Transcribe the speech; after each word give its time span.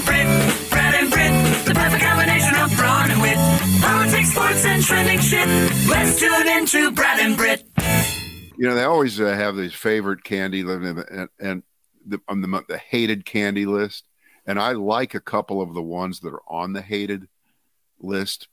and 0.00 0.06
Brit, 0.06 0.70
Brad 0.70 0.94
and 0.94 1.10
Brit, 1.10 1.66
the 1.66 1.74
perfect 1.74 2.02
combination 2.02 2.54
of 2.56 2.74
brawn 2.76 3.10
and 3.10 3.20
wit. 3.20 3.36
Politics, 3.80 4.30
sports, 4.30 4.64
and 4.64 4.82
trending 4.82 5.20
shit. 5.20 5.46
Let's 5.88 6.18
tune 6.18 6.48
into 6.48 6.90
Brad 6.92 7.20
and 7.20 7.36
Brit. 7.36 7.64
You 8.56 8.68
know, 8.68 8.74
they 8.74 8.84
always 8.84 9.20
uh, 9.20 9.26
have 9.26 9.56
these 9.56 9.74
favorite 9.74 10.24
candy 10.24 10.62
li- 10.62 11.04
and, 11.10 11.28
and 11.38 11.62
the, 12.06 12.20
on 12.28 12.40
the, 12.40 12.64
the 12.68 12.78
hated 12.78 13.24
candy 13.24 13.66
list. 13.66 14.04
And 14.46 14.58
I 14.58 14.72
like 14.72 15.14
a 15.14 15.20
couple 15.20 15.60
of 15.60 15.74
the 15.74 15.82
ones 15.82 16.20
that 16.20 16.32
are 16.32 16.42
on 16.48 16.72
the 16.72 16.82
hated 16.82 17.28
list. 18.00 18.48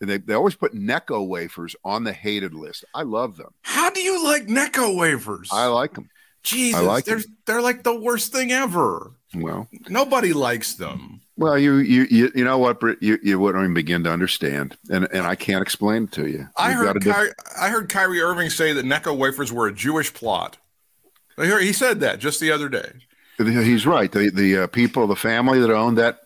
And 0.00 0.08
they, 0.08 0.18
they 0.18 0.34
always 0.34 0.54
put 0.54 0.74
Necco 0.74 1.26
wafers 1.26 1.76
on 1.84 2.04
the 2.04 2.12
hated 2.12 2.54
list. 2.54 2.84
I 2.94 3.02
love 3.02 3.36
them. 3.36 3.52
How 3.62 3.90
do 3.90 4.00
you 4.00 4.24
like 4.24 4.46
Necco 4.46 4.96
wafers? 4.96 5.50
I 5.52 5.66
like 5.66 5.94
them. 5.94 6.08
Jesus, 6.42 6.80
like 6.80 7.04
they're 7.04 7.20
they're 7.44 7.60
like 7.60 7.82
the 7.82 7.98
worst 7.98 8.32
thing 8.32 8.50
ever. 8.50 9.12
Well, 9.34 9.68
Nobody 9.88 10.32
likes 10.32 10.74
them. 10.74 11.20
well, 11.36 11.56
you 11.58 11.76
you 11.76 12.06
you, 12.10 12.32
you 12.34 12.44
know 12.44 12.58
what, 12.58 12.80
Britt? 12.80 12.98
You, 13.00 13.18
you 13.22 13.38
wouldn't 13.38 13.62
even 13.62 13.74
begin 13.74 14.02
to 14.04 14.10
understand, 14.10 14.76
and 14.90 15.06
and 15.12 15.26
I 15.26 15.36
can't 15.36 15.62
explain 15.62 16.04
it 16.04 16.12
to 16.12 16.26
you. 16.28 16.48
I 16.56 16.70
You've 16.70 16.78
heard 16.78 17.04
gotta 17.04 17.34
I 17.60 17.68
heard 17.68 17.88
Kyrie 17.88 18.20
Irving 18.20 18.50
say 18.50 18.72
that 18.72 18.84
Necco 18.84 19.16
wafers 19.16 19.52
were 19.52 19.68
a 19.68 19.72
Jewish 19.72 20.12
plot. 20.12 20.56
He 21.36 21.72
said 21.72 22.00
that 22.00 22.18
just 22.18 22.40
the 22.40 22.50
other 22.50 22.68
day. 22.68 22.90
He's 23.38 23.86
right. 23.86 24.10
The 24.10 24.30
the 24.30 24.58
uh, 24.58 24.66
people, 24.66 25.06
the 25.06 25.16
family 25.16 25.60
that 25.60 25.70
owned 25.70 25.96
that 25.98 26.20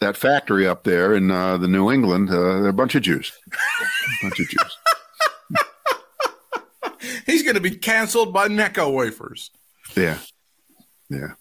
that 0.00 0.16
factory 0.16 0.66
up 0.66 0.84
there 0.84 1.14
in 1.14 1.30
uh, 1.30 1.56
the 1.58 1.68
New 1.68 1.90
England, 1.90 2.28
uh, 2.30 2.60
they're 2.60 2.68
a 2.68 2.72
bunch 2.72 2.94
of 2.94 3.02
Jews. 3.02 3.32
a 3.50 4.24
bunch 4.24 4.40
of 4.40 4.48
Jews. 4.48 4.78
He's 7.26 7.42
going 7.42 7.54
to 7.54 7.60
be 7.60 7.76
canceled 7.76 8.32
by 8.32 8.48
Necco 8.48 8.92
wafers. 8.92 9.50
Yeah, 9.96 10.18
yeah. 11.08 11.32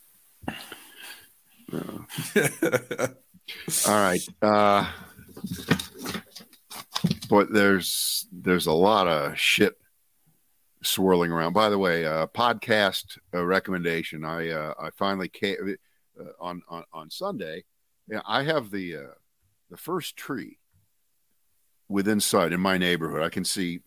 Uh, 1.71 3.07
all 3.87 4.01
right. 4.01 4.21
Uh, 4.41 4.89
but 7.29 7.51
there's 7.51 8.27
there's 8.31 8.67
a 8.67 8.73
lot 8.73 9.07
of 9.07 9.37
shit 9.37 9.75
swirling 10.83 11.31
around. 11.31 11.53
By 11.53 11.69
the 11.69 11.77
way, 11.77 12.05
uh, 12.05 12.27
podcast 12.27 13.17
uh, 13.33 13.45
recommendation. 13.45 14.23
I 14.23 14.49
uh, 14.49 14.73
I 14.79 14.89
finally 14.91 15.29
came 15.29 15.77
uh, 16.19 16.23
on 16.39 16.61
on 16.69 16.83
on 16.93 17.09
Sunday. 17.09 17.63
Yeah, 18.07 18.21
I 18.25 18.43
have 18.43 18.71
the 18.71 18.95
uh, 18.97 19.15
the 19.69 19.77
first 19.77 20.15
tree 20.15 20.59
within 21.89 22.19
sight 22.19 22.53
in 22.53 22.59
my 22.59 22.77
neighborhood. 22.77 23.23
I 23.23 23.29
can 23.29 23.45
see 23.45 23.81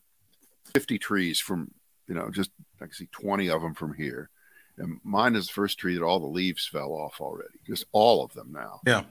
fifty 0.74 0.98
trees 0.98 1.40
from 1.40 1.70
you 2.06 2.14
know 2.14 2.30
just 2.30 2.50
I 2.80 2.84
can 2.84 2.94
see 2.94 3.08
twenty 3.10 3.48
of 3.48 3.62
them 3.62 3.74
from 3.74 3.94
here. 3.94 4.30
And 4.80 5.00
mine 5.04 5.36
is 5.36 5.46
the 5.46 5.52
first 5.52 5.78
tree 5.78 5.94
that 5.94 6.04
all 6.04 6.18
the 6.18 6.26
leaves 6.26 6.66
fell 6.66 6.92
off 6.92 7.20
already, 7.20 7.58
just 7.66 7.84
all 7.92 8.24
of 8.24 8.32
them 8.32 8.50
now. 8.52 8.80
Yeah. 8.86 9.02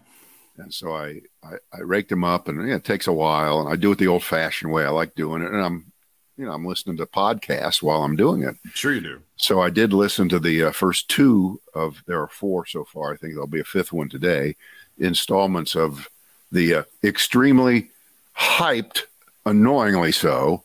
And 0.57 0.73
so 0.73 0.93
I, 0.93 1.21
I, 1.43 1.53
I 1.71 1.79
raked 1.81 2.09
them 2.09 2.23
up 2.23 2.47
and 2.47 2.67
yeah, 2.67 2.75
it 2.75 2.83
takes 2.83 3.07
a 3.07 3.13
while 3.13 3.61
and 3.61 3.69
I 3.69 3.75
do 3.75 3.91
it 3.91 3.97
the 3.97 4.07
old 4.07 4.23
fashioned 4.23 4.73
way. 4.73 4.83
I 4.83 4.89
like 4.89 5.15
doing 5.15 5.41
it. 5.41 5.51
And 5.51 5.61
I'm, 5.61 5.91
you 6.35 6.45
know, 6.45 6.51
I'm 6.51 6.65
listening 6.65 6.97
to 6.97 7.05
podcasts 7.05 7.81
while 7.81 8.03
I'm 8.03 8.15
doing 8.15 8.43
it. 8.43 8.55
Sure 8.73 8.93
you 8.93 9.01
do. 9.01 9.21
So 9.37 9.61
I 9.61 9.69
did 9.69 9.93
listen 9.93 10.27
to 10.29 10.39
the 10.39 10.65
uh, 10.65 10.71
first 10.71 11.07
two 11.09 11.61
of, 11.73 12.03
there 12.07 12.21
are 12.21 12.27
four 12.27 12.65
so 12.65 12.83
far. 12.83 13.13
I 13.13 13.17
think 13.17 13.33
there'll 13.33 13.47
be 13.47 13.61
a 13.61 13.65
fifth 13.65 13.93
one 13.93 14.09
today, 14.09 14.55
installments 14.97 15.75
of 15.75 16.09
the 16.51 16.75
uh, 16.75 16.83
extremely 17.03 17.91
hyped, 18.37 19.03
annoyingly 19.45 20.11
so, 20.11 20.63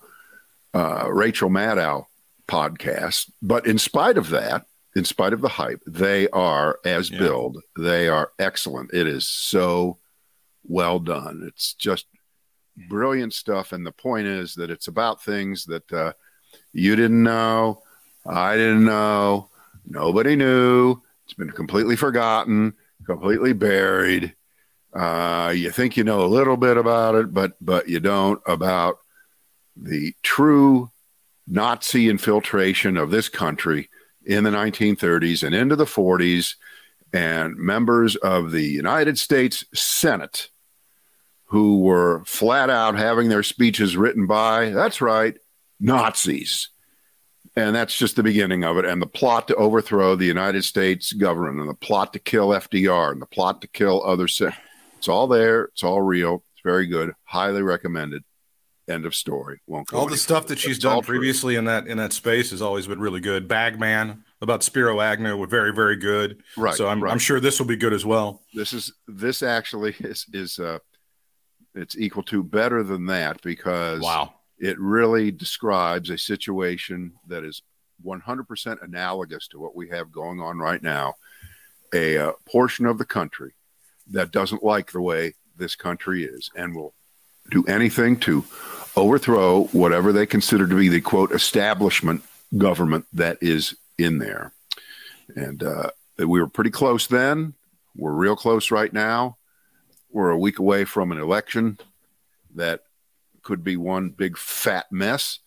uh, 0.72 1.08
Rachel 1.10 1.50
Maddow 1.50 2.06
podcast. 2.48 3.30
But 3.42 3.66
in 3.66 3.78
spite 3.78 4.16
of 4.16 4.30
that, 4.30 4.66
in 4.97 5.05
spite 5.05 5.33
of 5.33 5.41
the 5.41 5.48
hype, 5.48 5.83
they 5.87 6.28
are 6.28 6.78
as 6.84 7.11
Yeah. 7.11 7.19
billed. 7.19 7.62
They 7.77 8.09
are 8.09 8.31
excellent. 8.39 8.92
It 8.95 9.06
is 9.06 9.27
so 9.28 9.98
well 10.64 10.98
done. 10.98 11.45
It's 11.47 11.75
just 11.75 12.06
brilliant 12.89 13.34
stuff. 13.34 13.72
And 13.72 13.84
the 13.84 13.92
point 13.92 14.27
is 14.27 14.55
that 14.55 14.70
it's 14.70 14.89
about 14.89 15.22
things 15.22 15.65
that 15.67 15.92
uh, 15.92 16.12
you 16.72 16.97
didn't 16.97 17.22
know, 17.22 17.82
I 18.27 18.56
didn't 18.56 18.84
know, 18.84 19.50
nobody 19.87 20.37
knew. 20.37 21.03
It's 21.25 21.34
been 21.34 21.50
completely 21.50 21.97
forgotten, 21.97 22.75
completely 23.06 23.53
buried. 23.53 24.34
Uh, 24.93 25.53
you 25.56 25.71
think 25.72 25.97
you 25.97 26.05
know 26.05 26.25
a 26.25 26.26
little 26.26 26.56
bit 26.56 26.76
about 26.76 27.15
it, 27.16 27.34
but 27.34 27.53
but 27.61 27.88
you 27.88 27.99
don't 27.99 28.41
about 28.47 28.99
the 29.76 30.15
true 30.22 30.91
Nazi 31.49 32.09
infiltration 32.09 32.97
of 32.97 33.11
this 33.11 33.28
country 33.28 33.88
in 34.27 34.45
the 34.45 34.51
1930s 34.51 35.43
and 35.43 35.55
into 35.55 35.77
the 35.77 35.85
40s, 35.85 36.55
and 37.12 37.57
members 37.57 38.17
of 38.17 38.51
the 38.51 38.65
United 38.65 39.19
States 39.19 39.65
Senate 39.73 40.49
who 41.47 41.81
were 41.81 42.25
flat 42.25 42.69
out 42.69 42.97
having 42.97 43.29
their 43.29 43.45
speeches 43.45 43.97
written 43.97 44.27
by, 44.27 44.71
that's 44.71 45.01
right, 45.01 45.37
Nazis. 45.79 46.71
And 47.55 47.77
that's 47.77 47.97
just 47.97 48.17
the 48.17 48.25
beginning 48.25 48.65
of 48.65 48.77
it. 48.79 48.85
And 48.85 49.01
the 49.01 49.07
plot 49.07 49.47
to 49.47 49.55
overthrow 49.55 50.17
the 50.17 50.27
United 50.27 50.65
States 50.65 51.12
government 51.12 51.61
and 51.61 51.69
the 51.69 51.75
plot 51.75 52.12
to 52.15 52.19
kill 52.19 52.49
FDR 52.49 53.12
and 53.12 53.23
the 53.23 53.27
plot 53.27 53.61
to 53.61 53.69
kill 53.69 54.03
other. 54.05 54.27
Sen- 54.27 54.53
it's 54.99 55.06
all 55.06 55.29
there. 55.29 55.67
It's 55.67 55.85
all 55.85 56.03
real. 56.03 56.43
It's 56.55 56.62
very 56.65 56.87
good. 56.87 57.12
Highly 57.23 57.62
recommended. 57.62 58.25
End 58.87 59.06
of 59.06 59.15
story. 59.15 59.61
Won't 59.67 59.89
go 59.89 59.97
All 59.99 60.06
the 60.06 60.17
stuff 60.17 60.47
that 60.49 60.59
she's 60.59 60.78
done 60.78 61.03
previously 61.03 61.56
in 61.56 61.65
that 61.65 61.87
in 61.87 61.97
that 61.99 62.12
space 62.12 62.50
has 62.50 62.61
always 62.61 62.87
been 62.87 63.00
really 63.00 63.21
good. 63.21 63.49
Bagman 63.49 64.25
about 64.43 64.62
Spiro 64.62 65.00
Agnew 65.00 65.37
were 65.37 65.47
very 65.47 65.72
very 65.72 65.97
good. 65.97 66.43
Right, 66.56 66.75
So 66.75 66.87
I'm 66.89 67.03
right. 67.03 67.11
I'm 67.11 67.19
sure 67.19 67.41
this 67.41 67.59
will 67.59 67.67
be 67.67 67.77
good 67.77 67.94
as 67.94 68.05
well. 68.05 68.43
this 68.53 68.73
is 68.75 68.93
this 69.09 69.43
actually 69.43 69.94
is 70.00 70.27
is 70.34 70.59
uh 70.59 70.78
it's 71.75 71.97
equal 71.97 72.23
to 72.25 72.43
better 72.44 72.83
than 72.83 73.06
that 73.06 73.41
because 73.43 74.00
Wow. 74.03 74.34
it 74.59 74.78
really 74.78 75.31
describes 75.33 76.11
a 76.11 76.19
situation 76.19 77.12
that 77.28 77.43
is 77.43 77.62
100% 78.05 78.83
analogous 78.83 79.49
to 79.49 79.59
what 79.59 79.75
we 79.75 79.89
have 79.89 80.12
going 80.12 80.41
on 80.41 80.59
right 80.59 80.83
now 80.83 81.15
a 81.94 82.19
uh, 82.19 82.33
portion 82.44 82.87
of 82.87 82.99
the 82.99 83.05
country 83.05 83.55
that 84.11 84.31
doesn't 84.31 84.62
like 84.62 84.93
the 84.93 85.00
way 85.00 85.33
this 85.56 85.75
country 85.75 86.25
is 86.25 86.50
and 86.56 86.75
will 86.75 86.93
do 87.50 87.65
anything 87.65 88.16
to 88.16 88.44
overthrow 88.97 89.65
whatever 89.66 90.12
they 90.12 90.27
consider 90.27 90.66
to 90.66 90.77
be 90.77 90.88
the 90.88 91.00
quote 91.00 91.32
establishment 91.32 92.22
government 92.56 93.05
that 93.12 93.37
is 93.41 93.75
in 93.99 94.19
there 94.19 94.53
and 95.34 95.62
uh, 95.62 95.91
we 96.19 96.41
were 96.41 96.47
pretty 96.47 96.71
close 96.71 97.06
then 97.06 97.55
we're 97.97 98.12
real 98.12 98.37
close 98.37 98.71
right 98.71 98.93
now 98.93 99.37
we're 100.15 100.31
a 100.31 100.38
week 100.38 100.60
away 100.60 100.84
from 100.84 101.10
an 101.10 101.19
election 101.19 101.78
that 102.55 102.82
could 103.43 103.62
be 103.62 103.76
one 103.76 104.11
big 104.11 104.37
fat 104.37 104.87
mess. 104.91 105.41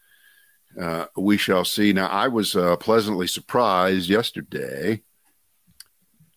Uh, 0.79 1.05
we 1.17 1.37
shall 1.37 1.65
see. 1.65 1.91
Now, 1.91 2.07
I 2.07 2.27
was 2.27 2.55
uh, 2.55 2.77
pleasantly 2.77 3.27
surprised 3.27 4.09
yesterday. 4.09 5.01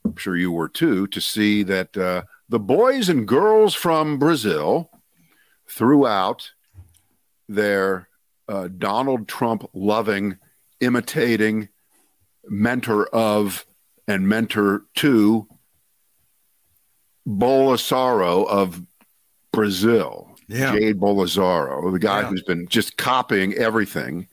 I'm 0.04 0.16
sure 0.16 0.36
you 0.36 0.50
were 0.50 0.68
too, 0.68 1.06
to 1.08 1.20
see 1.20 1.62
that 1.64 1.96
uh, 1.96 2.22
the 2.48 2.58
boys 2.58 3.08
and 3.08 3.28
girls 3.28 3.74
from 3.74 4.18
Brazil 4.18 4.90
threw 5.70 6.06
out 6.06 6.50
their 7.48 8.08
uh, 8.48 8.68
Donald 8.76 9.28
Trump 9.28 9.68
loving, 9.72 10.36
imitating 10.80 11.68
mentor 12.48 13.06
of 13.06 13.64
and 14.08 14.28
mentor 14.28 14.84
to 14.96 15.46
Bolsonaro 17.26 18.46
of 18.48 18.82
Brazil. 19.52 20.36
Yeah. 20.48 20.74
Jair 20.74 20.94
Bolsonaro, 20.94 21.92
the 21.92 21.98
guy 21.98 22.22
Yeah. 22.22 22.28
who's 22.28 22.42
been 22.42 22.66
just 22.68 22.96
copying 22.96 23.54
everything. 23.54 24.26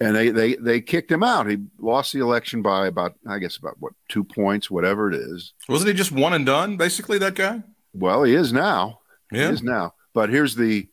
And 0.00 0.14
they, 0.14 0.30
they 0.30 0.54
they 0.56 0.80
kicked 0.80 1.10
him 1.10 1.24
out. 1.24 1.48
He 1.48 1.56
lost 1.78 2.12
the 2.12 2.20
election 2.20 2.62
by 2.62 2.86
about 2.86 3.14
I 3.26 3.38
guess 3.38 3.56
about 3.56 3.76
what 3.80 3.94
two 4.08 4.22
points, 4.22 4.70
whatever 4.70 5.10
it 5.10 5.16
is. 5.16 5.54
Wasn't 5.68 5.88
he 5.88 5.94
just 5.94 6.12
one 6.12 6.34
and 6.34 6.46
done 6.46 6.76
basically 6.76 7.18
that 7.18 7.34
guy? 7.34 7.62
Well, 7.94 8.22
he 8.22 8.34
is 8.34 8.52
now. 8.52 9.00
Yeah. 9.32 9.48
He 9.48 9.54
is 9.54 9.62
now. 9.62 9.94
But 10.18 10.30
here's 10.30 10.56
the 10.56 10.88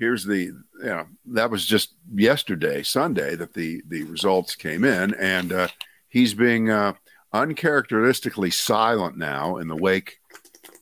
here's 0.00 0.24
the 0.24 0.46
you 0.46 0.62
know 0.82 1.06
that 1.26 1.48
was 1.48 1.64
just 1.64 1.94
yesterday, 2.12 2.82
Sunday, 2.82 3.36
that 3.36 3.54
the 3.54 3.84
the 3.86 4.02
results 4.02 4.56
came 4.56 4.82
in, 4.82 5.14
and 5.14 5.52
uh, 5.52 5.68
he's 6.08 6.34
being 6.34 6.68
uh, 6.68 6.94
uncharacteristically 7.32 8.50
silent 8.50 9.16
now 9.16 9.58
in 9.58 9.68
the 9.68 9.76
wake 9.76 10.18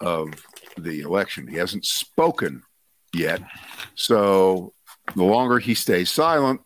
of 0.01 0.31
the 0.79 1.03
election. 1.03 1.49
He 1.49 1.59
hasn't 1.59 1.85
spoken 1.85 2.63
yet, 3.15 3.43
so 3.95 4.73
the 5.15 5.25
longer 5.25 5.59
he 5.59 5.75
stays 5.75 6.09
silent, 6.09 6.63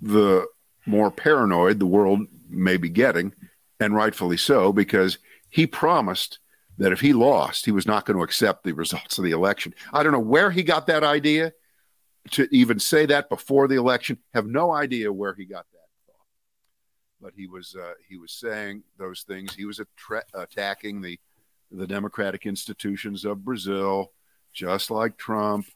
the 0.00 0.48
more 0.86 1.12
paranoid 1.12 1.78
the 1.78 1.86
world 1.86 2.26
may 2.48 2.78
be 2.78 2.88
getting, 2.88 3.32
and 3.78 3.94
rightfully 3.94 4.38
so, 4.38 4.72
because 4.72 5.18
he 5.50 5.68
promised 5.68 6.40
that 6.82 6.92
if 6.92 7.00
he 7.00 7.12
lost, 7.12 7.64
he 7.64 7.70
was 7.70 7.86
not 7.86 8.04
going 8.04 8.16
to 8.16 8.24
accept 8.24 8.64
the 8.64 8.72
results 8.72 9.18
of 9.18 9.24
the 9.24 9.30
election. 9.30 9.74
I 9.92 10.02
don't 10.02 10.12
know 10.12 10.18
where 10.18 10.50
he 10.50 10.62
got 10.62 10.86
that 10.88 11.04
idea 11.04 11.52
to 12.32 12.48
even 12.50 12.78
say 12.78 13.06
that 13.06 13.28
before 13.28 13.68
the 13.68 13.76
election. 13.76 14.18
Have 14.34 14.46
no 14.46 14.72
idea 14.72 15.12
where 15.12 15.34
he 15.34 15.44
got 15.44 15.66
that 15.72 15.88
thought. 16.06 16.26
But 17.20 17.32
he 17.36 17.46
was 17.46 17.76
uh, 17.80 17.94
he 18.08 18.16
was 18.16 18.32
saying 18.32 18.82
those 18.98 19.22
things. 19.22 19.54
He 19.54 19.64
was 19.64 19.80
attra- 19.80 20.24
attacking 20.34 21.00
the 21.00 21.18
the 21.70 21.86
democratic 21.86 22.46
institutions 22.46 23.24
of 23.24 23.44
Brazil, 23.44 24.12
just 24.52 24.90
like 24.90 25.16
Trump, 25.16 25.66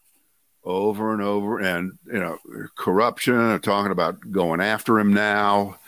over 0.65 1.13
and 1.13 1.23
over. 1.23 1.59
And, 1.61 1.99
you 2.05 2.19
know, 2.19 2.39
corruption, 2.75 3.61
talking 3.61 3.93
about 3.93 4.31
going 4.31 4.61
after 4.61 4.99
him 4.99 5.15
now. 5.15 5.79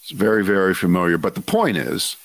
It's 0.00 0.10
very, 0.10 0.44
very 0.44 0.74
familiar. 0.74 1.18
But 1.18 1.34
the 1.34 1.40
point 1.40 1.76
is 1.76 2.16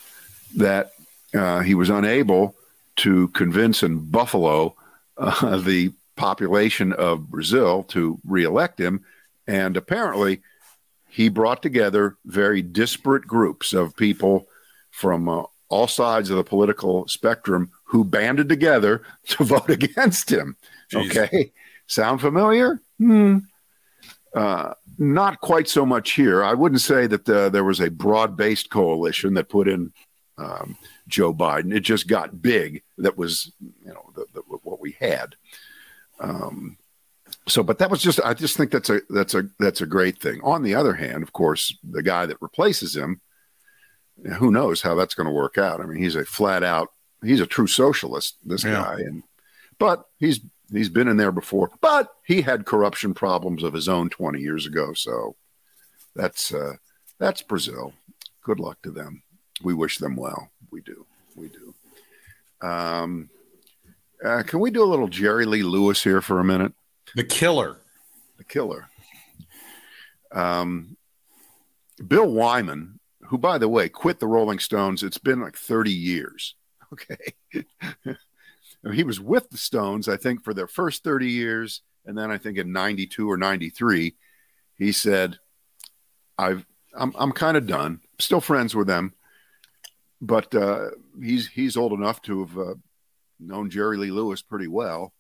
that 0.56 0.94
uh, 1.34 1.60
he 1.60 1.76
was 1.76 1.90
unable 1.90 2.56
to 2.98 3.28
convince 3.30 3.84
in 3.84 4.00
Buffalo 4.00 4.76
uh, 5.18 5.58
the 5.58 5.92
population 6.16 6.94
of 6.94 7.30
Brazil 7.30 7.84
to 7.84 8.20
reelect 8.26 8.80
him. 8.80 9.06
And 9.48 9.78
apparently, 9.78 10.42
he 11.10 11.30
brought 11.30 11.64
together 11.64 12.18
very 12.26 12.62
disparate 12.62 13.26
groups 13.26 13.74
of 13.74 13.96
people 13.96 14.48
from 14.92 15.30
uh, 15.30 15.44
all 15.70 15.88
sides 15.88 16.30
of 16.30 16.38
the 16.38 16.44
political 16.44 17.08
spectrum 17.08 17.72
who 17.86 18.04
banded 18.04 18.50
together 18.50 19.04
to 19.28 19.44
vote 19.44 19.70
against 19.70 20.32
him. 20.32 20.56
Jeez. 20.92 21.10
Okay. 21.10 21.52
Sound 21.88 22.22
familiar? 22.22 22.82
Hmm. 23.00 23.40
Uh, 24.34 24.74
not 25.00 25.42
quite 25.42 25.68
so 25.68 25.86
much 25.86 26.12
here. 26.12 26.44
I 26.44 26.54
wouldn't 26.54 26.82
say 26.82 27.08
that 27.08 27.26
the, 27.26 27.50
there 27.50 27.64
was 27.64 27.80
a 27.80 27.90
broad 27.90 28.36
based 28.38 28.70
coalition 28.70 29.34
that 29.36 29.50
put 29.50 29.68
in 29.68 29.92
um, 30.40 30.78
Joe 31.08 31.34
Biden. 31.34 31.74
It 31.74 31.82
just 31.82 32.08
got 32.08 32.42
big. 32.42 32.84
That 32.98 33.18
was, 33.18 33.52
you 33.60 33.94
know, 33.94 34.12
the, 34.16 34.26
the, 34.34 34.42
what 34.64 34.80
we 34.80 34.96
had. 35.00 35.36
Um, 36.20 36.78
so, 37.48 37.64
but 37.64 37.80
that 37.80 37.92
was 37.92 38.02
just. 38.02 38.20
I 38.24 38.34
just 38.34 38.58
think 38.58 38.72
that's 38.72 38.90
a 38.90 39.02
that's 39.10 39.34
a 39.34 39.50
that's 39.60 39.82
a 39.82 39.86
great 39.86 40.20
thing. 40.20 40.40
On 40.44 40.64
the 40.64 40.76
other 40.76 40.94
hand, 40.94 41.24
of 41.24 41.34
course, 41.34 41.76
the 41.84 42.04
guy 42.04 42.26
that 42.26 42.42
replaces 42.42 42.96
him, 42.96 43.22
who 44.38 44.52
knows 44.52 44.82
how 44.82 44.96
that's 44.96 45.16
going 45.16 45.28
to 45.28 45.34
work 45.34 45.58
out? 45.58 45.82
I 45.82 45.86
mean, 45.86 46.02
he's 46.02 46.16
a 46.16 46.26
flat 46.26 46.64
out. 46.64 46.90
He's 47.24 47.42
a 47.42 47.48
true 47.48 47.68
socialist. 47.68 48.38
This 48.46 48.64
yeah. 48.64 48.84
guy, 48.84 48.96
and 49.00 49.24
but 49.78 50.06
he's 50.20 50.42
he's 50.72 50.90
been 50.90 51.08
in 51.08 51.18
there 51.18 51.32
before. 51.32 51.72
But 51.82 52.10
he 52.24 52.42
had 52.42 52.66
corruption 52.66 53.14
problems 53.14 53.64
of 53.64 53.74
his 53.74 53.90
own 53.90 54.10
twenty 54.10 54.40
years 54.40 54.66
ago. 54.66 54.94
So 54.94 55.36
that's 56.16 56.54
uh, 56.54 56.74
that's 57.20 57.42
Brazil. 57.42 57.94
Good 58.44 58.60
luck 58.60 58.82
to 58.84 58.92
them. 58.92 59.24
We 59.62 59.74
wish 59.74 59.98
them 59.98 60.16
well. 60.16 60.50
We 60.72 60.82
do. 60.82 61.06
We 61.36 61.50
do. 61.50 62.68
Um, 62.68 63.30
uh, 64.24 64.44
can 64.44 64.60
we 64.60 64.72
do 64.72 64.84
a 64.84 64.86
little 64.86 65.08
Jerry 65.08 65.46
Lee 65.46 65.64
Lewis 65.64 66.04
here 66.04 66.22
for 66.22 66.40
a 66.40 66.44
minute? 66.44 66.74
The 67.16 67.24
killer. 67.24 67.78
The 68.38 68.44
killer. 68.44 68.90
Um, 70.32 70.98
Bill 72.06 72.32
Wyman, 72.32 73.00
who, 73.24 73.38
by 73.38 73.58
the 73.58 73.70
way, 73.70 73.90
quit 73.90 74.20
the 74.20 74.28
Rolling 74.28 74.60
Stones. 74.60 75.04
It's 75.04 75.18
been 75.18 75.42
like 75.42 75.56
30 75.56 75.92
years. 75.92 76.56
Okay. 76.92 77.36
he 78.92 79.04
was 79.04 79.20
with 79.20 79.48
the 79.52 79.58
Stones, 79.58 80.10
I 80.10 80.18
think, 80.18 80.44
for 80.44 80.56
their 80.56 80.66
first 80.66 81.04
30 81.04 81.30
years. 81.30 81.84
And 82.04 82.18
then 82.18 82.32
I 82.32 82.40
think 82.40 82.58
in 82.58 82.74
92 82.74 83.30
or 83.30 83.38
93, 83.38 84.16
he 84.76 84.92
said, 84.92 85.38
I've, 86.36 86.66
I'm, 86.98 87.14
I'm 87.16 87.32
kind 87.32 87.58
of 87.58 87.68
done. 87.68 88.00
Still 88.18 88.42
friends 88.42 88.74
with 88.74 88.88
them. 88.88 89.14
But 90.22 90.54
uh, 90.54 90.90
he's, 91.22 91.48
he's 91.48 91.78
old 91.78 91.94
enough 91.94 92.22
to 92.24 92.46
have 92.46 92.58
uh, 92.58 92.74
known 93.40 93.70
Jerry 93.70 93.98
Lee 93.98 94.12
Lewis 94.12 94.42
pretty 94.42 94.68
well. 94.68 95.14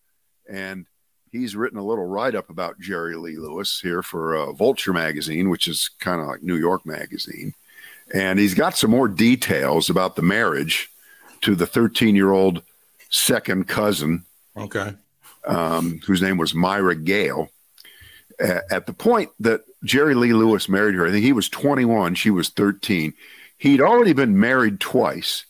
And 0.50 0.86
he's 1.32 1.56
written 1.56 1.80
a 1.80 1.86
little 1.86 2.06
write 2.06 2.36
up 2.36 2.50
about 2.50 2.80
Jerry 2.80 3.16
Lee 3.16 3.38
Lewis 3.38 3.80
here 3.82 4.02
for 4.02 4.36
uh, 4.36 4.52
Vulture 4.52 4.94
magazine, 4.94 5.50
which 5.50 5.68
is 5.68 5.90
kind 6.00 6.22
of 6.22 6.28
like 6.28 6.44
New 6.44 6.58
York 6.58 6.86
magazine. 6.86 7.54
And 8.14 8.40
he's 8.40 8.56
got 8.56 8.76
some 8.76 8.92
more 8.92 9.08
details 9.08 9.90
about 9.90 10.16
the 10.16 10.22
marriage 10.22 10.90
to 11.42 11.56
the 11.56 11.68
13 11.68 12.16
year 12.16 12.32
old 12.32 12.64
second 13.10 13.68
cousin. 13.68 14.26
Okay. 14.58 14.94
Um, 15.46 16.02
whose 16.06 16.22
name 16.22 16.38
was 16.38 16.54
Myra 16.54 16.96
Gale. 16.96 17.50
at 18.40 18.86
the 18.88 18.94
point 18.94 19.30
that 19.40 19.62
Jerry 19.84 20.16
Lee 20.16 20.34
Lewis 20.34 20.68
married 20.68 20.96
her, 20.96 21.08
I 21.08 21.12
think 21.12 21.24
he 21.24 21.34
was 21.34 21.50
21, 21.50 22.16
she 22.16 22.30
was 22.30 22.50
13. 22.50 23.14
He'd 23.60 23.82
already 23.82 24.14
been 24.14 24.40
married 24.40 24.80
twice, 24.80 25.46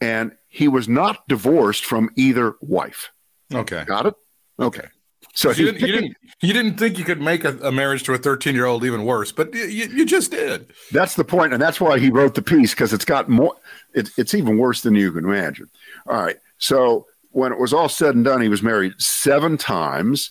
and 0.00 0.32
he 0.48 0.66
was 0.66 0.88
not 0.88 1.28
divorced 1.28 1.84
from 1.84 2.10
either 2.16 2.56
wife. 2.60 3.12
Okay. 3.54 3.84
Got 3.84 4.06
it? 4.06 4.14
Okay. 4.58 4.88
So 5.34 5.50
you 5.50 5.66
didn't, 5.66 5.80
you 5.80 5.92
didn't, 5.92 6.16
you 6.40 6.52
didn't 6.52 6.78
think 6.78 6.98
you 6.98 7.04
could 7.04 7.20
make 7.20 7.44
a, 7.44 7.56
a 7.58 7.70
marriage 7.70 8.02
to 8.04 8.14
a 8.14 8.18
13 8.18 8.54
year 8.54 8.64
old 8.64 8.82
even 8.84 9.04
worse, 9.04 9.30
but 9.30 9.54
you, 9.54 9.60
you 9.62 10.06
just 10.06 10.30
did. 10.32 10.72
That's 10.90 11.14
the 11.14 11.22
point, 11.22 11.52
and 11.52 11.62
that's 11.62 11.80
why 11.80 11.98
he 11.98 12.10
wrote 12.10 12.34
the 12.34 12.42
piece 12.42 12.72
because 12.72 12.92
it's 12.92 13.04
got 13.04 13.28
more. 13.28 13.54
It, 13.94 14.10
it's 14.16 14.34
even 14.34 14.58
worse 14.58 14.80
than 14.80 14.94
you 14.94 15.12
can 15.12 15.24
imagine. 15.24 15.66
All 16.08 16.16
right. 16.16 16.36
So 16.56 17.06
when 17.30 17.52
it 17.52 17.58
was 17.58 17.72
all 17.74 17.90
said 17.90 18.14
and 18.14 18.24
done, 18.24 18.40
he 18.40 18.48
was 18.48 18.62
married 18.62 18.94
seven 19.00 19.58
times. 19.58 20.30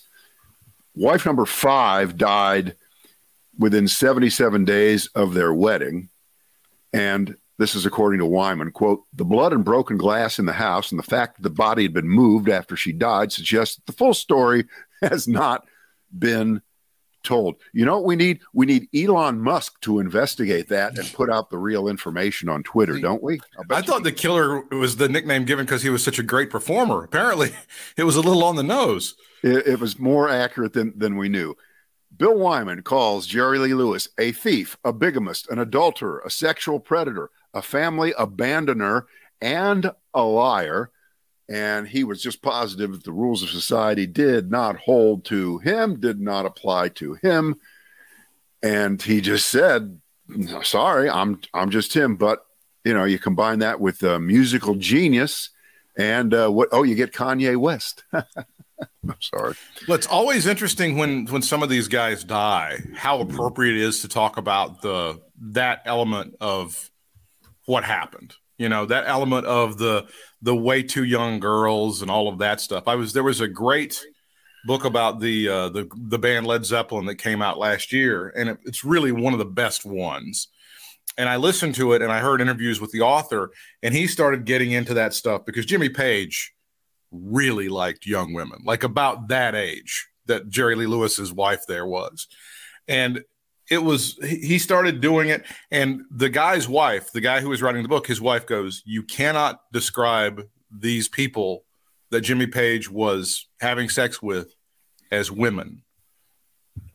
Wife 0.94 1.24
number 1.24 1.46
five 1.46 2.18
died 2.18 2.74
within 3.58 3.88
77 3.88 4.64
days 4.64 5.06
of 5.14 5.32
their 5.34 5.54
wedding, 5.54 6.08
and 6.92 7.36
this 7.58 7.74
is 7.74 7.84
according 7.84 8.20
to 8.20 8.26
Wyman. 8.26 8.70
Quote, 8.70 9.02
the 9.12 9.24
blood 9.24 9.52
and 9.52 9.64
broken 9.64 9.96
glass 9.96 10.38
in 10.38 10.46
the 10.46 10.52
house 10.52 10.92
and 10.92 10.98
the 10.98 11.04
fact 11.04 11.36
that 11.36 11.42
the 11.42 11.50
body 11.50 11.82
had 11.82 11.92
been 11.92 12.08
moved 12.08 12.48
after 12.48 12.76
she 12.76 12.92
died 12.92 13.32
suggests 13.32 13.76
that 13.76 13.86
the 13.86 13.92
full 13.92 14.14
story 14.14 14.64
has 15.02 15.26
not 15.26 15.66
been 16.16 16.62
told. 17.24 17.56
You 17.72 17.84
know 17.84 17.96
what 17.96 18.06
we 18.06 18.16
need? 18.16 18.40
We 18.54 18.66
need 18.66 18.88
Elon 18.94 19.40
Musk 19.40 19.80
to 19.82 19.98
investigate 19.98 20.68
that 20.68 20.96
and 20.98 21.12
put 21.12 21.28
out 21.30 21.50
the 21.50 21.58
real 21.58 21.88
information 21.88 22.48
on 22.48 22.62
Twitter, 22.62 22.98
don't 22.98 23.22
we? 23.22 23.40
I 23.70 23.82
thought 23.82 24.04
the 24.04 24.12
killer 24.12 24.60
was 24.70 24.96
the 24.96 25.08
nickname 25.08 25.44
given 25.44 25.66
because 25.66 25.82
he 25.82 25.90
was 25.90 26.02
such 26.02 26.18
a 26.18 26.22
great 26.22 26.48
performer. 26.48 27.02
Apparently, 27.02 27.50
it 27.96 28.04
was 28.04 28.16
a 28.16 28.20
little 28.20 28.44
on 28.44 28.56
the 28.56 28.62
nose. 28.62 29.14
It, 29.42 29.66
it 29.66 29.80
was 29.80 29.98
more 29.98 30.28
accurate 30.28 30.72
than, 30.72 30.96
than 30.96 31.16
we 31.16 31.28
knew. 31.28 31.56
Bill 32.18 32.36
Wyman 32.36 32.82
calls 32.82 33.28
Jerry 33.28 33.60
Lee 33.60 33.74
Lewis 33.74 34.08
a 34.18 34.32
thief, 34.32 34.76
a 34.84 34.92
bigamist, 34.92 35.48
an 35.50 35.60
adulterer, 35.60 36.20
a 36.26 36.30
sexual 36.30 36.80
predator, 36.80 37.30
a 37.54 37.62
family 37.62 38.12
abandoner, 38.18 39.04
and 39.40 39.92
a 40.12 40.22
liar. 40.22 40.90
And 41.48 41.86
he 41.88 42.02
was 42.02 42.20
just 42.20 42.42
positive 42.42 42.92
that 42.92 43.04
the 43.04 43.12
rules 43.12 43.42
of 43.42 43.50
society 43.50 44.06
did 44.06 44.50
not 44.50 44.76
hold 44.76 45.24
to 45.26 45.58
him, 45.58 46.00
did 46.00 46.20
not 46.20 46.44
apply 46.44 46.88
to 46.90 47.14
him. 47.14 47.54
And 48.62 49.00
he 49.00 49.20
just 49.20 49.48
said, 49.48 50.00
sorry, 50.64 51.08
I'm 51.08 51.40
I'm 51.54 51.70
just 51.70 51.94
him. 51.94 52.16
But 52.16 52.44
you 52.84 52.92
know, 52.92 53.04
you 53.04 53.18
combine 53.18 53.60
that 53.60 53.80
with 53.80 54.02
uh, 54.02 54.18
musical 54.18 54.74
genius 54.74 55.50
and 55.96 56.34
uh, 56.34 56.48
what 56.48 56.68
oh, 56.72 56.82
you 56.82 56.96
get 56.96 57.12
Kanye 57.12 57.56
West. 57.56 58.02
I'm 59.08 59.20
sorry. 59.20 59.54
Well, 59.86 59.96
it's 59.96 60.06
always 60.06 60.46
interesting 60.46 60.96
when 60.96 61.26
when 61.26 61.42
some 61.42 61.62
of 61.62 61.68
these 61.68 61.88
guys 61.88 62.24
die, 62.24 62.80
how 62.94 63.20
appropriate 63.20 63.76
it 63.76 63.82
is 63.82 64.00
to 64.02 64.08
talk 64.08 64.36
about 64.36 64.82
the 64.82 65.20
that 65.40 65.82
element 65.84 66.36
of 66.40 66.90
what 67.66 67.84
happened. 67.84 68.34
You 68.58 68.68
know, 68.68 68.86
that 68.86 69.04
element 69.06 69.46
of 69.46 69.78
the 69.78 70.06
the 70.42 70.54
way 70.54 70.82
too 70.82 71.04
young 71.04 71.40
girls 71.40 72.02
and 72.02 72.10
all 72.10 72.28
of 72.28 72.38
that 72.38 72.60
stuff. 72.60 72.84
I 72.86 72.94
was 72.94 73.12
there 73.12 73.22
was 73.22 73.40
a 73.40 73.48
great 73.48 74.00
book 74.64 74.84
about 74.84 75.20
the 75.20 75.48
uh, 75.48 75.68
the 75.68 75.88
the 75.94 76.18
band 76.18 76.46
Led 76.46 76.64
Zeppelin 76.64 77.06
that 77.06 77.16
came 77.16 77.42
out 77.42 77.58
last 77.58 77.92
year, 77.92 78.32
and 78.36 78.50
it, 78.50 78.58
it's 78.64 78.84
really 78.84 79.12
one 79.12 79.32
of 79.32 79.38
the 79.38 79.44
best 79.44 79.84
ones. 79.84 80.48
And 81.16 81.28
I 81.28 81.36
listened 81.36 81.74
to 81.76 81.94
it, 81.94 82.02
and 82.02 82.12
I 82.12 82.20
heard 82.20 82.40
interviews 82.40 82.80
with 82.80 82.92
the 82.92 83.00
author, 83.00 83.50
and 83.82 83.92
he 83.92 84.06
started 84.06 84.44
getting 84.44 84.70
into 84.70 84.94
that 84.94 85.14
stuff 85.14 85.44
because 85.44 85.66
Jimmy 85.66 85.88
Page 85.88 86.52
really 87.10 87.68
liked 87.68 88.06
young 88.06 88.34
women, 88.34 88.60
like 88.64 88.84
about 88.84 89.28
that 89.28 89.54
age 89.54 90.08
that 90.26 90.48
Jerry 90.48 90.74
Lee 90.74 90.86
Lewis's 90.86 91.32
wife 91.32 91.62
there 91.66 91.86
was, 91.86 92.28
and 92.86 93.22
it 93.70 93.82
was 93.82 94.18
he 94.22 94.58
started 94.58 95.00
doing 95.00 95.28
it 95.28 95.44
and 95.70 96.02
the 96.10 96.28
guy's 96.28 96.68
wife 96.68 97.12
the 97.12 97.20
guy 97.20 97.40
who 97.40 97.48
was 97.48 97.62
writing 97.62 97.82
the 97.82 97.88
book 97.88 98.06
his 98.06 98.20
wife 98.20 98.46
goes 98.46 98.82
you 98.84 99.02
cannot 99.02 99.60
describe 99.72 100.42
these 100.70 101.08
people 101.08 101.64
that 102.10 102.22
jimmy 102.22 102.46
page 102.46 102.90
was 102.90 103.46
having 103.60 103.88
sex 103.88 104.22
with 104.22 104.54
as 105.10 105.30
women 105.30 105.82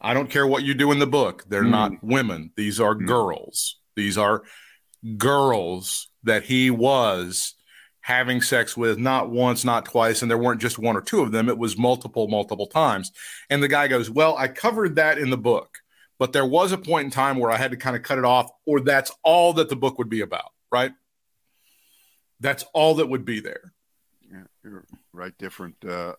i 0.01 0.13
don't 0.13 0.29
care 0.29 0.48
what 0.48 0.63
you 0.63 0.74
do 0.74 0.91
in 0.91 1.00
the 1.00 1.08
book 1.08 1.43
they're 1.48 1.63
mm. 1.63 1.70
not 1.72 1.91
women 2.03 2.51
these 2.58 2.79
are 2.79 2.96
mm. 2.96 3.05
girls 3.05 3.79
these 3.96 4.17
are 4.17 4.43
girls 5.17 6.10
that 6.24 6.43
he 6.43 6.70
was 6.72 7.55
having 8.03 8.41
sex 8.41 8.77
with 8.77 8.98
not 8.98 9.29
once 9.29 9.65
not 9.65 9.86
twice 9.86 10.22
and 10.22 10.29
there 10.29 10.38
weren't 10.38 10.62
just 10.62 10.79
one 10.79 10.95
or 10.95 11.01
two 11.01 11.22
of 11.22 11.31
them 11.31 11.50
it 11.50 11.57
was 11.57 11.77
multiple 11.77 12.27
multiple 12.27 12.67
times 12.67 13.12
and 13.50 13.62
the 13.63 13.67
guy 13.67 13.88
goes 13.88 14.10
well 14.10 14.38
i 14.38 14.48
covered 14.48 14.95
that 14.95 15.17
in 15.17 15.29
the 15.29 15.38
book 15.38 15.79
but 16.24 16.31
there 16.31 16.45
was 16.45 16.72
a 16.72 16.77
point 16.77 17.03
in 17.03 17.12
time 17.12 17.38
where 17.38 17.51
I 17.51 17.57
had 17.57 17.72
to 17.72 17.77
kind 17.77 17.95
of 17.95 18.03
cut 18.03 18.17
it 18.17 18.25
off, 18.25 18.50
or 18.65 18.79
that's 18.79 19.12
all 19.24 19.53
that 19.53 19.67
the 19.67 19.75
book 19.75 19.98
would 19.98 20.10
be 20.10 20.22
about, 20.22 20.51
right? 20.72 20.93
That's 22.39 22.63
all 22.74 22.95
that 22.95 23.10
would 23.10 23.25
be 23.25 23.39
there. 23.39 23.74
Yeah, 24.31 24.79
right. 25.12 25.38
Different, 25.38 25.83
uh, 25.83 26.13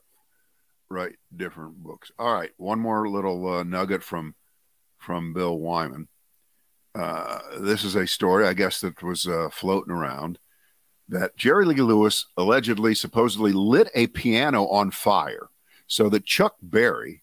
right? 0.90 1.14
Different 1.34 1.76
books. 1.76 2.10
All 2.18 2.32
right, 2.32 2.50
one 2.56 2.80
more 2.80 3.08
little 3.08 3.48
uh, 3.48 3.62
nugget 3.62 4.02
from 4.02 4.34
from 4.98 5.32
Bill 5.32 5.58
Wyman. 5.58 6.08
Uh, 6.94 7.38
this 7.60 7.82
is 7.82 7.94
a 7.94 8.06
story, 8.06 8.46
I 8.46 8.52
guess, 8.52 8.80
that 8.80 9.02
was 9.02 9.26
uh, 9.26 9.48
floating 9.50 9.92
around. 9.92 10.38
That 11.08 11.36
Jerry 11.36 11.64
Lee 11.64 11.76
Lewis 11.76 12.26
allegedly, 12.36 12.94
supposedly 12.94 13.52
lit 13.52 13.90
a 13.94 14.06
piano 14.08 14.66
on 14.68 14.90
fire 14.90 15.48
so 15.86 16.08
that 16.08 16.24
Chuck 16.24 16.56
Berry, 16.62 17.22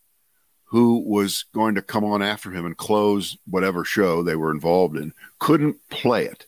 who 0.65 0.99
was 0.99 1.45
going 1.53 1.75
to 1.75 1.81
come 1.81 2.03
on 2.03 2.21
after 2.21 2.51
him 2.51 2.65
and 2.65 2.77
close 2.77 3.37
whatever 3.45 3.83
show 3.83 4.23
they 4.23 4.35
were 4.35 4.51
involved 4.51 4.97
in, 4.97 5.13
couldn't 5.39 5.77
play 5.89 6.25
it. 6.25 6.45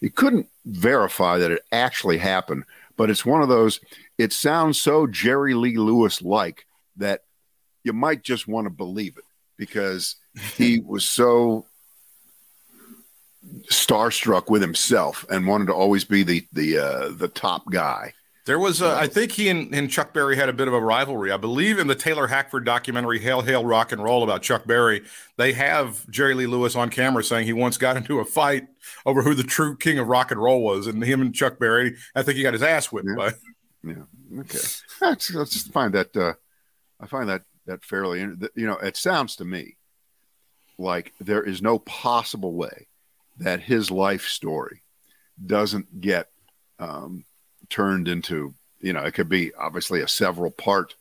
He 0.00 0.10
couldn't 0.10 0.48
verify 0.64 1.38
that 1.38 1.50
it 1.50 1.62
actually 1.72 2.18
happened, 2.18 2.64
but 2.96 3.10
it's 3.10 3.26
one 3.26 3.42
of 3.42 3.48
those, 3.48 3.80
it 4.18 4.32
sounds 4.32 4.80
so 4.80 5.06
Jerry 5.06 5.54
Lee 5.54 5.76
Lewis 5.76 6.22
like 6.22 6.66
that 6.96 7.22
you 7.84 7.92
might 7.92 8.22
just 8.22 8.48
want 8.48 8.66
to 8.66 8.70
believe 8.70 9.16
it 9.16 9.24
because 9.56 10.16
he 10.54 10.80
was 10.84 11.08
so 11.08 11.66
starstruck 13.70 14.48
with 14.48 14.62
himself 14.62 15.24
and 15.30 15.46
wanted 15.46 15.66
to 15.66 15.74
always 15.74 16.04
be 16.04 16.22
the 16.22 16.46
the 16.52 16.78
uh, 16.78 17.08
the 17.10 17.28
top 17.28 17.70
guy. 17.70 18.12
There 18.46 18.60
was, 18.60 18.80
a, 18.80 18.94
I 18.94 19.08
think 19.08 19.32
he 19.32 19.48
and, 19.48 19.74
and, 19.74 19.90
Chuck 19.90 20.14
Berry 20.14 20.36
had 20.36 20.48
a 20.48 20.52
bit 20.52 20.68
of 20.68 20.74
a 20.74 20.80
rivalry. 20.80 21.32
I 21.32 21.36
believe 21.36 21.80
in 21.80 21.88
the 21.88 21.96
Taylor 21.96 22.28
Hackford 22.28 22.64
documentary 22.64 23.18
"Hail 23.18 23.42
Hail 23.42 23.64
Rock 23.64 23.90
and 23.90 24.00
Roll" 24.00 24.22
about 24.22 24.42
Chuck 24.42 24.66
Berry, 24.66 25.02
they 25.36 25.52
have 25.52 26.08
Jerry 26.10 26.34
Lee 26.34 26.46
Lewis 26.46 26.76
on 26.76 26.88
camera 26.88 27.24
saying 27.24 27.46
he 27.46 27.52
once 27.52 27.76
got 27.76 27.96
into 27.96 28.20
a 28.20 28.24
fight 28.24 28.68
over 29.04 29.22
who 29.22 29.34
the 29.34 29.42
true 29.42 29.76
king 29.76 29.98
of 29.98 30.06
rock 30.06 30.30
and 30.30 30.40
roll 30.40 30.62
was, 30.62 30.86
and 30.86 31.02
him 31.02 31.20
and 31.20 31.34
Chuck 31.34 31.58
Berry, 31.58 31.96
I 32.14 32.22
think 32.22 32.36
he 32.36 32.44
got 32.44 32.52
his 32.52 32.62
ass 32.62 32.92
whipped. 32.92 33.08
Yeah. 33.08 33.16
By. 33.16 33.32
Yeah. 33.82 34.40
Okay. 34.40 34.58
That's, 35.00 35.34
let's 35.34 35.52
just 35.52 35.72
find 35.72 35.92
that. 35.94 36.16
Uh, 36.16 36.34
I 37.00 37.06
find 37.06 37.28
that 37.28 37.42
that 37.66 37.84
fairly. 37.84 38.20
You 38.20 38.66
know, 38.66 38.76
it 38.76 38.96
sounds 38.96 39.34
to 39.36 39.44
me 39.44 39.76
like 40.78 41.14
there 41.20 41.42
is 41.42 41.62
no 41.62 41.80
possible 41.80 42.54
way 42.54 42.85
that 43.38 43.60
his 43.60 43.90
life 43.90 44.26
story 44.26 44.82
doesn't 45.44 46.00
get 46.00 46.28
um, 46.78 47.24
turned 47.68 48.08
into 48.08 48.54
you 48.80 48.92
know 48.92 49.02
it 49.02 49.14
could 49.14 49.28
be 49.28 49.52
obviously 49.54 50.00
a 50.00 50.08
several 50.08 50.50
part 50.50 50.94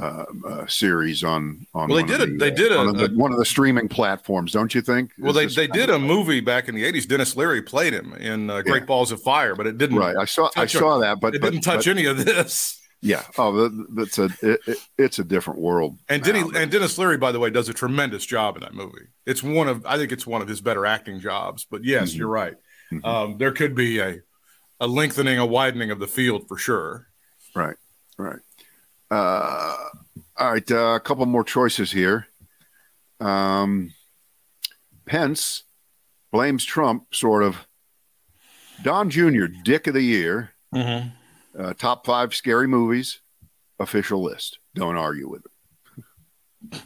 uh, 0.00 0.24
uh, 0.46 0.66
series 0.66 1.24
on 1.24 1.66
on 1.74 1.88
well 1.88 2.04
they 2.04 2.18
did 2.18 2.20
the, 2.20 2.36
they 2.36 2.50
did 2.50 2.72
a, 2.72 2.76
one, 2.76 2.88
of 2.88 2.96
the, 2.98 3.06
a, 3.06 3.16
one 3.16 3.32
of 3.32 3.38
the 3.38 3.44
streaming 3.44 3.88
platforms 3.88 4.52
don't 4.52 4.74
you 4.74 4.82
think? 4.82 5.10
Well 5.18 5.32
they, 5.32 5.46
they 5.46 5.66
did 5.66 5.88
a 5.88 5.98
movie 5.98 6.40
back 6.40 6.68
in 6.68 6.74
the 6.74 6.84
80s 6.84 7.08
dennis 7.08 7.34
leary 7.36 7.62
played 7.62 7.94
him 7.94 8.12
in 8.14 8.50
uh, 8.50 8.62
great 8.62 8.82
yeah. 8.82 8.86
balls 8.86 9.10
of 9.10 9.22
fire 9.22 9.54
but 9.54 9.66
it 9.66 9.78
didn't 9.78 9.98
right. 9.98 10.16
I 10.16 10.26
saw 10.26 10.50
i 10.56 10.66
saw 10.66 10.98
that 10.98 11.20
but 11.20 11.34
it 11.34 11.40
but, 11.40 11.50
didn't 11.50 11.64
touch 11.64 11.86
but, 11.86 11.96
any 11.96 12.04
of 12.04 12.24
this 12.24 12.80
yeah 13.02 13.22
oh 13.38 13.68
that's 13.90 14.18
a 14.18 14.24
it, 14.42 14.60
it, 14.66 14.78
it's 14.98 15.18
a 15.18 15.24
different 15.24 15.60
world 15.60 15.98
and 16.08 16.22
Denny, 16.22 16.40
and 16.54 16.70
dennis 16.70 16.96
leary 16.96 17.18
by 17.18 17.30
the 17.30 17.38
way 17.38 17.50
does 17.50 17.68
a 17.68 17.74
tremendous 17.74 18.24
job 18.24 18.56
in 18.56 18.62
that 18.62 18.74
movie 18.74 19.08
it's 19.26 19.42
one 19.42 19.68
of 19.68 19.84
i 19.84 19.98
think 19.98 20.12
it's 20.12 20.26
one 20.26 20.40
of 20.40 20.48
his 20.48 20.60
better 20.62 20.86
acting 20.86 21.20
jobs 21.20 21.66
but 21.70 21.84
yes 21.84 22.10
mm-hmm. 22.10 22.20
you're 22.20 22.28
right 22.28 22.54
mm-hmm. 22.90 23.04
um, 23.04 23.36
there 23.38 23.52
could 23.52 23.74
be 23.74 24.00
a 24.00 24.20
a 24.80 24.86
lengthening, 24.86 25.38
a 25.38 25.46
widening 25.46 25.90
of 25.90 25.98
the 25.98 26.06
field 26.06 26.48
for 26.48 26.56
sure. 26.56 27.08
Right, 27.54 27.76
right. 28.18 28.40
Uh, 29.10 29.76
all 30.36 30.52
right, 30.52 30.70
uh, 30.70 30.94
a 30.96 31.00
couple 31.00 31.24
more 31.26 31.44
choices 31.44 31.90
here. 31.90 32.26
Um, 33.20 33.92
Pence 35.06 35.62
blames 36.32 36.64
Trump, 36.64 37.14
sort 37.14 37.42
of. 37.42 37.66
Don 38.82 39.08
Jr., 39.08 39.46
Dick 39.64 39.86
of 39.86 39.94
the 39.94 40.02
Year, 40.02 40.50
mm-hmm. 40.74 41.08
Uh, 41.58 41.74
top 41.74 42.06
five 42.06 42.34
scary 42.34 42.66
movies, 42.66 43.20
official 43.78 44.22
list. 44.22 44.58
Don't 44.74 44.96
argue 44.96 45.28
with 45.28 45.44
it. 46.72 46.82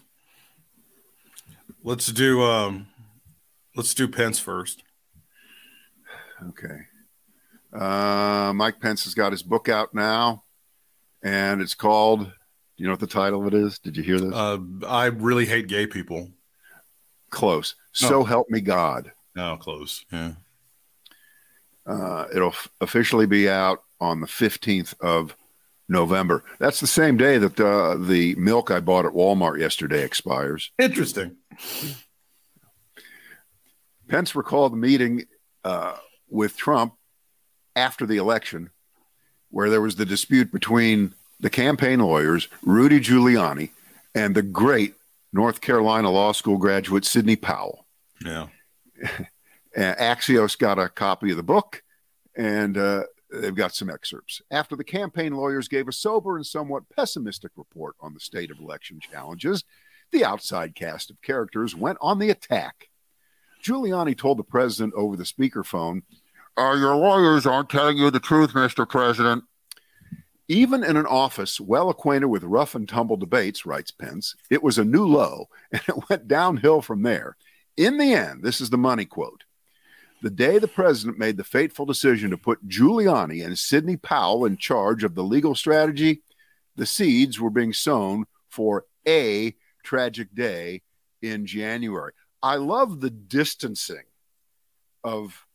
let's 1.82 2.06
do 2.06 2.42
um, 2.42 2.86
let's 3.76 3.94
do 3.94 4.08
Pence 4.08 4.38
first. 4.38 4.82
Okay. 6.48 6.86
Uh, 7.72 8.52
Mike 8.54 8.80
Pence 8.80 9.04
has 9.04 9.14
got 9.14 9.32
his 9.32 9.42
book 9.42 9.68
out 9.68 9.94
now, 9.94 10.44
and 11.22 11.60
it's 11.60 11.74
called. 11.74 12.24
Do 12.24 12.84
you 12.84 12.86
know 12.86 12.92
what 12.94 13.00
the 13.00 13.06
title 13.06 13.46
of 13.46 13.52
it 13.52 13.54
is? 13.54 13.78
Did 13.78 13.96
you 13.96 14.02
hear 14.02 14.18
this? 14.18 14.32
Uh, 14.32 14.58
I 14.86 15.06
really 15.06 15.44
hate 15.44 15.66
gay 15.68 15.86
people. 15.86 16.30
Close. 17.28 17.74
So 17.92 18.24
help 18.24 18.48
me 18.48 18.60
God. 18.60 19.12
No, 19.36 19.56
close. 19.56 20.04
Yeah. 20.10 20.32
Uh, 21.86 22.26
it'll 22.34 22.48
f- 22.48 22.68
officially 22.80 23.26
be 23.26 23.48
out 23.48 23.82
on 24.00 24.20
the 24.20 24.26
15th 24.26 24.98
of 25.00 25.36
November. 25.88 26.44
That's 26.58 26.80
the 26.80 26.86
same 26.86 27.16
day 27.16 27.38
that 27.38 27.58
uh, 27.60 27.96
the 27.96 28.34
milk 28.36 28.70
I 28.70 28.80
bought 28.80 29.04
at 29.04 29.12
Walmart 29.12 29.58
yesterday 29.58 30.04
expires. 30.04 30.70
Interesting. 30.78 31.36
Pence 34.08 34.34
recalled 34.34 34.72
the 34.72 34.76
meeting 34.76 35.24
uh, 35.64 35.96
with 36.28 36.56
Trump 36.56 36.94
after 37.76 38.06
the 38.06 38.16
election, 38.16 38.70
where 39.50 39.68
there 39.68 39.80
was 39.80 39.96
the 39.96 40.06
dispute 40.06 40.52
between 40.52 41.14
the 41.40 41.50
campaign 41.50 42.00
lawyers, 42.00 42.48
Rudy 42.62 43.00
Giuliani, 43.00 43.70
and 44.14 44.34
the 44.34 44.42
great 44.42 44.94
North 45.32 45.60
Carolina 45.60 46.10
Law 46.10 46.32
School 46.32 46.58
graduate, 46.58 47.04
Sidney 47.04 47.36
Powell. 47.36 47.86
Yeah. 48.24 48.48
Axios 49.76 50.58
got 50.58 50.78
a 50.78 50.88
copy 50.88 51.30
of 51.30 51.36
the 51.36 51.42
book, 51.42 51.82
and 52.36 52.76
uh, 52.76 53.04
they've 53.32 53.54
got 53.54 53.74
some 53.74 53.90
excerpts. 53.90 54.42
After 54.50 54.76
the 54.76 54.84
campaign 54.84 55.32
lawyers 55.34 55.68
gave 55.68 55.88
a 55.88 55.92
sober 55.92 56.36
and 56.36 56.46
somewhat 56.46 56.88
pessimistic 56.94 57.52
report 57.56 57.96
on 58.00 58.14
the 58.14 58.20
state 58.20 58.50
of 58.50 58.58
election 58.58 59.00
challenges, 59.00 59.64
the 60.10 60.24
outside 60.24 60.74
cast 60.74 61.10
of 61.10 61.22
characters 61.22 61.74
went 61.74 61.98
on 62.00 62.18
the 62.18 62.30
attack. 62.30 62.88
Giuliani 63.62 64.16
told 64.16 64.38
the 64.38 64.44
president 64.44 64.94
over 64.94 65.16
the 65.16 65.24
speakerphone 65.24 66.02
uh, 66.56 66.74
your 66.74 66.96
lawyers 66.96 67.46
aren't 67.46 67.70
telling 67.70 67.96
you 67.96 68.10
the 68.10 68.20
truth, 68.20 68.52
Mr. 68.52 68.88
President. 68.88 69.44
Even 70.48 70.82
in 70.82 70.96
an 70.96 71.06
office 71.06 71.60
well 71.60 71.88
acquainted 71.88 72.26
with 72.26 72.42
rough 72.42 72.74
and 72.74 72.88
tumble 72.88 73.16
debates, 73.16 73.64
writes 73.64 73.92
Pence, 73.92 74.34
it 74.50 74.62
was 74.62 74.78
a 74.78 74.84
new 74.84 75.06
low 75.06 75.48
and 75.72 75.82
it 75.88 76.10
went 76.10 76.28
downhill 76.28 76.82
from 76.82 77.02
there. 77.02 77.36
In 77.76 77.98
the 77.98 78.12
end, 78.12 78.42
this 78.42 78.60
is 78.60 78.70
the 78.70 78.76
money 78.76 79.04
quote. 79.04 79.44
The 80.22 80.30
day 80.30 80.58
the 80.58 80.68
president 80.68 81.18
made 81.18 81.36
the 81.36 81.44
fateful 81.44 81.86
decision 81.86 82.30
to 82.30 82.36
put 82.36 82.68
Giuliani 82.68 83.44
and 83.44 83.58
Sidney 83.58 83.96
Powell 83.96 84.44
in 84.44 84.56
charge 84.58 85.02
of 85.02 85.14
the 85.14 85.24
legal 85.24 85.54
strategy, 85.54 86.22
the 86.76 86.86
seeds 86.86 87.40
were 87.40 87.50
being 87.50 87.72
sown 87.72 88.26
for 88.48 88.84
a 89.06 89.54
tragic 89.82 90.34
day 90.34 90.82
in 91.22 91.46
January. 91.46 92.12
I 92.42 92.56
love 92.56 93.00
the 93.00 93.10
distancing 93.10 94.04
of 95.02 95.46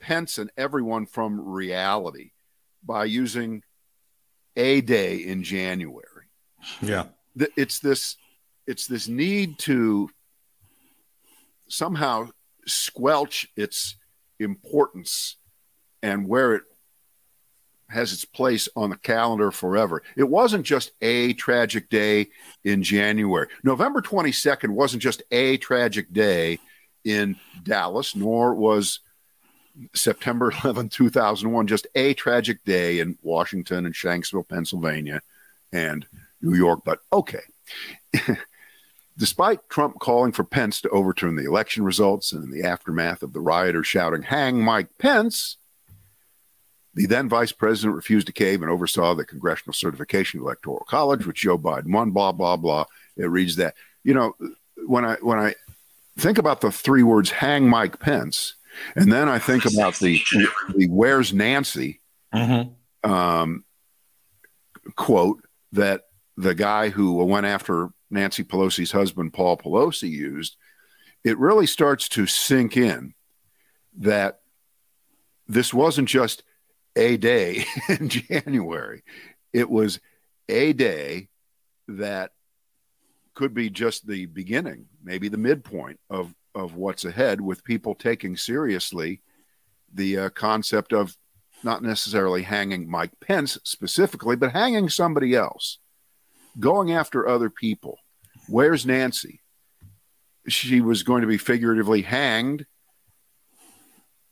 Pence 0.00 0.38
and 0.38 0.50
everyone 0.56 1.06
from 1.06 1.40
reality 1.40 2.32
by 2.84 3.04
using 3.04 3.62
a 4.56 4.80
day 4.80 5.16
in 5.16 5.44
January. 5.44 6.26
Yeah. 6.80 7.06
It's 7.56 7.78
this 7.78 8.16
it's 8.66 8.86
this 8.86 9.08
need 9.08 9.58
to 9.60 10.10
somehow 11.68 12.28
squelch 12.66 13.48
its 13.56 13.96
importance 14.38 15.36
and 16.02 16.28
where 16.28 16.54
it 16.54 16.62
has 17.88 18.12
its 18.12 18.24
place 18.24 18.68
on 18.74 18.90
the 18.90 18.96
calendar 18.96 19.50
forever. 19.50 20.02
It 20.16 20.24
wasn't 20.24 20.64
just 20.64 20.92
a 21.02 21.34
tragic 21.34 21.90
day 21.90 22.28
in 22.64 22.82
January. 22.82 23.48
November 23.62 24.00
22nd 24.00 24.70
wasn't 24.70 25.02
just 25.02 25.22
a 25.30 25.58
tragic 25.58 26.12
day 26.12 26.58
in 27.04 27.36
Dallas, 27.62 28.16
nor 28.16 28.54
was 28.54 29.00
September 29.94 30.52
11, 30.64 30.88
2001, 30.88 31.66
just 31.66 31.86
a 31.94 32.14
tragic 32.14 32.64
day 32.64 33.00
in 33.00 33.18
Washington 33.22 33.86
and 33.86 33.94
Shanksville, 33.94 34.48
Pennsylvania, 34.48 35.20
and 35.72 36.06
New 36.40 36.54
York. 36.56 36.80
But 36.84 37.00
okay. 37.12 37.42
Despite 39.22 39.68
Trump 39.68 40.00
calling 40.00 40.32
for 40.32 40.42
Pence 40.42 40.80
to 40.80 40.88
overturn 40.88 41.36
the 41.36 41.44
election 41.44 41.84
results 41.84 42.32
and 42.32 42.42
in 42.42 42.50
the 42.50 42.66
aftermath 42.66 43.22
of 43.22 43.32
the 43.32 43.38
rioters 43.38 43.86
shouting, 43.86 44.22
Hang 44.22 44.64
Mike 44.64 44.98
Pence, 44.98 45.58
the 46.92 47.06
then 47.06 47.28
vice 47.28 47.52
president 47.52 47.94
refused 47.94 48.26
to 48.26 48.32
cave 48.32 48.62
and 48.62 48.68
oversaw 48.68 49.14
the 49.14 49.24
congressional 49.24 49.74
certification 49.74 50.40
of 50.40 50.46
electoral 50.46 50.84
college, 50.88 51.24
which 51.24 51.42
Joe 51.42 51.56
Biden 51.56 51.92
won, 51.92 52.10
blah, 52.10 52.32
blah, 52.32 52.56
blah. 52.56 52.86
It 53.16 53.26
reads 53.26 53.54
that. 53.56 53.76
You 54.02 54.14
know, 54.14 54.34
when 54.88 55.04
I 55.04 55.14
when 55.20 55.38
I 55.38 55.54
think 56.18 56.38
about 56.38 56.60
the 56.60 56.72
three 56.72 57.04
words 57.04 57.30
hang 57.30 57.68
Mike 57.68 58.00
Pence, 58.00 58.56
and 58.96 59.12
then 59.12 59.28
I 59.28 59.38
think 59.38 59.64
about 59.66 59.94
the 60.00 60.20
the 60.74 60.88
"Where's 60.88 61.32
Nancy" 61.32 62.00
mm-hmm. 62.34 63.08
um, 63.08 63.62
quote 64.96 65.46
that 65.70 66.06
the 66.36 66.56
guy 66.56 66.88
who 66.88 67.24
went 67.24 67.46
after 67.46 67.90
Nancy 68.12 68.44
Pelosi's 68.44 68.92
husband, 68.92 69.32
Paul 69.32 69.56
Pelosi, 69.56 70.10
used. 70.10 70.56
It 71.24 71.38
really 71.38 71.66
starts 71.66 72.08
to 72.10 72.26
sink 72.26 72.76
in 72.76 73.14
that 73.98 74.40
this 75.48 75.72
wasn't 75.72 76.08
just 76.08 76.42
a 76.96 77.16
day 77.16 77.64
in 77.88 78.08
January; 78.08 79.02
it 79.52 79.68
was 79.68 80.00
a 80.48 80.72
day 80.72 81.28
that 81.88 82.32
could 83.34 83.54
be 83.54 83.70
just 83.70 84.06
the 84.06 84.26
beginning, 84.26 84.86
maybe 85.02 85.28
the 85.28 85.38
midpoint 85.38 85.98
of 86.10 86.34
of 86.54 86.74
what's 86.74 87.04
ahead 87.04 87.40
with 87.40 87.64
people 87.64 87.94
taking 87.94 88.36
seriously 88.36 89.22
the 89.94 90.18
uh, 90.18 90.28
concept 90.30 90.92
of 90.92 91.16
not 91.64 91.82
necessarily 91.82 92.42
hanging 92.42 92.90
Mike 92.90 93.12
Pence 93.20 93.58
specifically, 93.64 94.36
but 94.36 94.52
hanging 94.52 94.88
somebody 94.88 95.34
else, 95.34 95.78
going 96.58 96.92
after 96.92 97.28
other 97.28 97.50
people. 97.50 97.98
Where's 98.48 98.86
Nancy? 98.86 99.40
She 100.48 100.80
was 100.80 101.02
going 101.02 101.22
to 101.22 101.28
be 101.28 101.38
figuratively 101.38 102.02
hanged, 102.02 102.66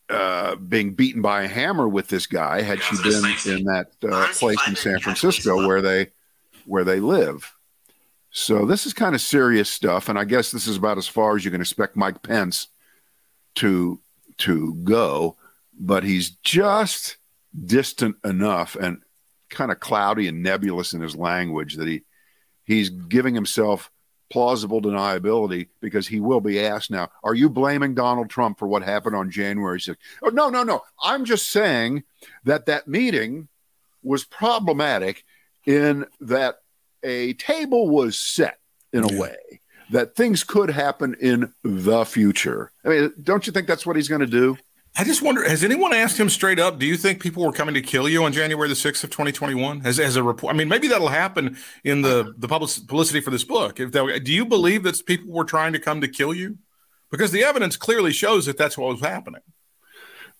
uh, 0.08 0.56
being 0.56 0.94
beaten 0.94 1.22
by 1.22 1.42
a 1.42 1.48
hammer 1.48 1.88
with 1.88 2.08
this 2.08 2.26
guy 2.26 2.62
had 2.62 2.82
she 2.82 2.96
been 3.02 3.24
in 3.46 3.64
that 3.64 3.92
uh, 4.02 4.26
place 4.32 4.58
in 4.66 4.74
San 4.74 4.98
Francisco 4.98 5.66
where 5.66 5.80
they 5.80 6.08
where 6.66 6.84
they 6.84 7.00
live. 7.00 7.52
So 8.32 8.64
this 8.64 8.86
is 8.86 8.92
kind 8.92 9.14
of 9.14 9.20
serious 9.20 9.68
stuff, 9.68 10.08
and 10.08 10.18
I 10.18 10.24
guess 10.24 10.50
this 10.50 10.66
is 10.66 10.76
about 10.76 10.98
as 10.98 11.08
far 11.08 11.36
as 11.36 11.44
you 11.44 11.50
can 11.50 11.60
expect 11.60 11.96
Mike 11.96 12.22
Pence 12.22 12.68
to 13.56 14.00
to 14.38 14.74
go. 14.82 15.36
But 15.78 16.04
he's 16.04 16.30
just 16.30 17.16
distant 17.64 18.16
enough 18.24 18.76
and 18.76 19.02
kind 19.48 19.72
of 19.72 19.80
cloudy 19.80 20.28
and 20.28 20.42
nebulous 20.42 20.92
in 20.92 21.00
his 21.00 21.16
language 21.16 21.76
that 21.76 21.88
he 21.88 22.02
he's 22.64 22.90
giving 22.90 23.34
himself 23.34 23.90
plausible 24.30 24.80
deniability 24.80 25.68
because 25.80 26.06
he 26.06 26.20
will 26.20 26.40
be 26.40 26.60
asked 26.60 26.90
now 26.90 27.08
are 27.24 27.34
you 27.34 27.48
blaming 27.50 27.94
donald 27.94 28.30
trump 28.30 28.58
for 28.58 28.68
what 28.68 28.82
happened 28.82 29.16
on 29.16 29.30
january 29.30 29.78
6th 29.78 29.96
oh, 30.22 30.28
no 30.28 30.48
no 30.48 30.62
no. 30.62 30.82
I'm 31.02 31.24
just 31.24 31.48
saying 31.48 32.04
that 32.44 32.66
that 32.66 32.88
meeting 32.88 33.48
was 34.02 34.24
problematic 34.24 35.24
in 35.66 36.06
that 36.20 36.56
a 37.02 37.34
table 37.34 37.88
was 37.88 38.18
set 38.18 38.58
in 38.92 39.04
a 39.04 39.20
way 39.20 39.60
that 39.90 40.14
things 40.14 40.44
could 40.44 40.70
happen 40.70 41.16
in 41.20 41.52
the 41.64 42.04
future. 42.04 42.72
I 42.84 42.88
mean 42.88 43.12
don't 43.22 43.46
you 43.46 43.52
think 43.52 43.66
that's 43.66 43.86
what 43.86 43.96
he's 43.96 44.08
going 44.08 44.20
to 44.20 44.26
do 44.26 44.56
I 44.96 45.04
just 45.04 45.22
wonder, 45.22 45.48
has 45.48 45.62
anyone 45.62 45.94
asked 45.94 46.18
him 46.18 46.28
straight 46.28 46.58
up, 46.58 46.78
do 46.78 46.86
you 46.86 46.96
think 46.96 47.22
people 47.22 47.44
were 47.44 47.52
coming 47.52 47.74
to 47.74 47.80
kill 47.80 48.08
you 48.08 48.24
on 48.24 48.32
January 48.32 48.68
the 48.68 48.74
6th 48.74 49.04
of 49.04 49.10
2021? 49.10 49.82
As, 49.84 50.00
as 50.00 50.16
a 50.16 50.22
report, 50.22 50.52
I 50.52 50.58
mean, 50.58 50.68
maybe 50.68 50.88
that'll 50.88 51.08
happen 51.08 51.56
in 51.84 52.02
the, 52.02 52.34
the 52.36 52.48
public, 52.48 52.70
publicity 52.86 53.20
for 53.20 53.30
this 53.30 53.44
book. 53.44 53.78
If 53.78 53.92
that, 53.92 54.22
Do 54.24 54.32
you 54.32 54.44
believe 54.44 54.82
that 54.82 55.04
people 55.06 55.32
were 55.32 55.44
trying 55.44 55.72
to 55.74 55.78
come 55.78 56.00
to 56.00 56.08
kill 56.08 56.34
you? 56.34 56.58
Because 57.10 57.30
the 57.30 57.44
evidence 57.44 57.76
clearly 57.76 58.12
shows 58.12 58.46
that 58.46 58.58
that's 58.58 58.76
what 58.76 58.90
was 58.90 59.00
happening. 59.00 59.42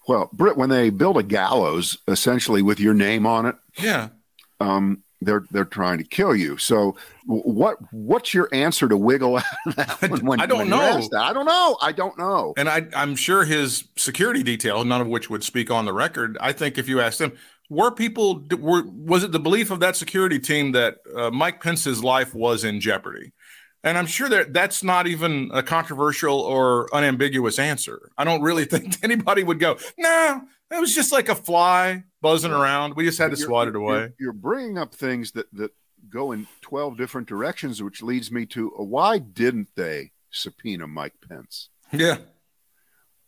Well, 0.09 0.31
Britt, 0.33 0.57
when 0.57 0.71
they 0.71 0.91
build 0.91 1.17
a 1.19 1.23
gallows 1.23 1.99
essentially 2.09 2.63
with 2.63 2.81
your 2.81 2.95
name 2.95 3.27
on 3.27 3.47
it, 3.47 3.55
yeah, 3.79 4.09
um, 4.59 5.03
they're 5.21 5.45
they're 5.51 5.65
trying 5.65 5.99
to 5.99 6.05
kill 6.05 6.35
you. 6.35 6.57
So 6.57 6.97
what 7.27 7.77
what's 7.93 8.33
your 8.33 8.49
answer 8.53 8.89
to 8.89 8.97
wiggle 8.97 9.37
out 9.39 9.45
of 9.67 9.77
that 9.77 10.23
when, 10.23 10.41
I 10.41 10.47
don't 10.47 10.69
know. 10.69 11.09
I 11.17 11.33
don't 11.33 11.47
know. 11.47 11.79
I 11.81 11.93
don't 11.93 12.19
know. 12.19 12.55
And 12.57 12.69
I 12.69 12.87
I'm 12.95 13.17
sure 13.17 13.45
his 13.45 13.85
security 13.97 14.43
detail, 14.43 14.85
none 14.85 15.01
of 15.01 15.09
which 15.09 15.31
would 15.31 15.45
speak 15.45 15.71
on 15.71 15.85
the 15.85 15.93
record. 15.93 16.39
I 16.41 16.53
think 16.53 16.79
if 16.79 16.89
you 16.89 17.01
asked 17.01 17.21
him, 17.21 17.33
were 17.69 17.91
people 17.91 18.45
were 18.59 18.83
was 18.87 19.25
it 19.25 19.33
the 19.33 19.41
belief 19.41 19.71
of 19.71 19.81
that 19.81 19.97
security 19.97 20.39
team 20.39 20.73
that 20.73 20.99
uh, 21.15 21.31
Mike 21.31 21.63
Pence's 21.63 22.03
life 22.03 22.35
was 22.35 22.65
in 22.65 22.81
jeopardy? 22.81 23.33
And 23.83 23.97
I'm 23.97 24.07
sure 24.07 24.29
that 24.29 24.53
that's 24.53 24.83
not 24.83 25.07
even 25.07 25.51
a 25.55 25.63
controversial 25.63 26.39
or 26.39 26.95
unambiguous 26.95 27.59
answer. 27.59 28.11
I 28.19 28.25
don't 28.25 28.43
really 28.43 28.65
think 28.67 29.03
anybody 29.03 29.43
would 29.43 29.59
go, 29.59 29.79
nah, 29.97 30.41
it 30.71 30.81
was 30.81 30.95
just 30.95 31.13
like 31.13 31.29
a 31.29 31.35
fly 31.35 32.05
buzzing 32.21 32.53
around. 32.53 32.95
We 32.95 33.05
just 33.05 33.19
had 33.19 33.31
to 33.31 33.37
swat 33.37 33.69
it 33.69 33.77
away. 33.77 33.99
You're, 33.99 34.13
you're, 34.19 34.33
bringing 34.33 34.79
up 34.79 34.95
things 34.95 35.33
that 35.33 35.53
that 35.55 35.73
go 36.09 36.33
in 36.33 36.47
twelve 36.61 36.97
different 36.97 37.29
directions, 37.29 37.83
which 37.83 38.03
leads 38.03 38.31
me 38.31 38.47
to 38.47 38.73
uh, 38.79 38.83
why 38.83 39.19
didn't 39.19 39.69
they 39.77 40.13
subpoena 40.31 40.87
Mike 40.87 41.15
Pence? 41.29 41.69
Yeah, 41.93 42.19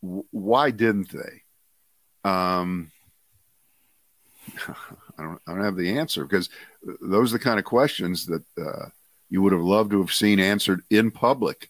why 0.01 0.71
didn't 0.71 1.11
they? 1.11 2.29
Um, 2.29 2.91
I 5.17 5.23
don't. 5.23 5.41
I 5.47 5.53
don't 5.53 5.63
have 5.63 5.77
the 5.77 5.97
answer 5.97 6.23
because 6.23 6.49
those 7.01 7.33
are 7.33 7.37
the 7.37 7.43
kind 7.43 7.59
of 7.59 7.65
questions 7.65 8.25
that 8.27 8.43
uh, 8.57 8.87
you 9.29 9.41
would 9.41 9.53
have 9.53 9.61
loved 9.61 9.91
to 9.91 9.99
have 9.99 10.13
seen 10.13 10.39
answered 10.39 10.81
in 10.89 11.11
public 11.11 11.69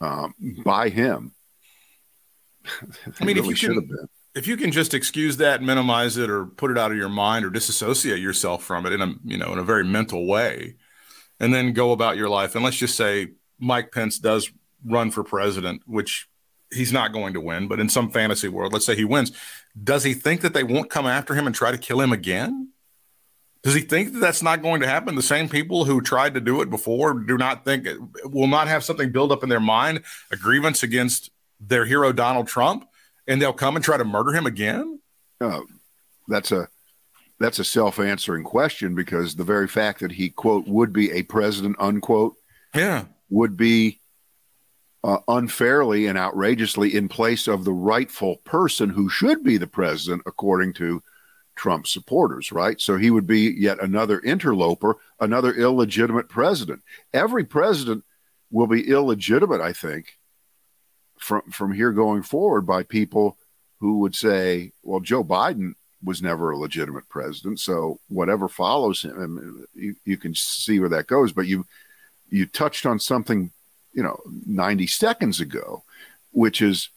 um, 0.00 0.34
by 0.64 0.88
him. 0.88 1.32
I 3.20 3.24
mean, 3.24 3.36
really 3.36 3.52
if 3.52 3.62
you 3.62 3.68
can, 3.68 4.08
if 4.34 4.46
you 4.46 4.56
can 4.56 4.72
just 4.72 4.94
excuse 4.94 5.36
that, 5.38 5.62
minimize 5.62 6.16
it, 6.16 6.30
or 6.30 6.46
put 6.46 6.70
it 6.70 6.78
out 6.78 6.90
of 6.90 6.96
your 6.96 7.08
mind, 7.08 7.44
or 7.44 7.50
disassociate 7.50 8.20
yourself 8.20 8.64
from 8.64 8.86
it 8.86 8.92
in 8.92 9.02
a 9.02 9.14
you 9.24 9.36
know 9.36 9.52
in 9.52 9.58
a 9.58 9.64
very 9.64 9.84
mental 9.84 10.26
way, 10.26 10.76
and 11.38 11.52
then 11.52 11.72
go 11.72 11.92
about 11.92 12.16
your 12.16 12.28
life. 12.28 12.54
And 12.54 12.64
let's 12.64 12.76
just 12.76 12.96
say 12.96 13.32
Mike 13.58 13.92
Pence 13.92 14.18
does 14.18 14.50
run 14.84 15.10
for 15.10 15.22
president, 15.22 15.82
which 15.86 16.28
he's 16.72 16.92
not 16.92 17.12
going 17.12 17.34
to 17.34 17.40
win, 17.40 17.68
but 17.68 17.80
in 17.80 17.88
some 17.88 18.10
fantasy 18.10 18.48
world, 18.48 18.72
let's 18.72 18.86
say 18.86 18.96
he 18.96 19.04
wins. 19.04 19.32
Does 19.82 20.04
he 20.04 20.14
think 20.14 20.40
that 20.40 20.54
they 20.54 20.64
won't 20.64 20.90
come 20.90 21.06
after 21.06 21.34
him 21.34 21.46
and 21.46 21.54
try 21.54 21.70
to 21.70 21.78
kill 21.78 22.00
him 22.00 22.12
again? 22.12 22.70
Does 23.62 23.74
he 23.74 23.80
think 23.80 24.12
that 24.12 24.18
that's 24.18 24.42
not 24.42 24.62
going 24.62 24.80
to 24.80 24.88
happen? 24.88 25.14
The 25.14 25.22
same 25.22 25.48
people 25.48 25.84
who 25.84 26.00
tried 26.00 26.34
to 26.34 26.40
do 26.40 26.62
it 26.62 26.70
before 26.70 27.14
do 27.14 27.36
not 27.36 27.64
think 27.64 27.86
it 27.86 27.98
will 28.24 28.48
not 28.48 28.66
have 28.66 28.82
something 28.82 29.12
build 29.12 29.30
up 29.30 29.44
in 29.44 29.50
their 29.50 29.60
mind, 29.60 30.02
a 30.32 30.36
grievance 30.36 30.82
against 30.82 31.30
their 31.60 31.84
hero 31.84 32.12
Donald 32.12 32.48
Trump 32.48 32.86
and 33.26 33.40
they'll 33.40 33.52
come 33.52 33.76
and 33.76 33.84
try 33.84 33.96
to 33.96 34.04
murder 34.04 34.32
him 34.32 34.46
again? 34.46 35.00
Uh, 35.40 35.60
that's 36.28 36.52
a 36.52 36.68
that's 37.40 37.58
a 37.58 37.64
self-answering 37.64 38.44
question 38.44 38.94
because 38.94 39.34
the 39.34 39.44
very 39.44 39.66
fact 39.66 40.00
that 40.00 40.12
he 40.12 40.30
quote 40.30 40.66
would 40.68 40.92
be 40.92 41.10
a 41.10 41.22
president 41.24 41.74
unquote 41.80 42.36
yeah 42.74 43.04
would 43.30 43.56
be 43.56 44.00
uh, 45.04 45.18
unfairly 45.26 46.06
and 46.06 46.16
outrageously 46.16 46.94
in 46.94 47.08
place 47.08 47.48
of 47.48 47.64
the 47.64 47.72
rightful 47.72 48.36
person 48.44 48.90
who 48.90 49.08
should 49.08 49.42
be 49.42 49.56
the 49.56 49.66
president 49.66 50.22
according 50.26 50.72
to 50.72 51.02
Trump 51.56 51.86
supporters, 51.86 52.52
right? 52.52 52.80
So 52.80 52.96
he 52.96 53.10
would 53.10 53.26
be 53.26 53.54
yet 53.58 53.82
another 53.82 54.20
interloper, 54.20 54.96
another 55.20 55.52
illegitimate 55.52 56.28
president. 56.28 56.82
Every 57.12 57.44
president 57.44 58.04
will 58.50 58.66
be 58.66 58.88
illegitimate, 58.88 59.60
I 59.60 59.72
think, 59.72 60.18
from 61.22 61.42
from 61.50 61.72
here 61.72 61.92
going 61.92 62.22
forward 62.22 62.62
by 62.62 62.82
people 62.82 63.38
who 63.78 63.98
would 64.00 64.14
say, 64.14 64.72
"Well, 64.82 65.00
Joe 65.00 65.24
Biden 65.24 65.74
was 66.04 66.20
never 66.20 66.50
a 66.50 66.58
legitimate 66.58 67.08
president, 67.08 67.60
so 67.60 68.00
whatever 68.08 68.48
follows 68.48 69.02
him, 69.02 69.66
you, 69.74 69.94
you 70.04 70.16
can 70.16 70.34
see 70.34 70.80
where 70.80 70.88
that 70.90 71.06
goes." 71.06 71.32
But 71.32 71.46
you 71.46 71.66
you 72.28 72.46
touched 72.46 72.86
on 72.86 72.98
something, 72.98 73.52
you 73.92 74.02
know, 74.02 74.18
ninety 74.46 74.86
seconds 74.86 75.40
ago, 75.40 75.84
which 76.32 76.60
is 76.60 76.88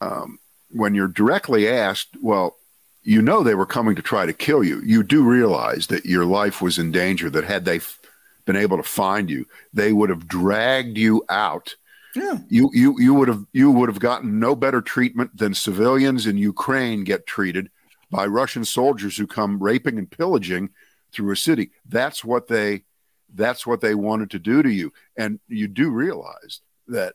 um, 0.00 0.38
when 0.70 0.94
you're 0.94 1.08
directly 1.08 1.68
asked, 1.68 2.16
"Well." 2.20 2.56
You 3.04 3.22
know 3.22 3.42
they 3.42 3.54
were 3.54 3.64
coming 3.64 3.94
to 3.94 4.02
try 4.02 4.26
to 4.26 4.34
kill 4.34 4.62
you. 4.62 4.82
You 4.84 5.02
do 5.02 5.22
realize 5.22 5.86
that 5.86 6.04
your 6.04 6.26
life 6.26 6.60
was 6.60 6.78
in 6.78 6.92
danger. 6.92 7.30
That 7.30 7.44
had 7.44 7.64
they 7.64 7.76
f- 7.76 7.98
been 8.44 8.56
able 8.56 8.76
to 8.76 8.82
find 8.82 9.30
you, 9.30 9.46
they 9.72 9.94
would 9.94 10.10
have 10.10 10.28
dragged 10.28 10.98
you 10.98 11.24
out 11.30 11.76
yeah. 12.14 12.38
You 12.48 12.70
you 12.72 12.96
you 12.98 13.14
would 13.14 13.28
have 13.28 13.44
you 13.52 13.70
would 13.70 13.88
have 13.88 14.00
gotten 14.00 14.38
no 14.38 14.56
better 14.56 14.80
treatment 14.80 15.36
than 15.36 15.54
civilians 15.54 16.26
in 16.26 16.36
Ukraine 16.36 17.04
get 17.04 17.26
treated 17.26 17.70
by 18.10 18.26
Russian 18.26 18.64
soldiers 18.64 19.16
who 19.16 19.26
come 19.26 19.62
raping 19.62 19.98
and 19.98 20.10
pillaging 20.10 20.70
through 21.12 21.32
a 21.32 21.36
city. 21.36 21.70
That's 21.86 22.24
what 22.24 22.48
they 22.48 22.84
that's 23.32 23.66
what 23.66 23.80
they 23.80 23.94
wanted 23.94 24.30
to 24.30 24.38
do 24.38 24.62
to 24.62 24.70
you. 24.70 24.92
And 25.16 25.40
you 25.48 25.68
do 25.68 25.90
realize 25.90 26.60
that 26.86 27.14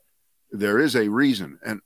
there 0.51 0.79
is 0.79 0.95
a 0.95 1.09
reason. 1.09 1.59
And 1.65 1.81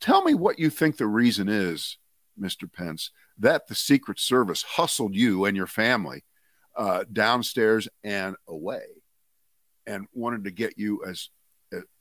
tell 0.00 0.22
me 0.22 0.34
what 0.34 0.58
you 0.58 0.70
think 0.70 0.96
the 0.96 1.06
reason 1.06 1.48
is, 1.48 1.98
Mr. 2.40 2.72
Pence, 2.72 3.10
that 3.38 3.66
the 3.66 3.74
Secret 3.74 4.20
Service 4.20 4.62
hustled 4.62 5.14
you 5.14 5.44
and 5.44 5.56
your 5.56 5.66
family 5.66 6.24
uh, 6.76 7.04
downstairs 7.12 7.88
and 8.04 8.36
away 8.46 8.84
and 9.86 10.06
wanted 10.14 10.44
to 10.44 10.50
get 10.50 10.78
you 10.78 11.04
as 11.04 11.30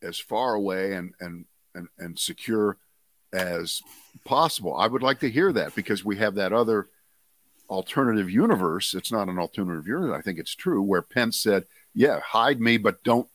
as 0.01 0.19
far 0.19 0.53
away 0.53 0.93
and 0.93 1.13
and 1.19 1.45
and, 1.75 1.87
and 1.97 2.19
secure 2.19 2.77
as 3.33 3.81
possible. 4.25 4.75
I 4.75 4.87
would 4.87 5.03
like 5.03 5.19
to 5.19 5.29
hear 5.29 5.53
that 5.53 5.75
because 5.75 6.03
we 6.03 6.17
have 6.17 6.35
that 6.35 6.53
other 6.53 6.89
alternative 7.69 8.29
universe. 8.29 8.93
It's 8.93 9.11
not 9.11 9.29
an 9.29 9.39
alternative 9.39 9.87
universe. 9.87 10.17
I 10.17 10.21
think 10.21 10.37
it's 10.37 10.55
true 10.55 10.81
where 10.81 11.01
Pence 11.01 11.37
said, 11.37 11.65
"Yeah, 11.93 12.19
hide 12.19 12.59
me, 12.59 12.77
but 12.77 13.03
don't. 13.03 13.27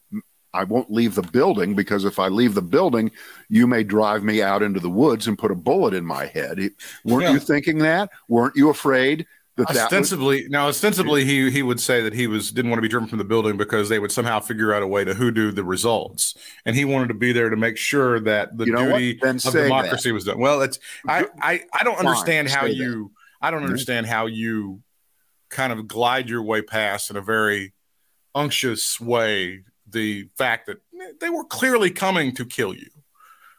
I 0.52 0.64
won't 0.64 0.90
leave 0.90 1.14
the 1.14 1.22
building 1.22 1.74
because 1.74 2.06
if 2.06 2.18
I 2.18 2.28
leave 2.28 2.54
the 2.54 2.62
building, 2.62 3.10
you 3.48 3.66
may 3.66 3.84
drive 3.84 4.24
me 4.24 4.42
out 4.42 4.62
into 4.62 4.80
the 4.80 4.88
woods 4.88 5.28
and 5.28 5.38
put 5.38 5.50
a 5.50 5.56
bullet 5.56 5.94
in 5.94 6.04
my 6.04 6.26
head." 6.26 6.58
Weren't 7.04 7.22
yeah. 7.22 7.32
you 7.32 7.40
thinking 7.40 7.78
that? 7.78 8.10
Weren't 8.28 8.56
you 8.56 8.68
afraid 8.70 9.26
that 9.56 9.70
ostensibly, 9.70 10.38
that 10.38 10.44
was, 10.44 10.50
now 10.50 10.68
ostensibly, 10.68 11.24
he 11.24 11.50
he 11.50 11.62
would 11.62 11.80
say 11.80 12.02
that 12.02 12.12
he 12.12 12.26
was 12.26 12.52
didn't 12.52 12.70
want 12.70 12.78
to 12.78 12.82
be 12.82 12.88
driven 12.88 13.08
from 13.08 13.18
the 13.18 13.24
building 13.24 13.56
because 13.56 13.88
they 13.88 13.98
would 13.98 14.12
somehow 14.12 14.38
figure 14.38 14.74
out 14.74 14.82
a 14.82 14.86
way 14.86 15.04
to 15.04 15.14
hoodoo 15.14 15.50
the 15.50 15.64
results, 15.64 16.34
and 16.66 16.76
he 16.76 16.84
wanted 16.84 17.08
to 17.08 17.14
be 17.14 17.32
there 17.32 17.48
to 17.48 17.56
make 17.56 17.76
sure 17.76 18.20
that 18.20 18.56
the 18.58 18.66
duty 18.66 19.18
of 19.22 19.40
democracy 19.40 20.10
that. 20.10 20.14
was 20.14 20.24
done. 20.24 20.38
Well, 20.38 20.60
it's 20.62 20.78
I 21.08 21.26
I, 21.40 21.62
I 21.72 21.84
don't 21.84 21.96
Fine, 21.96 22.06
understand 22.06 22.48
how 22.48 22.66
you. 22.66 23.12
I 23.40 23.50
don't 23.50 23.60
mm-hmm. 23.60 23.66
understand 23.66 24.06
how 24.06 24.26
you 24.26 24.82
kind 25.48 25.72
of 25.72 25.86
glide 25.86 26.28
your 26.28 26.42
way 26.42 26.62
past 26.62 27.10
in 27.10 27.16
a 27.16 27.22
very 27.22 27.72
unctuous 28.34 29.00
way 29.00 29.64
the 29.88 30.28
fact 30.36 30.66
that 30.66 30.78
they 31.20 31.30
were 31.30 31.44
clearly 31.44 31.90
coming 31.90 32.34
to 32.34 32.44
kill 32.44 32.74
you. 32.74 32.90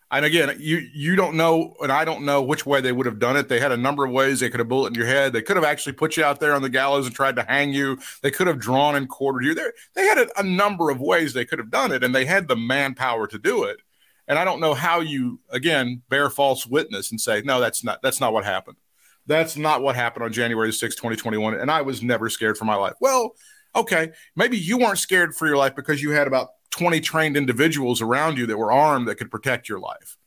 And 0.10 0.24
again, 0.24 0.56
you 0.58 0.78
you 0.94 1.18
don't 1.18 1.36
know, 1.36 1.74
and 1.82 1.92
I 1.92 2.06
don't 2.06 2.24
know 2.24 2.42
which 2.42 2.66
way 2.66 2.80
they 2.80 2.94
would 2.94 3.06
have 3.06 3.20
done 3.20 3.36
it. 3.36 3.50
They 3.50 3.60
had 3.60 3.74
a 3.74 3.78
number 3.78 4.06
of 4.06 4.12
ways 4.12 4.40
they 4.40 4.50
could 4.50 4.62
have 4.62 4.70
bullet 4.70 4.90
in 4.90 4.96
your 4.96 5.06
head. 5.06 5.34
They 5.34 5.42
could 5.42 5.58
have 5.58 5.66
actually 5.66 5.94
put 5.94 6.16
you 6.16 6.24
out 6.24 6.40
there 6.40 6.54
on 6.54 6.62
the 6.62 6.70
gallows 6.70 7.06
and 7.06 7.14
tried 7.14 7.36
to 7.36 7.44
hang 7.44 7.74
you. 7.74 8.00
They 8.22 8.32
could 8.32 8.48
have 8.48 8.58
drawn 8.58 8.96
and 8.96 9.10
quartered 9.10 9.44
you. 9.44 9.54
There, 9.54 9.74
they 9.96 10.06
had 10.06 10.18
a, 10.18 10.40
a 10.40 10.44
number 10.44 10.90
of 10.90 11.02
ways 11.02 11.34
they 11.34 11.44
could 11.44 11.60
have 11.60 11.70
done 11.70 11.92
it, 11.92 12.06
and 12.06 12.16
they 12.16 12.24
had 12.24 12.48
the 12.48 12.56
manpower 12.56 13.28
to 13.28 13.38
do 13.38 13.64
it. 13.64 13.82
And 14.30 14.40
I 14.40 14.46
don't 14.46 14.62
know 14.62 14.74
how 14.74 15.02
you 15.02 15.42
again 15.50 16.02
bear 16.08 16.30
false 16.30 16.66
witness 16.66 17.12
and 17.12 17.20
say 17.20 17.42
no, 17.42 17.60
that's 17.60 17.84
not 17.84 18.02
that's 18.02 18.22
not 18.22 18.32
what 18.32 18.46
happened. 18.46 18.78
That's 19.26 19.58
not 19.58 19.82
what 19.82 19.96
happened 19.96 20.24
on 20.24 20.32
January 20.32 20.72
6, 20.72 20.96
2021. 20.96 21.56
And 21.56 21.70
I 21.70 21.82
was 21.82 22.02
never 22.02 22.30
scared 22.30 22.58
for 22.58 22.64
my 22.64 22.76
life. 22.76 22.94
Well, 23.02 23.36
okay, 23.76 24.12
maybe 24.38 24.58
you 24.58 24.78
weren't 24.78 25.00
scared 25.00 25.36
for 25.36 25.48
your 25.48 25.58
life 25.58 25.76
because 25.76 26.02
you 26.02 26.12
had 26.12 26.28
about 26.28 26.50
20 26.78 27.00
trained 27.02 27.36
individuals 27.38 28.02
around 28.02 28.38
you 28.38 28.46
that 28.48 28.58
were 28.58 28.72
armed 28.72 29.08
that 29.08 29.16
could 29.16 29.32
protect 29.32 29.68
your 29.68 29.80
life. 29.80 30.18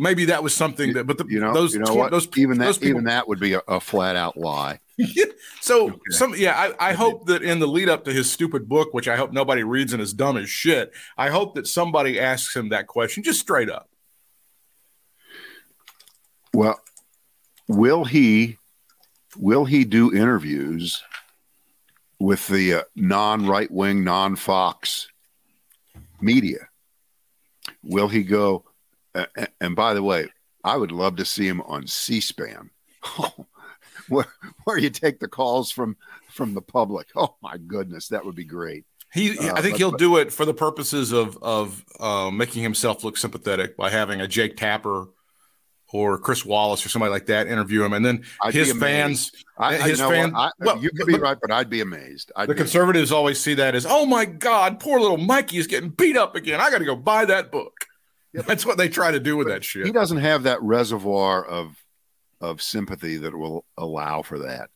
Maybe 0.00 0.26
that 0.26 0.44
was 0.44 0.54
something 0.54 0.92
that, 0.92 1.08
but 1.08 1.18
the, 1.18 1.24
You 1.28 1.40
know, 1.40 1.52
those, 1.52 1.74
you 1.74 1.80
know 1.80 1.92
tw- 1.92 1.96
what? 1.96 2.10
those 2.12 2.28
even 2.36 2.58
that 2.58 2.66
those 2.66 2.78
people, 2.78 2.90
even 2.90 3.04
that 3.04 3.26
would 3.26 3.40
be 3.40 3.54
a, 3.54 3.62
a 3.66 3.80
flat 3.80 4.14
out 4.14 4.36
lie. 4.36 4.78
so 5.60 5.88
Okay. 5.88 6.00
some, 6.10 6.34
yeah, 6.36 6.56
I, 6.78 6.90
I 6.90 6.92
hope 6.92 7.26
that 7.26 7.42
in 7.42 7.58
the 7.58 7.66
lead 7.66 7.88
up 7.88 8.04
to 8.04 8.12
his 8.12 8.30
stupid 8.30 8.68
book, 8.68 8.94
which 8.94 9.08
I 9.08 9.16
hope 9.16 9.32
nobody 9.32 9.64
reads 9.64 9.92
and 9.92 10.00
is 10.00 10.12
dumb 10.12 10.36
as 10.36 10.48
shit, 10.48 10.92
I 11.16 11.30
hope 11.30 11.56
that 11.56 11.66
somebody 11.66 12.20
asks 12.20 12.54
him 12.54 12.68
that 12.68 12.86
question 12.86 13.24
just 13.24 13.40
straight 13.40 13.70
up. 13.70 13.88
Well, 16.54 16.80
will 17.66 18.04
he 18.04 18.58
will 19.36 19.64
he 19.64 19.84
do 19.84 20.12
interviews 20.14 21.02
with 22.20 22.46
the 22.48 22.74
uh, 22.74 22.82
non 22.96 23.46
right 23.46 23.70
wing, 23.70 24.04
non 24.04 24.36
Fox 24.36 25.08
media? 26.20 26.68
Will 27.82 28.08
he 28.08 28.22
go? 28.22 28.64
Uh, 29.14 29.26
and 29.60 29.74
by 29.76 29.94
the 29.94 30.02
way, 30.02 30.28
I 30.64 30.76
would 30.76 30.92
love 30.92 31.16
to 31.16 31.24
see 31.24 31.46
him 31.46 31.60
on 31.62 31.86
C-SPAN, 31.86 32.70
where 34.08 34.26
where 34.64 34.78
you 34.78 34.90
take 34.90 35.18
the 35.20 35.28
calls 35.28 35.70
from 35.70 35.96
from 36.30 36.54
the 36.54 36.62
public. 36.62 37.08
Oh 37.16 37.36
my 37.42 37.56
goodness, 37.56 38.08
that 38.08 38.24
would 38.24 38.34
be 38.34 38.44
great. 38.44 38.84
He, 39.12 39.38
Uh, 39.38 39.54
I 39.54 39.62
think 39.62 39.74
but- 39.74 39.78
he'll 39.78 39.90
do 39.92 40.16
it 40.18 40.32
for 40.32 40.44
the 40.44 40.54
purposes 40.54 41.12
of 41.12 41.38
of 41.42 41.84
uh, 42.00 42.30
making 42.30 42.62
himself 42.62 43.04
look 43.04 43.16
sympathetic 43.16 43.76
by 43.76 43.90
having 43.90 44.20
a 44.20 44.28
Jake 44.28 44.56
Tapper 44.56 45.06
or 45.92 46.18
Chris 46.18 46.44
Wallace 46.44 46.84
or 46.84 46.88
somebody 46.88 47.10
like 47.10 47.26
that 47.26 47.46
interview 47.46 47.84
him, 47.84 47.92
and 47.92 48.04
then 48.04 48.24
I'd 48.42 48.54
his 48.54 48.72
fans. 48.72 49.32
I, 49.56 49.76
his 49.76 49.98
you? 49.98 50.06
I, 50.06 50.50
well, 50.60 50.78
you 50.78 50.90
could 50.90 51.06
be 51.06 51.18
right, 51.18 51.36
but 51.40 51.50
I'd 51.50 51.70
be 51.70 51.80
amazed. 51.80 52.30
I'd 52.36 52.48
the 52.48 52.54
be- 52.54 52.58
conservatives 52.58 53.10
always 53.10 53.40
see 53.40 53.54
that 53.54 53.74
as, 53.74 53.86
oh 53.88 54.06
my 54.06 54.24
God, 54.24 54.80
poor 54.80 55.00
little 55.00 55.16
Mikey 55.16 55.58
is 55.58 55.66
getting 55.66 55.90
beat 55.90 56.16
up 56.16 56.36
again. 56.36 56.60
I 56.60 56.70
got 56.70 56.78
to 56.78 56.84
go 56.84 56.94
buy 56.94 57.24
that 57.24 57.50
book. 57.50 57.86
That's 58.34 58.66
what 58.66 58.76
they 58.76 58.88
try 58.88 59.10
to 59.10 59.20
do 59.20 59.36
with 59.36 59.48
that 59.48 59.64
shit. 59.64 59.86
he 59.86 59.92
doesn't 59.92 60.18
have 60.18 60.42
that 60.44 60.62
reservoir 60.62 61.44
of 61.44 61.76
of 62.40 62.62
sympathy 62.62 63.16
that 63.16 63.36
will 63.36 63.64
allow 63.76 64.22
for 64.22 64.38
that. 64.40 64.70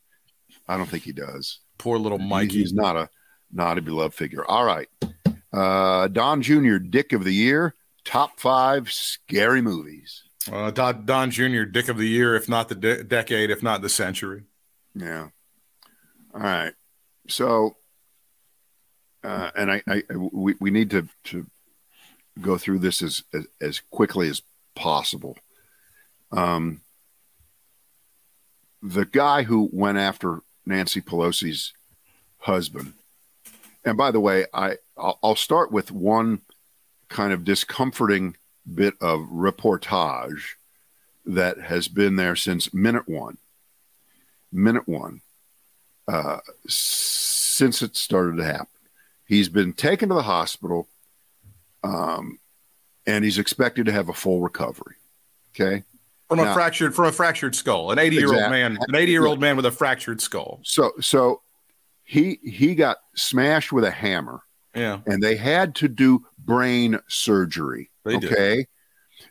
I 0.67 0.77
don't 0.77 0.89
think 0.89 1.05
he 1.05 1.13
does. 1.13 1.61
Poor 1.79 1.99
little 1.99 2.19
Mikey. 2.19 2.59
he's 2.59 2.73
not 2.73 2.97
a 2.97 3.09
not 3.53 3.79
a 3.79 3.83
beloved 3.83 4.15
figure. 4.15 4.45
All 4.45 4.65
right, 4.65 4.89
uh, 5.53 6.09
Don 6.09 6.43
Jr. 6.43 6.79
Dick 6.79 7.13
of 7.13 7.25
the 7.25 7.35
Year, 7.35 7.75
top 8.05 8.41
five 8.41 8.91
scary 8.91 9.61
movies. 9.61 10.25
Uh, 10.51 10.71
Don, 10.71 11.05
Don 11.05 11.31
Jr., 11.31 11.63
Dick 11.65 11.89
of 11.89 11.99
the 11.99 12.09
Year, 12.09 12.35
if 12.35 12.49
not 12.49 12.69
the 12.69 12.75
de- 12.75 13.05
decade, 13.05 13.51
if 13.51 13.63
not 13.63 13.83
the 13.83 13.89
century. 13.89 14.45
Yeah. 14.95 15.29
All 16.35 16.41
right. 16.41 16.73
So, 17.29 17.77
uh, 19.23 19.51
and 19.55 19.71
I, 19.71 19.83
I 19.87 20.03
we, 20.17 20.55
we 20.61 20.71
need 20.71 20.91
to 20.91 21.09
to 21.25 21.47
go 22.41 22.59
through 22.59 22.81
this 22.81 23.03
as 23.03 23.23
as, 23.33 23.47
as 23.61 23.81
quickly 23.91 24.29
as 24.29 24.43
possible. 24.75 25.37
Um, 26.33 26.81
the 28.83 29.05
guy 29.05 29.45
who 29.45 29.69
went 29.73 29.99
after 29.99 30.43
Nancy 30.67 31.01
Pelosi's 31.01 31.73
husband, 32.39 32.95
and 33.85 33.97
by 33.97 34.11
the 34.11 34.21
way, 34.21 34.47
I 34.53 34.77
I'll, 34.97 35.19
I'll 35.23 35.37
start 35.37 35.71
with 35.71 35.93
one 35.93 36.41
kind 37.09 37.33
of 37.33 37.45
discomforting 37.45 38.37
bit 38.73 38.95
of 39.01 39.21
reportage 39.31 40.43
that 41.27 41.59
has 41.61 41.89
been 41.89 42.17
there 42.17 42.37
since 42.37 42.73
minute 42.75 43.09
one 43.09 43.39
minute 44.53 44.87
one 44.87 45.21
uh, 46.09 46.39
since 46.69 47.81
it 47.83 47.97
started 47.97 48.37
to 48.37 48.45
happen. 48.45 48.67
He's 49.27 49.49
been 49.49 49.73
taken 49.73 50.09
to 50.11 50.15
the 50.15 50.23
hospital, 50.23 50.89
um, 51.83 52.39
and 53.07 53.25
he's 53.25 53.39
expected 53.39 53.87
to 53.87 53.93
have 53.93 54.09
a 54.09 54.13
full 54.13 54.41
recovery. 54.41 54.97
Okay, 55.55 55.85
From 56.29 56.41
a 56.41 56.53
fractured 56.55 56.95
from 56.95 57.07
a 57.07 57.13
fractured 57.13 57.55
skull, 57.55 57.91
an 57.93 57.99
80 57.99 58.17
year 58.17 58.27
old 58.27 58.35
Exactly. 58.37 58.59
man, 58.59 58.79
an 58.89 58.95
80 58.95 59.13
year 59.13 59.27
old 59.27 59.41
man 59.41 59.57
with 59.57 59.67
a 59.67 59.71
fractured 59.71 60.21
skull. 60.21 60.61
so 60.65 60.93
so 61.01 61.41
he 62.05 62.39
he 62.43 62.75
got 62.75 62.99
smashed 63.15 63.73
with 63.73 63.85
a 63.85 63.91
hammer, 63.91 64.43
Yeah. 64.75 65.01
and 65.07 65.23
they 65.23 65.37
had 65.37 65.75
to 65.77 65.89
do 65.89 66.25
brain 66.39 66.99
surgery. 67.09 67.91
They 68.05 68.19
did. 68.19 68.33
okay. 68.33 68.67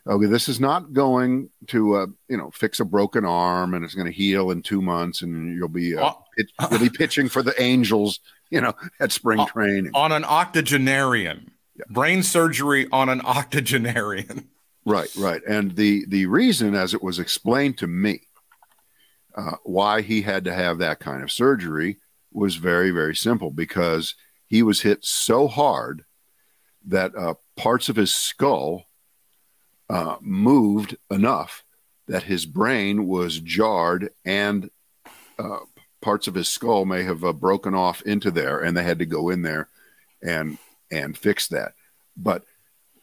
Okay, 0.06 0.26
this 0.26 0.48
is 0.48 0.58
not 0.58 0.92
going 0.94 1.50
to 1.68 1.94
uh, 1.94 2.06
you 2.28 2.36
know 2.36 2.50
fix 2.52 2.80
a 2.80 2.84
broken 2.84 3.24
arm 3.24 3.74
and 3.74 3.84
it's 3.84 3.94
going 3.94 4.06
to 4.06 4.12
heal 4.12 4.50
in 4.50 4.62
two 4.62 4.80
months 4.82 5.22
and 5.22 5.54
you'll 5.56 5.68
be 5.68 5.96
uh, 5.96 6.10
Oh. 6.10 6.24
pitch, 6.36 6.50
you'll 6.70 6.80
be 6.80 6.88
pitching 6.90 7.28
for 7.28 7.42
the 7.42 7.60
Angels, 7.60 8.18
you 8.50 8.60
know, 8.60 8.72
at 9.00 9.12
spring 9.12 9.40
Oh. 9.40 9.46
training. 9.46 9.90
On 9.94 10.10
an 10.12 10.24
octogenarian. 10.24 11.50
Brain 11.90 12.22
surgery 12.22 12.86
on 12.92 13.08
an 13.08 13.20
octogenarian. 13.22 14.48
Right, 14.84 15.14
right. 15.16 15.40
And 15.48 15.76
the 15.76 16.04
the 16.08 16.26
reason, 16.26 16.74
as 16.74 16.92
it 16.92 17.04
was 17.04 17.20
explained 17.20 17.78
to 17.78 17.86
me, 17.86 18.22
uh, 19.36 19.52
why 19.62 20.00
he 20.02 20.22
had 20.22 20.42
to 20.44 20.52
have 20.52 20.78
that 20.78 20.98
kind 20.98 21.22
of 21.22 21.30
surgery 21.30 21.98
was 22.32 22.56
very, 22.56 22.90
very 22.90 23.14
simple 23.14 23.52
because 23.52 24.16
he 24.52 24.62
was 24.62 24.82
hit 24.82 25.02
so 25.02 25.48
hard 25.48 26.04
that 26.86 27.16
uh, 27.16 27.32
parts 27.56 27.88
of 27.88 27.96
his 27.96 28.14
skull 28.14 28.84
uh, 29.88 30.16
moved 30.20 30.94
enough 31.10 31.64
that 32.06 32.24
his 32.24 32.44
brain 32.44 33.06
was 33.06 33.40
jarred 33.40 34.10
and 34.26 34.70
uh, 35.38 35.60
parts 36.02 36.28
of 36.28 36.34
his 36.34 36.50
skull 36.50 36.84
may 36.84 37.02
have 37.02 37.24
uh, 37.24 37.32
broken 37.32 37.74
off 37.74 38.02
into 38.02 38.30
there, 38.30 38.58
and 38.58 38.76
they 38.76 38.82
had 38.82 38.98
to 38.98 39.06
go 39.06 39.30
in 39.30 39.40
there 39.40 39.68
and 40.22 40.58
and 40.90 41.16
fix 41.16 41.48
that. 41.48 41.72
But 42.14 42.44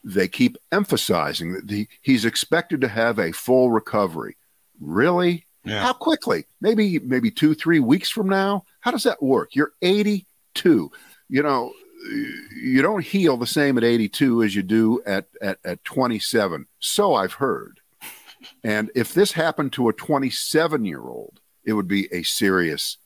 they 0.03 0.27
keep 0.27 0.55
emphasizing 0.71 1.53
that 1.53 1.67
the, 1.67 1.87
he's 2.03 2.25
expected 2.25 2.79
to 2.81 2.87
have 2.89 3.17
a 3.17 3.31
full 3.31 3.71
recovery. 3.71 4.37
Really? 4.79 5.47
Yeah. 5.65 5.81
How 5.81 5.93
quickly? 5.93 6.45
Maybe 6.61 6.99
maybe 6.99 7.31
two 7.31 7.55
three 7.55 7.79
weeks 7.79 8.11
from 8.11 8.29
now. 8.29 8.65
How 8.81 8.91
does 8.91 9.03
that 9.03 9.23
work? 9.23 9.55
You're 9.55 9.73
82. 9.81 10.91
You 11.29 11.43
know, 11.43 11.73
you 12.55 12.81
don't 12.81 13.03
heal 13.03 13.37
the 13.37 13.47
same 13.47 13.77
at 13.77 13.83
82 13.83 14.43
as 14.43 14.55
you 14.55 14.63
do 14.63 15.01
at 15.05 15.27
at, 15.41 15.59
at 15.63 15.83
27. 15.83 16.65
So 16.79 17.13
I've 17.13 17.33
heard. 17.33 17.79
And 18.63 18.89
if 18.95 19.13
this 19.13 19.33
happened 19.33 19.73
to 19.73 19.89
a 19.89 19.93
27 19.93 20.85
year 20.85 21.01
old, 21.01 21.39
it 21.65 21.73
would 21.73 21.87
be 21.87 22.07
a 22.11 22.23
serious 22.23 22.97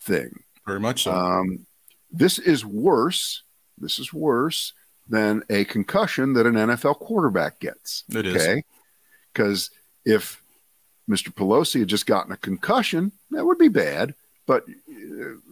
thing. 0.00 0.44
Very 0.66 0.80
much 0.80 1.04
so. 1.04 1.12
Um, 1.12 1.66
this 2.10 2.38
is 2.38 2.64
worse. 2.64 3.42
This 3.78 3.98
is 3.98 4.12
worse 4.12 4.72
than 5.08 5.42
a 5.50 5.64
concussion 5.64 6.32
that 6.34 6.46
an 6.46 6.54
NFL 6.54 6.98
quarterback 6.98 7.60
gets. 7.60 8.04
It 8.08 8.26
is. 8.26 8.36
Okay. 8.36 8.62
Because 9.32 9.70
if 10.04 10.42
Mr. 11.08 11.32
Pelosi 11.32 11.80
had 11.80 11.88
just 11.88 12.06
gotten 12.06 12.32
a 12.32 12.36
concussion, 12.36 13.12
that 13.30 13.44
would 13.44 13.58
be 13.58 13.68
bad. 13.68 14.14
But, 14.46 14.64
uh, 14.68 14.72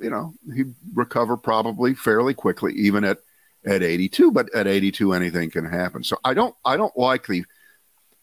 you 0.01 0.11
know, 0.11 0.35
he'd 0.55 0.75
recover 0.95 1.37
probably 1.37 1.95
fairly 1.95 2.35
quickly, 2.35 2.73
even 2.75 3.05
at, 3.05 3.19
at 3.67 3.83
82. 3.83 4.31
But 4.31 4.55
at 4.55 4.67
82, 4.67 5.13
anything 5.13 5.51
can 5.51 5.65
happen. 5.65 6.05
So 6.05 6.17
I 6.25 6.35
don't, 6.35 6.55
I 6.65 6.77
don't 6.77 6.97
like 6.97 7.27
the, 7.27 7.45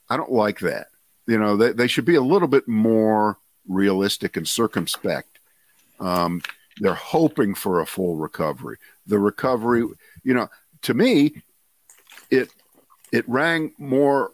I 0.10 0.18
don't 0.18 0.32
like 0.32 0.60
that. 0.60 0.88
You 1.28 1.38
know, 1.38 1.58
they, 1.58 1.72
they 1.74 1.88
should 1.88 2.06
be 2.06 2.16
a 2.16 2.22
little 2.22 2.48
bit 2.48 2.68
more 2.68 3.38
realistic 3.68 4.38
and 4.38 4.48
circumspect. 4.48 5.40
Um, 6.00 6.42
they're 6.80 6.94
hoping 6.94 7.54
for 7.54 7.80
a 7.80 7.86
full 7.86 8.16
recovery. 8.16 8.78
The 9.06 9.20
recovery, 9.20 9.86
you 10.24 10.34
know, 10.34 10.50
to 10.84 10.94
me, 10.94 11.44
it 12.30 12.50
it 13.12 13.28
rang 13.28 13.74
more 13.78 14.32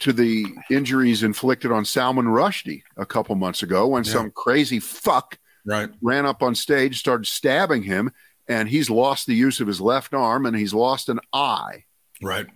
to 0.00 0.12
the 0.12 0.44
injuries 0.70 1.22
inflicted 1.22 1.70
on 1.72 1.84
Salman 1.84 2.26
Rushdie 2.26 2.82
a 2.96 3.06
couple 3.06 3.34
months 3.36 3.62
ago 3.62 3.86
when 3.86 4.04
Yeah. 4.04 4.12
some 4.12 4.30
crazy 4.30 4.80
fuck 4.80 5.38
right. 5.64 5.90
ran 6.02 6.26
up 6.26 6.42
on 6.42 6.54
stage, 6.54 6.98
started 6.98 7.26
stabbing 7.26 7.82
him, 7.84 8.10
and 8.48 8.68
he's 8.68 8.90
lost 8.90 9.26
the 9.26 9.34
use 9.34 9.60
of 9.60 9.66
his 9.66 9.80
left 9.80 10.12
arm 10.14 10.46
and 10.46 10.56
he's 10.56 10.74
lost 10.74 11.08
an 11.08 11.20
eye. 11.32 11.84
Right. 12.22 12.46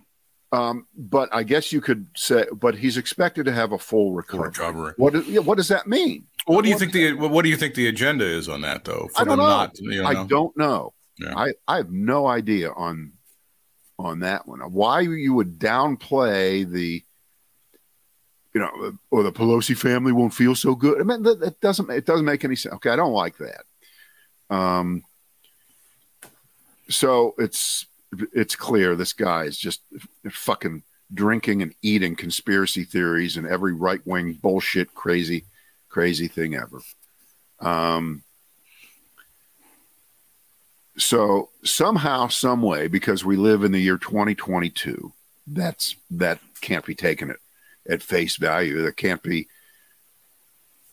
Um, 0.51 0.87
but 0.97 1.29
I 1.31 1.43
guess 1.43 1.71
you 1.71 1.79
could 1.79 2.07
say, 2.15 2.45
but 2.51 2.75
he's 2.75 2.97
expected 2.97 3.45
to 3.45 3.51
have 3.51 3.71
a 3.71 3.77
full 3.77 4.13
recovery. 4.13 4.47
Recovery. 4.49 4.93
What, 4.97 5.13
do- 5.13 5.41
what 5.43 5.57
does 5.57 5.67
that 5.67 5.87
mean? 5.87 6.25
What 6.45 6.63
do 6.63 6.69
you 6.69 6.77
think 6.79 6.93
the 6.93 7.13
what 7.13 7.43
do 7.43 7.49
you 7.49 7.57
think 7.57 7.75
the 7.75 7.87
agenda 7.87 8.25
is 8.25 8.49
on 8.49 8.61
that 8.61 8.83
though? 8.83 9.07
I 9.15 9.23
don't 9.23 9.37
know. 9.37 9.43
not 9.43 9.79
you 9.79 10.03
I 10.03 10.25
don't 10.25 10.57
know. 10.57 10.93
Yeah. 11.19 11.37
I, 11.37 11.51
I 11.67 11.77
have 11.77 11.91
no 11.91 12.25
idea 12.25 12.71
on 12.71 13.11
on 13.99 14.21
that 14.21 14.47
one. 14.47 14.59
Why 14.71 15.01
you 15.01 15.33
would 15.35 15.59
downplay 15.59 16.67
the, 16.67 17.03
you 18.53 18.61
know, 18.61 18.97
or 19.11 19.23
the 19.23 19.31
Pelosi 19.31 19.77
family 19.77 20.11
won't 20.11 20.33
feel 20.33 20.55
so 20.55 20.75
good. 20.75 20.99
I 20.99 21.03
mean, 21.03 21.23
that, 21.23 21.39
that 21.39 21.59
doesn't 21.61 21.89
it 21.89 22.05
doesn't 22.05 22.25
make 22.25 22.43
any 22.43 22.55
sense. 22.55 22.75
Okay, 22.75 22.89
I 22.89 22.95
don't 22.95 23.13
like 23.13 23.37
that. 23.37 24.55
Um, 24.55 25.03
so 26.89 27.35
it's 27.37 27.85
it's 28.33 28.55
clear 28.55 28.95
this 28.95 29.13
guy 29.13 29.43
is 29.43 29.57
just 29.57 29.81
fucking 30.29 30.83
drinking 31.13 31.61
and 31.61 31.73
eating 31.81 32.15
conspiracy 32.15 32.83
theories 32.83 33.37
and 33.37 33.47
every 33.47 33.73
right 33.73 34.05
wing 34.05 34.33
bullshit, 34.33 34.93
crazy, 34.93 35.45
crazy 35.89 36.27
thing 36.27 36.55
ever. 36.55 36.81
Um, 37.59 38.23
so 40.97 41.49
somehow, 41.63 42.27
some 42.27 42.61
way, 42.61 42.87
because 42.87 43.23
we 43.23 43.37
live 43.37 43.63
in 43.63 43.71
the 43.71 43.79
year 43.79 43.97
2022, 43.97 45.13
that's 45.47 45.95
that 46.11 46.39
can't 46.61 46.85
be 46.85 46.95
taken 46.95 47.31
at, 47.31 47.37
at 47.89 48.01
face 48.01 48.37
value. 48.37 48.81
That 48.81 48.97
can't 48.97 49.23
be 49.23 49.47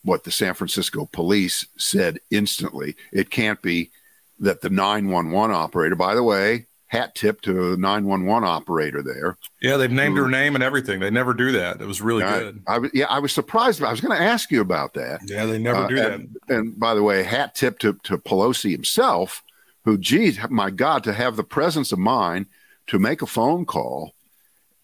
what 0.03 0.25
the 0.25 0.31
San 0.31 0.55
Francisco 0.55 1.09
police 1.13 1.67
said 1.77 2.21
instantly. 2.31 2.97
It 3.13 3.31
can't 3.31 3.61
be 3.61 3.91
that 4.39 4.61
the 4.61 4.71
911 4.71 5.55
operator, 5.55 5.97
by 5.97 6.15
the 6.15 6.23
way, 6.23 6.67
hat 6.87 7.15
tip 7.15 7.41
to 7.43 7.71
the 7.73 7.77
911 7.77 8.49
operator 8.49 9.03
there. 9.03 9.37
Yeah, 9.61 9.77
they've 9.77 9.91
named 9.91 10.17
who, 10.17 10.25
her 10.25 10.31
name 10.31 10.55
and 10.55 10.63
everything. 10.63 11.01
They 11.01 11.11
never 11.11 11.35
do 11.35 11.53
that. 11.53 11.81
It 11.81 11.87
was 11.87 12.01
really 12.01 12.23
I, 12.23 12.39
good. 12.39 12.63
I, 12.67 12.77
I, 12.77 12.81
yeah, 12.95 13.07
I 13.07 13.19
was 13.19 13.33
surprised. 13.33 13.83
I 13.83 13.91
was 13.91 14.01
going 14.01 14.17
to 14.17 14.23
ask 14.23 14.51
you 14.51 14.61
about 14.61 14.95
that. 14.95 15.21
Yeah, 15.25 15.47
they 15.47 15.59
never 15.59 15.85
uh, 15.85 15.89
do 15.89 15.99
and, 15.99 16.37
that. 16.47 16.57
And 16.57 16.79
by 16.79 16.95
the 16.95 17.03
way, 17.03 17.23
hat 17.25 17.55
tip 17.55 17.79
to, 17.81 17.95
to 18.05 18.19
Pelosi 18.19 18.71
himself, 18.71 19.43
who, 19.85 19.99
geez, 19.99 20.39
my 20.49 20.71
God, 20.71 21.03
to 21.05 21.13
have 21.13 21.37
the 21.37 21.45
presence 21.45 21.91
of 21.91 21.99
mind 21.99 22.47
to 22.87 22.99
make 23.01 23.23
a 23.23 23.27
phone 23.27 23.65
call 23.67 24.13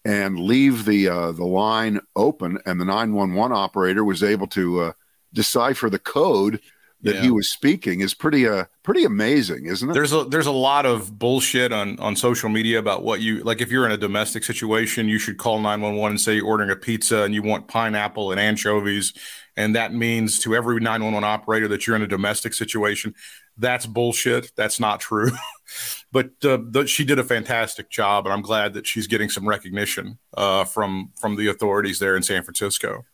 and 0.05 0.39
leave 0.39 0.85
the 0.85 1.07
uh, 1.07 1.31
the 1.31 1.45
line 1.45 1.99
open, 2.15 2.59
and 2.65 2.79
the 2.79 2.85
911 2.85 3.55
operator 3.55 4.03
was 4.03 4.23
able 4.23 4.47
to 4.47 4.81
uh, 4.81 4.91
decipher 5.33 5.89
the 5.89 5.99
code 5.99 6.59
that 7.03 7.15
yeah. 7.15 7.21
he 7.21 7.31
was 7.31 7.51
speaking 7.51 7.99
is 7.99 8.13
pretty 8.13 8.47
uh 8.47 8.63
pretty 8.81 9.03
amazing, 9.03 9.65
isn't 9.65 9.89
it? 9.89 9.93
There's 9.93 10.13
a 10.13 10.23
there's 10.23 10.47
a 10.47 10.51
lot 10.51 10.85
of 10.85 11.19
bullshit 11.19 11.73
on 11.73 11.99
on 11.99 12.15
social 12.15 12.49
media 12.49 12.79
about 12.79 13.03
what 13.03 13.19
you 13.19 13.43
like 13.43 13.61
if 13.61 13.69
you're 13.69 13.85
in 13.85 13.91
a 13.91 13.97
domestic 13.97 14.43
situation, 14.43 15.09
you 15.09 15.19
should 15.19 15.37
call 15.37 15.59
911 15.59 16.11
and 16.11 16.21
say 16.21 16.35
you're 16.35 16.45
ordering 16.45 16.69
a 16.69 16.75
pizza 16.75 17.23
and 17.23 17.33
you 17.33 17.43
want 17.43 17.67
pineapple 17.67 18.31
and 18.31 18.39
anchovies 18.39 19.13
and 19.55 19.75
that 19.75 19.93
means 19.93 20.39
to 20.39 20.55
every 20.55 20.79
911 20.79 21.23
operator 21.23 21.67
that 21.67 21.85
you're 21.85 21.95
in 21.95 22.01
a 22.01 22.07
domestic 22.07 22.53
situation. 22.53 23.13
That's 23.57 23.85
bullshit. 23.85 24.51
That's 24.55 24.79
not 24.79 24.99
true. 24.99 25.29
but 26.11 26.31
uh, 26.43 26.57
the, 26.69 26.85
she 26.87 27.03
did 27.03 27.19
a 27.19 27.23
fantastic 27.23 27.89
job, 27.89 28.25
and 28.25 28.33
I'm 28.33 28.41
glad 28.41 28.73
that 28.73 28.87
she's 28.87 29.07
getting 29.07 29.29
some 29.29 29.47
recognition 29.47 30.17
uh, 30.35 30.65
from 30.65 31.11
from 31.19 31.35
the 31.35 31.47
authorities 31.47 31.99
there 31.99 32.15
in 32.15 32.23
San 32.23 32.43
Francisco. 32.43 33.05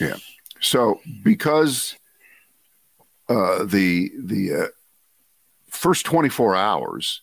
Yeah. 0.00 0.16
So 0.60 1.00
because 1.22 1.96
uh, 3.28 3.64
the 3.64 4.10
the 4.18 4.54
uh, 4.54 4.66
first 5.68 6.06
24 6.06 6.56
hours, 6.56 7.22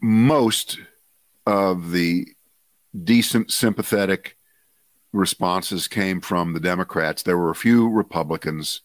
most 0.00 0.78
of 1.46 1.92
the 1.92 2.26
decent, 3.04 3.50
sympathetic 3.50 4.36
responses 5.12 5.88
came 5.88 6.20
from 6.20 6.52
the 6.52 6.60
Democrats. 6.60 7.22
There 7.22 7.38
were 7.38 7.50
a 7.50 7.54
few 7.54 7.88
Republicans 7.88 8.82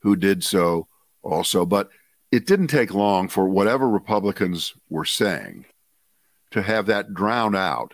who 0.00 0.16
did 0.16 0.44
so 0.44 0.88
also, 1.22 1.64
but 1.64 1.88
it 2.32 2.46
didn't 2.46 2.68
take 2.68 2.94
long 2.94 3.28
for 3.28 3.46
whatever 3.46 3.86
Republicans 3.86 4.72
were 4.88 5.04
saying 5.04 5.66
to 6.50 6.62
have 6.62 6.86
that 6.86 7.12
drowned 7.12 7.54
out 7.54 7.92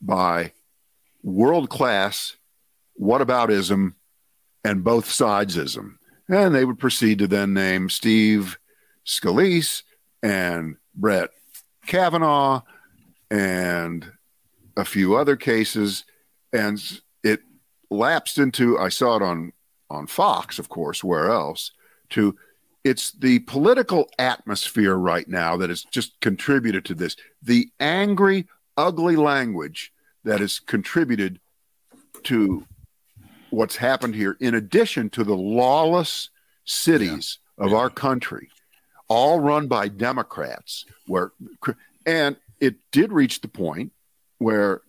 by 0.00 0.52
world 1.22 1.68
class 1.68 2.36
whataboutism 2.98 3.94
and 4.64 4.82
both 4.82 5.04
sidesism. 5.04 5.96
And 6.28 6.54
they 6.54 6.64
would 6.64 6.78
proceed 6.78 7.18
to 7.18 7.26
then 7.26 7.52
name 7.52 7.90
Steve 7.90 8.58
Scalise 9.04 9.82
and 10.22 10.76
Brett 10.94 11.30
Kavanaugh 11.86 12.62
and 13.30 14.10
a 14.76 14.84
few 14.84 15.16
other 15.16 15.36
cases. 15.36 16.04
And 16.52 16.80
it 17.22 17.40
lapsed 17.90 18.38
into, 18.38 18.78
I 18.78 18.88
saw 18.88 19.16
it 19.16 19.22
on, 19.22 19.52
on 19.90 20.06
Fox, 20.06 20.58
of 20.58 20.68
course, 20.68 21.04
where 21.04 21.30
else, 21.30 21.72
to 22.10 22.36
it's 22.84 23.12
the 23.12 23.40
political 23.40 24.08
atmosphere 24.18 24.94
right 24.94 25.28
now 25.28 25.56
that 25.58 25.70
has 25.70 25.84
just 25.84 26.18
contributed 26.20 26.84
to 26.86 26.94
this. 26.94 27.16
The 27.42 27.70
angry, 27.78 28.46
ugly 28.76 29.16
language 29.16 29.92
that 30.24 30.40
has 30.40 30.58
contributed 30.58 31.40
to 32.24 32.66
what's 33.50 33.76
happened 33.76 34.14
here, 34.14 34.36
in 34.40 34.54
addition 34.54 35.10
to 35.10 35.24
the 35.24 35.36
lawless 35.36 36.30
cities 36.64 37.38
yeah. 37.58 37.64
of 37.66 37.70
yeah. 37.72 37.78
our 37.78 37.90
country, 37.90 38.48
all 39.08 39.40
run 39.40 39.66
by 39.66 39.88
Democrats, 39.88 40.86
where 41.06 41.32
and 42.06 42.36
it 42.60 42.76
did 42.92 43.12
reach 43.12 43.40
the 43.40 43.48
point 43.48 43.92
where 44.38 44.82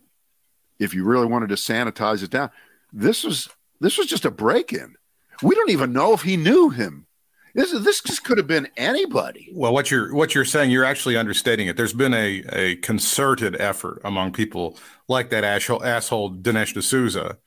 if 0.80 0.93
you 0.93 1.04
really 1.04 1.25
wanted 1.25 1.49
to 1.49 1.56
sanitize 1.56 2.23
it 2.23 2.30
down, 2.30 2.51
this 2.93 3.23
was 3.23 3.49
this 3.80 3.97
was 3.97 4.08
just 4.08 4.25
a 4.25 4.32
break-in. 4.32 4.95
We 5.43 5.56
don't 5.56 5.71
even 5.71 5.91
know 5.91 6.13
if 6.13 6.21
he 6.21 6.38
knew 6.38 6.69
him. 6.69 7.08
This 7.53 7.71
this 7.71 8.01
just 8.01 8.23
could 8.23 8.37
have 8.37 8.47
been 8.47 8.67
anybody. 8.77 9.49
Well, 9.53 9.73
what 9.73 9.91
you're 9.91 10.13
what 10.13 10.33
you're 10.33 10.45
saying, 10.45 10.71
you're 10.71 10.85
actually 10.85 11.17
understating 11.17 11.67
it. 11.67 11.77
There's 11.77 11.93
been 11.93 12.13
a 12.13 12.43
a 12.49 12.75
concerted 12.77 13.59
effort 13.59 14.01
among 14.03 14.33
people 14.33 14.77
like 15.07 15.29
that 15.29 15.43
asshole, 15.43 15.83
asshole 15.83 16.35
Dinesh 16.35 16.73
D'Souza 16.73 17.37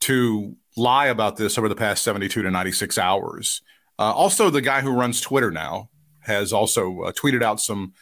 to 0.00 0.56
lie 0.76 1.06
about 1.06 1.36
this 1.36 1.56
over 1.56 1.68
the 1.68 1.74
past 1.74 2.02
72 2.04 2.42
to 2.42 2.50
96 2.50 2.98
hours. 2.98 3.62
Uh, 3.98 4.12
also, 4.12 4.50
the 4.50 4.60
guy 4.60 4.82
who 4.82 4.90
runs 4.90 5.20
Twitter 5.20 5.50
now 5.50 5.88
has 6.20 6.52
also 6.52 7.02
uh, 7.02 7.12
tweeted 7.12 7.42
out 7.42 7.60
some 7.60 7.94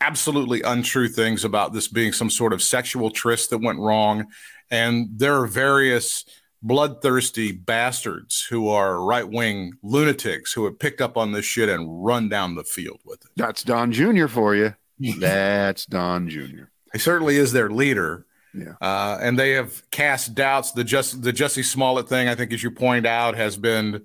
absolutely 0.00 0.62
untrue 0.62 1.08
things 1.08 1.44
about 1.44 1.72
this 1.72 1.88
being 1.88 2.12
some 2.12 2.30
sort 2.30 2.52
of 2.52 2.62
sexual 2.62 3.10
tryst 3.10 3.50
that 3.50 3.58
went 3.58 3.78
wrong. 3.78 4.26
And 4.70 5.08
there 5.16 5.40
are 5.40 5.46
various 5.46 6.24
bloodthirsty 6.62 7.52
bastards 7.52 8.46
who 8.50 8.68
are 8.68 9.02
right 9.02 9.28
wing 9.28 9.72
lunatics 9.82 10.52
who 10.52 10.64
have 10.64 10.78
picked 10.78 11.00
up 11.00 11.16
on 11.16 11.32
this 11.32 11.44
shit 11.44 11.68
and 11.68 12.04
run 12.04 12.28
down 12.28 12.54
the 12.54 12.64
field 12.64 13.00
with 13.04 13.24
it. 13.24 13.30
That's 13.36 13.62
Don 13.62 13.92
Jr. 13.92 14.26
for 14.26 14.54
you. 14.54 14.74
That's 15.18 15.86
Don 15.86 16.28
Jr. 16.28 16.64
He 16.92 16.98
certainly 16.98 17.36
is 17.36 17.52
their 17.52 17.70
leader. 17.70 18.26
Yeah. 18.54 18.74
Uh, 18.80 19.18
and 19.20 19.38
they 19.38 19.52
have 19.52 19.88
cast 19.90 20.34
doubts. 20.34 20.72
The 20.72 20.82
just 20.82 21.22
the 21.22 21.32
Jussie 21.32 21.64
Smollett 21.64 22.08
thing, 22.08 22.28
I 22.28 22.34
think, 22.34 22.52
as 22.52 22.62
you 22.62 22.70
point 22.70 23.06
out, 23.06 23.36
has 23.36 23.56
been 23.56 24.04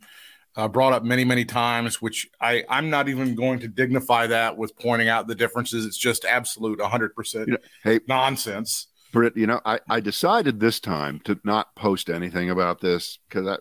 uh, 0.55 0.67
brought 0.67 0.93
up 0.93 1.03
many, 1.03 1.23
many 1.23 1.45
times. 1.45 2.01
Which 2.01 2.29
I 2.41 2.63
I'm 2.69 2.89
not 2.89 3.09
even 3.09 3.35
going 3.35 3.59
to 3.59 3.67
dignify 3.67 4.27
that 4.27 4.57
with 4.57 4.77
pointing 4.77 5.07
out 5.07 5.27
the 5.27 5.35
differences. 5.35 5.85
It's 5.85 5.97
just 5.97 6.25
absolute 6.25 6.79
100 6.79 7.05
you 7.05 7.09
percent 7.15 7.49
hey 7.83 8.01
nonsense. 8.07 8.87
Britt, 9.13 9.37
you 9.37 9.47
know, 9.47 9.61
I 9.63 9.79
I 9.87 10.01
decided 10.01 10.59
this 10.59 10.81
time 10.81 11.21
to 11.21 11.39
not 11.45 11.75
post 11.75 12.09
anything 12.09 12.49
about 12.49 12.81
this 12.81 13.19
because 13.29 13.59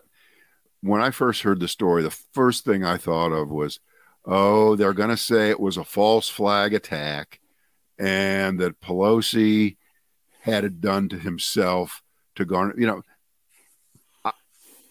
when 0.81 0.99
I 0.99 1.11
first 1.11 1.43
heard 1.43 1.61
the 1.61 1.67
story, 1.69 2.03
the 2.03 2.09
first 2.33 2.65
thing 2.65 2.83
I 2.83 2.97
thought 2.97 3.31
of 3.31 3.49
was, 3.49 3.79
oh, 4.25 4.75
they're 4.75 4.93
going 4.93 5.11
to 5.11 5.17
say 5.17 5.49
it 5.49 5.59
was 5.59 5.77
a 5.77 5.83
false 5.85 6.27
flag 6.27 6.73
attack, 6.73 7.39
and 7.97 8.59
that 8.59 8.81
Pelosi 8.81 9.77
had 10.41 10.65
it 10.65 10.81
done 10.81 11.07
to 11.09 11.17
himself 11.17 12.01
to 12.35 12.45
garner. 12.45 12.73
You 12.77 12.87
know, 12.87 13.01
I, 14.25 14.31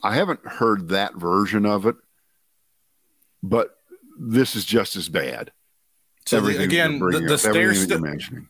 I 0.02 0.14
haven't 0.14 0.46
heard 0.46 0.88
that 0.88 1.16
version 1.16 1.66
of 1.66 1.86
it, 1.86 1.96
but 3.42 3.74
this 4.16 4.54
is 4.54 4.64
just 4.64 4.94
as 4.94 5.08
bad. 5.08 5.50
So 6.26 6.40
the, 6.40 6.62
again, 6.62 6.98
the, 6.98 7.24
the 7.28 7.38
stair 7.38 7.74
step, 7.74 8.00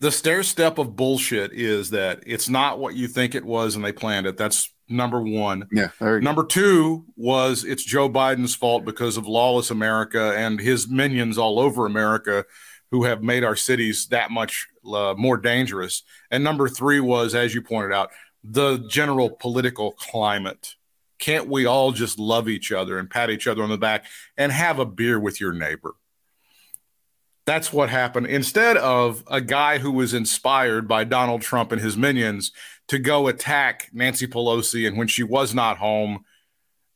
the 0.01 0.13
stair 0.13 0.43
step 0.43 0.79
of 0.79 0.95
bullshit 0.95 1.53
is 1.53 1.91
that 1.91 2.23
it's 2.27 2.49
not 2.49 2.79
what 2.79 2.95
you 2.95 3.09
think 3.09 3.35
it 3.35 3.45
was, 3.45 3.77
and 3.77 3.85
they 3.85 3.93
planned 3.93 4.27
it. 4.27 4.37
That's 4.37 4.73
number 4.89 5.21
one. 5.21 5.69
Yeah. 5.73 5.89
Number 6.01 6.45
two 6.45 7.07
was 7.17 7.65
it's 7.65 7.83
Joe 7.83 8.09
Biden's 8.09 8.55
fault 8.55 8.85
because 8.85 9.17
of 9.17 9.27
lawless 9.27 9.71
America 9.71 10.35
and 10.37 10.61
his 10.61 10.87
minions 10.89 11.39
all 11.39 11.59
over 11.59 11.87
America 11.87 12.45
who 12.91 13.05
have 13.05 13.23
made 13.23 13.43
our 13.43 13.57
cities 13.57 14.07
that 14.09 14.31
much 14.31 14.69
uh, 14.87 15.15
more 15.17 15.39
dangerous. 15.39 16.03
And 16.31 16.45
number 16.45 16.69
three 16.69 17.01
was, 17.01 17.35
as 17.35 17.55
you 17.55 17.63
pointed 17.63 17.93
out, 17.93 18.11
the 18.45 18.79
general 18.89 19.31
political 19.31 19.93
climate. 19.93 20.75
Can't 21.19 21.49
we 21.49 21.65
all 21.65 21.93
just 21.93 22.19
love 22.19 22.49
each 22.49 22.71
other 22.71 22.99
and 22.99 23.09
pat 23.09 23.31
each 23.31 23.47
other 23.47 23.63
on 23.63 23.71
the 23.71 23.79
back 23.79 24.05
and 24.37 24.53
have 24.53 24.79
a 24.79 24.85
beer 24.85 25.19
with 25.19 25.41
your 25.41 25.53
neighbor? 25.53 25.95
That's 27.45 27.73
what 27.73 27.91
happened. 27.91 28.27
Instead 28.27 28.77
of 28.77 29.25
a 29.27 29.41
guy 29.41 29.79
who 29.79 29.91
was 29.91 30.15
inspired 30.15 30.87
by 30.87 31.05
Donald 31.05 31.43
Trump 31.43 31.73
and 31.73 31.81
his 31.81 31.97
minions 31.97 32.53
to 32.89 32.99
go 32.99 33.27
attack 33.27 33.91
Nancy 33.93 34.27
Pelosi, 34.27 34.87
and 34.87 34.97
when 34.97 35.09
she 35.09 35.23
was 35.23 35.55
not 35.55 35.79
home, 35.79 36.25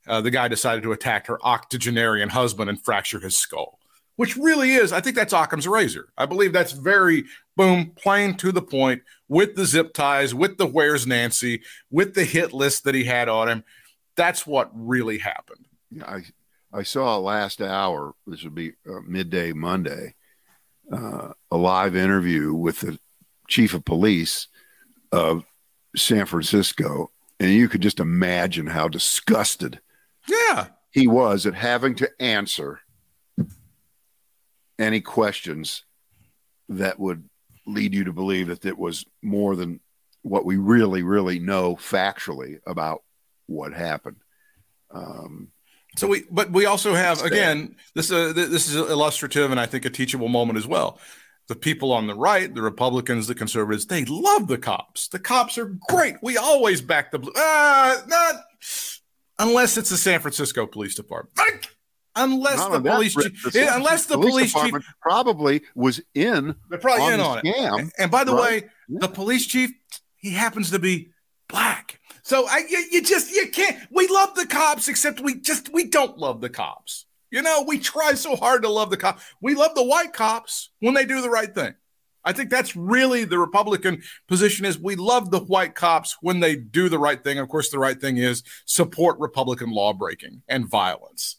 uh, 0.07 0.21
the 0.21 0.31
guy 0.31 0.47
decided 0.47 0.85
to 0.85 0.93
attack 0.93 1.27
her 1.27 1.45
octogenarian 1.45 2.29
husband 2.29 2.71
and 2.71 2.81
fracture 2.85 3.19
his 3.19 3.37
skull 3.37 3.81
which 4.17 4.37
really 4.37 4.73
is, 4.73 4.93
I 4.93 5.01
think 5.01 5.15
that's 5.15 5.33
Occam's 5.33 5.69
razor. 5.69 6.09
I 6.17 6.27
believe 6.27 6.53
that's 6.53 6.73
very 6.73 7.25
boom, 7.55 7.93
plain 7.97 8.35
to 8.39 8.51
the 8.51 8.63
point 8.63 9.03
with 9.29 9.55
the 9.55 9.67
zip 9.67 9.93
ties, 9.95 10.35
with 10.35 10.57
the 10.57 10.67
where's 10.67 11.07
Nancy, 11.07 11.63
with 11.91 12.15
the 12.15 12.25
hit 12.25 12.53
list 12.53 12.85
that 12.85 12.95
he 12.95 13.05
had 13.05 13.29
on 13.29 13.49
him. 13.49 13.65
That's 14.17 14.47
what 14.47 14.71
really 14.75 15.19
happened. 15.19 15.67
I 16.05 16.25
I 16.73 16.83
saw 16.83 17.17
last 17.19 17.61
hour. 17.61 18.15
This 18.27 18.43
would 18.43 18.55
be 18.55 18.73
uh, 18.89 19.01
midday 19.07 19.53
Monday. 19.53 20.15
Uh, 20.93 21.33
a 21.51 21.57
live 21.57 21.97
interview 21.97 22.55
with 22.55 22.81
the 22.81 22.99
chief 23.49 23.75
of 23.75 23.85
police 23.85 24.47
of 25.11 25.45
San 25.97 26.27
Francisco, 26.27 27.11
and 27.41 27.51
you 27.53 27.69
could 27.69 27.81
just 27.81 27.99
imagine 27.99 28.67
how 28.69 28.87
disgusted 28.87 29.81
Yeah. 30.29 30.69
he 30.91 31.07
was 31.09 31.45
at 31.45 31.55
having 31.55 31.97
to 31.97 32.11
answer 32.21 32.81
any 34.79 35.01
questions 35.01 35.85
that 36.69 36.99
would 37.01 37.29
lead 37.67 37.95
you 37.95 38.05
to 38.05 38.13
believe 38.13 38.47
that 38.49 38.65
it 38.65 38.79
was 38.79 39.05
more 39.23 39.57
than 39.57 39.81
what 40.23 40.45
we 40.45 40.57
really, 40.57 41.03
really 41.03 41.39
know 41.39 41.75
factually 41.77 42.59
about 42.67 43.03
what 43.47 43.73
happened. 43.73 44.17
Um, 44.91 45.49
So 45.97 46.07
we, 46.09 46.25
but 46.31 46.51
we 46.51 46.67
also 46.67 46.95
have 46.95 47.23
again 47.23 47.77
this 47.95 48.11
uh, 48.11 48.33
this 48.35 48.69
is 48.69 48.77
illustrative 48.77 49.51
and 49.51 49.59
I 49.59 49.67
think 49.67 49.85
a 49.85 49.91
teachable 49.91 50.29
moment 50.29 50.59
as 50.59 50.67
well. 50.67 50.99
The 51.49 51.55
people 51.55 51.93
on 51.93 52.09
the 52.09 52.15
right, 52.15 52.53
the 52.53 52.63
Republicans, 52.63 53.29
the 53.29 53.35
conservatives, 53.35 53.87
they 53.87 54.05
love 54.05 54.49
the 54.49 54.59
cops. 54.59 55.09
The 55.09 55.21
cops 55.21 55.57
are 55.59 55.77
great. 55.89 56.17
We 56.21 56.37
always 56.37 56.81
back 56.81 57.13
the 57.13 57.21
blue. 57.21 57.33
Uh, 57.37 57.99
not 58.09 58.35
unless 59.39 59.77
it's 59.77 59.91
the 59.91 59.97
San 59.97 60.21
Francisco 60.21 60.67
Police 60.67 60.95
Department. 60.95 61.39
Unless 62.17 62.67
the 62.69 62.81
police, 62.81 63.15
chief, 63.15 63.53
the 63.53 63.75
unless 63.75 64.07
the 64.07 64.15
Francisco 64.15 64.61
police 64.61 64.73
chief, 64.73 64.95
probably 65.03 65.63
was 65.75 66.01
in 66.15 66.55
they're 66.71 66.79
probably 66.79 67.05
on 67.05 67.13
in 67.13 67.19
the 67.21 67.25
on 67.25 67.39
it. 67.39 67.45
scam. 67.45 67.79
And, 67.79 67.93
and 67.99 68.11
by 68.11 68.25
the 68.25 68.35
right? 68.35 68.65
way, 68.65 68.71
the 68.89 69.09
police 69.09 69.47
chief, 69.47 69.71
he 70.17 70.31
happens 70.31 70.71
to 70.71 70.79
be 70.79 71.11
black. 71.49 72.01
So 72.27 72.45
I, 72.49 72.65
you, 72.69 72.85
you 72.91 73.03
just 73.03 73.31
you 73.31 73.47
can't. 73.47 73.79
We 73.89 74.09
love 74.09 74.35
the 74.35 74.47
cops, 74.47 74.89
except 74.89 75.21
we 75.21 75.37
just 75.37 75.73
we 75.73 75.85
don't 75.85 76.19
love 76.19 76.41
the 76.41 76.51
cops. 76.51 77.07
You 77.31 77.41
know, 77.41 77.65
we 77.65 77.79
try 77.79 78.15
so 78.15 78.35
hard 78.35 78.63
to 78.63 78.69
love 78.69 78.91
the 78.91 78.97
cops. 78.97 79.23
We 79.41 79.55
love 79.55 79.77
the 79.77 79.85
white 79.85 80.13
cops 80.13 80.71
when 80.81 80.95
they 80.95 81.05
do 81.05 81.21
the 81.21 81.31
right 81.31 81.55
thing. 81.55 81.75
I 82.25 82.33
think 82.33 82.51
that's 82.51 82.75
really 82.75 83.23
the 83.23 83.39
Republican 83.39 84.03
position 84.27 84.67
is 84.67 84.77
we 84.77 84.97
love 84.97 85.31
the 85.31 85.39
white 85.39 85.77
cops 85.77 86.17
when 86.21 86.41
they 86.41 86.57
do 86.57 86.89
the 86.89 86.99
right 86.99 87.23
thing. 87.23 87.39
Of 87.39 87.49
course, 87.49 87.71
the 87.71 87.79
right 87.79 88.01
thing 88.01 88.17
is 88.17 88.43
support 88.65 89.21
Republican 89.21 89.71
law 89.71 89.93
breaking 89.93 90.43
and 90.49 90.69
violence. 90.69 91.37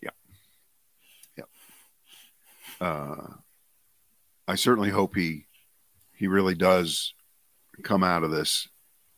Yeah. 0.00 0.10
Yeah. 1.36 1.44
Uh, 2.80 3.26
I 4.46 4.54
certainly 4.54 4.90
hope 4.90 5.16
he 5.16 5.46
he 6.14 6.28
really 6.28 6.54
does 6.54 7.12
come 7.82 8.04
out 8.04 8.22
of 8.22 8.30
this, 8.30 8.68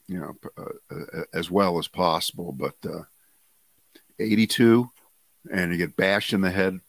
you 0.08 0.18
know, 0.18 0.36
uh, 0.56 0.94
uh, 0.94 1.22
as 1.32 1.50
well 1.50 1.78
as 1.78 1.86
possible. 1.86 2.52
But 2.52 2.74
uh, 2.84 3.02
82, 4.18 4.90
and 5.52 5.70
you 5.70 5.78
get 5.78 5.96
bashed 5.96 6.32
in 6.32 6.40
the 6.40 6.50
head 6.50 6.80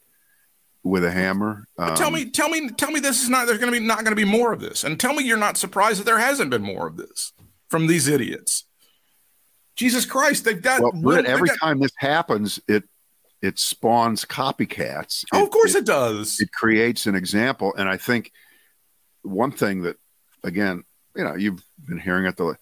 with 0.84 1.03
a 1.03 1.12
hammer. 1.12 1.67
But 1.77 1.95
tell 1.95 2.08
um, 2.08 2.13
me, 2.13 2.29
tell 2.29 2.49
me, 2.49 2.69
tell 2.69 2.91
me 2.91 2.99
this 2.99 3.21
is 3.21 3.29
not 3.29 3.45
there's 3.45 3.60
gonna 3.60 3.71
be 3.71 3.79
not 3.79 4.03
gonna 4.03 4.15
be 4.15 4.25
more 4.25 4.53
of 4.53 4.62
this. 4.62 4.84
And 4.84 4.99
tell 4.99 5.13
me 5.13 5.23
you're 5.23 5.38
not 5.38 5.58
surprised 5.58 5.99
that 5.99 6.05
there 6.05 6.19
hasn't 6.19 6.49
been 6.49 6.63
more 6.63 6.88
of 6.88 6.97
this 6.97 7.34
from 7.69 7.88
these 7.88 8.08
idiots. 8.08 8.65
Jesus 9.75 10.05
Christ, 10.05 10.43
they've 10.43 10.62
got 10.62 10.82
Well, 10.82 11.25
every 11.25 11.49
got- 11.49 11.60
time 11.60 11.79
this 11.79 11.93
happens, 11.97 12.60
it 12.67 12.84
it 13.41 13.58
spawns 13.60 14.25
copycats. 14.25 15.23
Oh, 15.34 15.43
of 15.43 15.49
course 15.49 15.75
it, 15.75 15.79
it 15.79 15.86
does. 15.86 16.39
it 16.39 16.51
creates 16.51 17.05
an 17.05 17.15
example. 17.15 17.73
And 17.77 17.88
I 17.88 17.95
think 17.95 18.32
one 19.21 19.51
thing 19.51 19.84
that, 19.84 19.97
again, 20.43 20.84
you 21.15 21.23
know, 21.23 21.36
you've 21.36 21.63
been 21.88 21.99
hearing 21.99 22.25
at 22.25 22.36
the, 22.36 22.58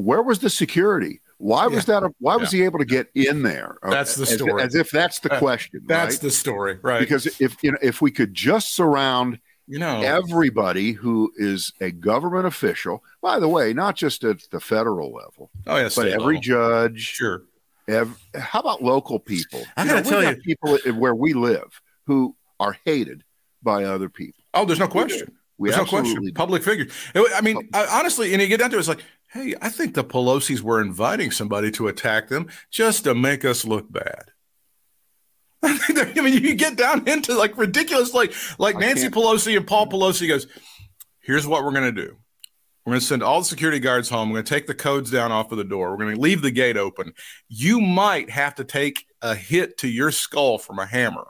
where 0.00 0.22
was 0.22 0.38
the 0.40 0.50
security? 0.50 1.20
Why 1.38 1.66
was 1.68 1.86
that? 1.86 2.02
A, 2.02 2.10
why 2.18 2.36
was 2.36 2.50
he 2.52 2.62
able 2.64 2.78
to 2.80 2.84
get 2.84 3.08
in 3.14 3.42
there? 3.42 3.78
That's 3.82 4.14
the 4.14 4.26
story. 4.26 4.62
As, 4.62 4.74
if 4.74 4.90
that's 4.90 5.20
the 5.20 5.30
That- 5.30 5.38
question. 5.38 5.80
That's 5.86 6.16
right? 6.16 6.20
the 6.22 6.30
story, 6.30 6.78
right? 6.82 7.00
because 7.00 7.26
if 7.40 7.56
you 7.62 7.72
know 7.72 7.78
if 7.82 8.02
we 8.02 8.10
could 8.10 8.34
just 8.34 8.74
surround 8.74 9.38
you 9.66 9.78
know, 9.78 10.00
everybody 10.02 10.92
who 10.92 11.32
is 11.36 11.72
a 11.80 11.92
government 11.92 12.44
official, 12.46 13.02
by 13.22 13.38
the 13.38 13.48
way, 13.48 13.72
not 13.72 13.96
just 13.96 14.22
at 14.24 14.42
the 14.50 14.60
federal 14.60 15.12
level, 15.14 15.50
oh 15.66 15.76
yeah, 15.76 15.88
but 15.96 16.08
every 16.08 16.36
level. 16.36 16.40
judge, 16.40 17.00
sure. 17.00 17.42
ev- 17.88 18.18
how 18.34 18.60
about 18.60 18.82
local 18.82 19.18
people? 19.18 19.62
I 19.76 19.82
You 19.84 19.88
know, 19.88 19.94
gotta 20.02 20.10
tell 20.10 20.24
you- 20.24 20.36
people 20.42 20.78
where 20.96 21.14
we 21.14 21.32
live 21.34 21.80
who 22.06 22.34
are 22.58 22.76
hated 22.84 23.22
by 23.62 23.84
other 23.84 24.08
people. 24.10 24.42
Oh, 24.54 24.64
there's 24.66 24.78
no 24.80 24.88
question. 24.88 25.32
We 25.56 25.68
There's 25.68 25.78
no 25.78 25.84
question. 25.86 26.22
do. 26.22 26.32
Public 26.32 26.62
figures. 26.62 26.90
I 27.14 27.40
mean, 27.42 27.68
I, 27.74 27.86
honestly, 28.00 28.32
and 28.32 28.40
you 28.42 28.48
get 28.48 28.60
down 28.60 28.70
to 28.70 28.76
it, 28.76 28.78
it's 28.78 28.88
like, 28.88 29.04
hey, 29.32 29.54
I 29.60 29.68
think 29.68 29.94
the 29.94 30.04
Pelosi's 30.04 30.62
were 30.62 30.80
inviting 30.80 31.30
somebody 31.30 31.70
to 31.72 31.88
attack 31.88 32.28
them 32.28 32.48
just 32.70 33.04
to 33.04 33.14
make 33.14 33.44
us 33.44 33.64
look 33.64 33.90
bad. 33.90 34.30
I 35.62 36.20
mean, 36.22 36.42
you 36.42 36.54
get 36.54 36.76
down 36.76 37.06
into 37.06 37.34
like 37.34 37.56
ridiculous, 37.58 38.14
like 38.14 38.32
like 38.58 38.76
I 38.76 38.80
Nancy 38.80 39.02
can't- 39.02 39.14
Pelosi 39.14 39.56
and 39.56 39.66
Paul 39.66 39.86
Pelosi 39.88 40.26
goes, 40.26 40.46
here's 41.20 41.46
what 41.46 41.64
we're 41.64 41.72
gonna 41.72 41.92
do. 41.92 42.16
We're 42.86 42.92
going 42.92 43.00
to 43.00 43.06
send 43.06 43.22
all 43.22 43.40
the 43.40 43.44
security 43.44 43.78
guards 43.78 44.08
home. 44.08 44.30
We're 44.30 44.36
going 44.36 44.46
to 44.46 44.54
take 44.54 44.66
the 44.66 44.74
codes 44.74 45.10
down 45.10 45.30
off 45.32 45.52
of 45.52 45.58
the 45.58 45.64
door. 45.64 45.90
We're 45.90 45.98
going 45.98 46.14
to 46.14 46.20
leave 46.20 46.40
the 46.40 46.50
gate 46.50 46.78
open. 46.78 47.12
You 47.46 47.78
might 47.78 48.30
have 48.30 48.54
to 48.54 48.64
take 48.64 49.04
a 49.20 49.34
hit 49.34 49.76
to 49.78 49.88
your 49.88 50.10
skull 50.10 50.56
from 50.56 50.78
a 50.78 50.86
hammer, 50.86 51.26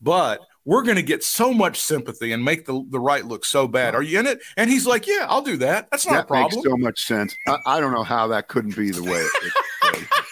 but 0.00 0.40
we're 0.64 0.82
going 0.82 0.96
to 0.96 1.02
get 1.02 1.24
so 1.24 1.52
much 1.52 1.80
sympathy 1.80 2.32
and 2.32 2.44
make 2.44 2.66
the, 2.66 2.84
the 2.90 3.00
right 3.00 3.24
look 3.24 3.44
so 3.44 3.66
bad. 3.66 3.94
Are 3.94 4.02
you 4.02 4.18
in 4.18 4.26
it? 4.26 4.40
And 4.56 4.70
he's 4.70 4.86
like, 4.86 5.06
Yeah, 5.06 5.26
I'll 5.28 5.42
do 5.42 5.56
that. 5.58 5.90
That's 5.90 6.06
not 6.06 6.12
a 6.12 6.16
that 6.18 6.28
problem. 6.28 6.58
makes 6.58 6.68
so 6.70 6.76
much 6.76 7.04
sense. 7.06 7.34
I, 7.46 7.56
I 7.66 7.80
don't 7.80 7.92
know 7.92 8.04
how 8.04 8.28
that 8.28 8.48
couldn't 8.48 8.76
be 8.76 8.90
the 8.90 9.02
way. 9.02 9.20
It, 9.20 9.52
it, 9.94 10.08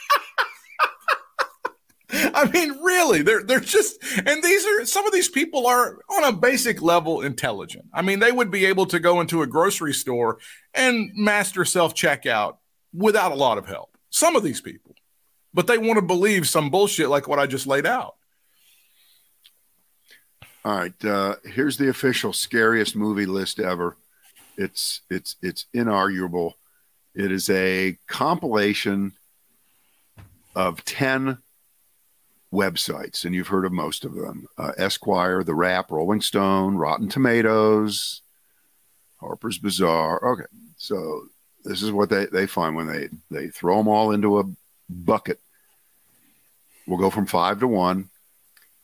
I 2.10 2.50
mean, 2.50 2.70
really, 2.82 3.22
they're 3.22 3.42
they're 3.42 3.60
just 3.60 4.02
and 4.24 4.42
these 4.42 4.64
are 4.64 4.86
some 4.86 5.06
of 5.06 5.12
these 5.12 5.28
people 5.28 5.66
are 5.66 5.98
on 6.10 6.24
a 6.24 6.32
basic 6.32 6.80
level 6.80 7.20
intelligent. 7.20 7.84
I 7.92 8.02
mean, 8.02 8.18
they 8.18 8.32
would 8.32 8.50
be 8.50 8.64
able 8.66 8.86
to 8.86 8.98
go 8.98 9.20
into 9.20 9.42
a 9.42 9.46
grocery 9.46 9.92
store 9.92 10.38
and 10.72 11.10
master 11.14 11.64
self 11.64 11.94
checkout 11.94 12.56
without 12.94 13.32
a 13.32 13.34
lot 13.34 13.58
of 13.58 13.66
help. 13.66 13.96
Some 14.10 14.36
of 14.36 14.42
these 14.42 14.60
people, 14.60 14.94
but 15.52 15.66
they 15.66 15.76
want 15.76 15.96
to 15.96 16.02
believe 16.02 16.48
some 16.48 16.70
bullshit 16.70 17.10
like 17.10 17.28
what 17.28 17.38
I 17.38 17.46
just 17.46 17.66
laid 17.66 17.86
out. 17.86 18.14
All 20.64 20.76
right, 20.76 21.04
uh, 21.04 21.36
here's 21.44 21.76
the 21.76 21.88
official 21.88 22.32
scariest 22.32 22.96
movie 22.96 23.26
list 23.26 23.60
ever. 23.60 23.96
It's 24.56 25.02
it's 25.08 25.36
it's 25.40 25.66
inarguable. 25.74 26.54
It 27.14 27.30
is 27.30 27.48
a 27.48 27.96
compilation 28.06 29.12
of 30.54 30.84
ten 30.84 31.38
websites, 32.52 33.24
and 33.24 33.34
you've 33.34 33.48
heard 33.48 33.64
of 33.64 33.72
most 33.72 34.04
of 34.04 34.14
them: 34.14 34.46
uh, 34.58 34.72
Esquire, 34.76 35.44
The 35.44 35.54
Wrap, 35.54 35.92
Rolling 35.92 36.20
Stone, 36.20 36.76
Rotten 36.76 37.08
Tomatoes, 37.08 38.22
Harper's 39.20 39.58
Bazaar. 39.58 40.32
Okay, 40.32 40.46
so 40.76 41.26
this 41.64 41.82
is 41.82 41.92
what 41.92 42.10
they 42.10 42.26
they 42.26 42.46
find 42.46 42.74
when 42.74 42.88
they 42.88 43.08
they 43.30 43.48
throw 43.48 43.78
them 43.78 43.88
all 43.88 44.10
into 44.10 44.40
a 44.40 44.44
bucket. 44.90 45.38
We'll 46.86 46.98
go 46.98 47.10
from 47.10 47.26
five 47.26 47.60
to 47.60 47.68
one. 47.68 48.10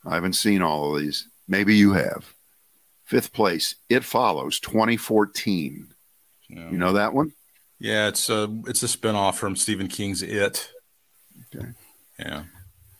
I 0.05 0.15
haven't 0.15 0.33
seen 0.33 0.61
all 0.61 0.95
of 0.95 1.01
these. 1.01 1.27
Maybe 1.47 1.75
you 1.75 1.93
have. 1.93 2.33
Fifth 3.03 3.33
place, 3.33 3.75
It 3.89 4.03
Follows 4.03 4.59
2014. 4.59 5.93
Yeah, 6.49 6.69
You 6.71 6.77
know 6.77 6.93
that 6.93 7.13
one? 7.13 7.33
yeah 7.79 8.07
it's 8.07 8.29
a 8.29 8.47
it's 8.67 8.81
a 8.83 8.87
spinoff 8.87 9.35
from 9.35 9.55
Stephen 9.55 9.87
King's 9.87 10.23
It. 10.23 10.71
Okay. 11.55 11.67
Yeah, 12.19 12.43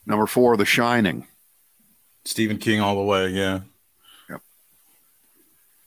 Number 0.06 0.28
four, 0.28 0.58
The 0.58 0.66
Shining. 0.66 1.28
Stephen 2.26 2.58
King 2.58 2.82
all 2.82 2.96
the 2.96 3.04
way. 3.04 3.30
Yeah, 3.30 3.62
Yep. 4.30 4.42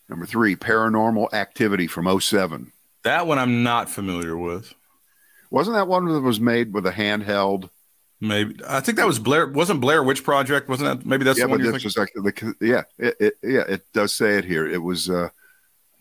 Number 0.09 0.25
three, 0.27 0.57
Paranormal 0.57 1.33
Activity 1.33 1.87
from 1.87 2.06
07. 2.21 2.73
that 3.04 3.27
one 3.27 3.38
I'm 3.38 3.63
not 3.63 3.90
familiar 3.90 4.37
with. 4.37 4.73
Wasn't 5.50 5.75
that 5.77 5.88
one 5.88 6.06
that 6.06 6.21
was 6.21 6.40
made 6.40 6.73
with 6.75 6.87
a 6.87 6.92
handheld? 6.92 7.71
Maybe 8.21 8.56
I 8.66 8.81
think 8.81 8.98
that 8.98 9.06
was 9.06 9.19
Blair. 9.19 9.46
Wasn't 9.46 9.81
Blair 9.81 10.02
Witch 10.02 10.25
Project? 10.25 10.69
Wasn't 10.69 11.00
that 11.00 11.06
maybe 11.06 11.25
that's 11.25 11.38
yeah, 11.38 11.44
the 11.44 11.50
one 11.50 11.60
you're 11.60 11.73
thinking? 11.73 11.90
the 12.14 12.54
yeah, 12.60 12.83
it, 12.98 13.16
it 13.21 13.35
yeah, 13.42 13.64
it 13.69 13.83
does 13.92 14.12
say 14.12 14.38
it 14.38 14.44
here. 14.44 14.66
It 14.66 14.83
was 14.83 15.08
uh, 15.08 15.29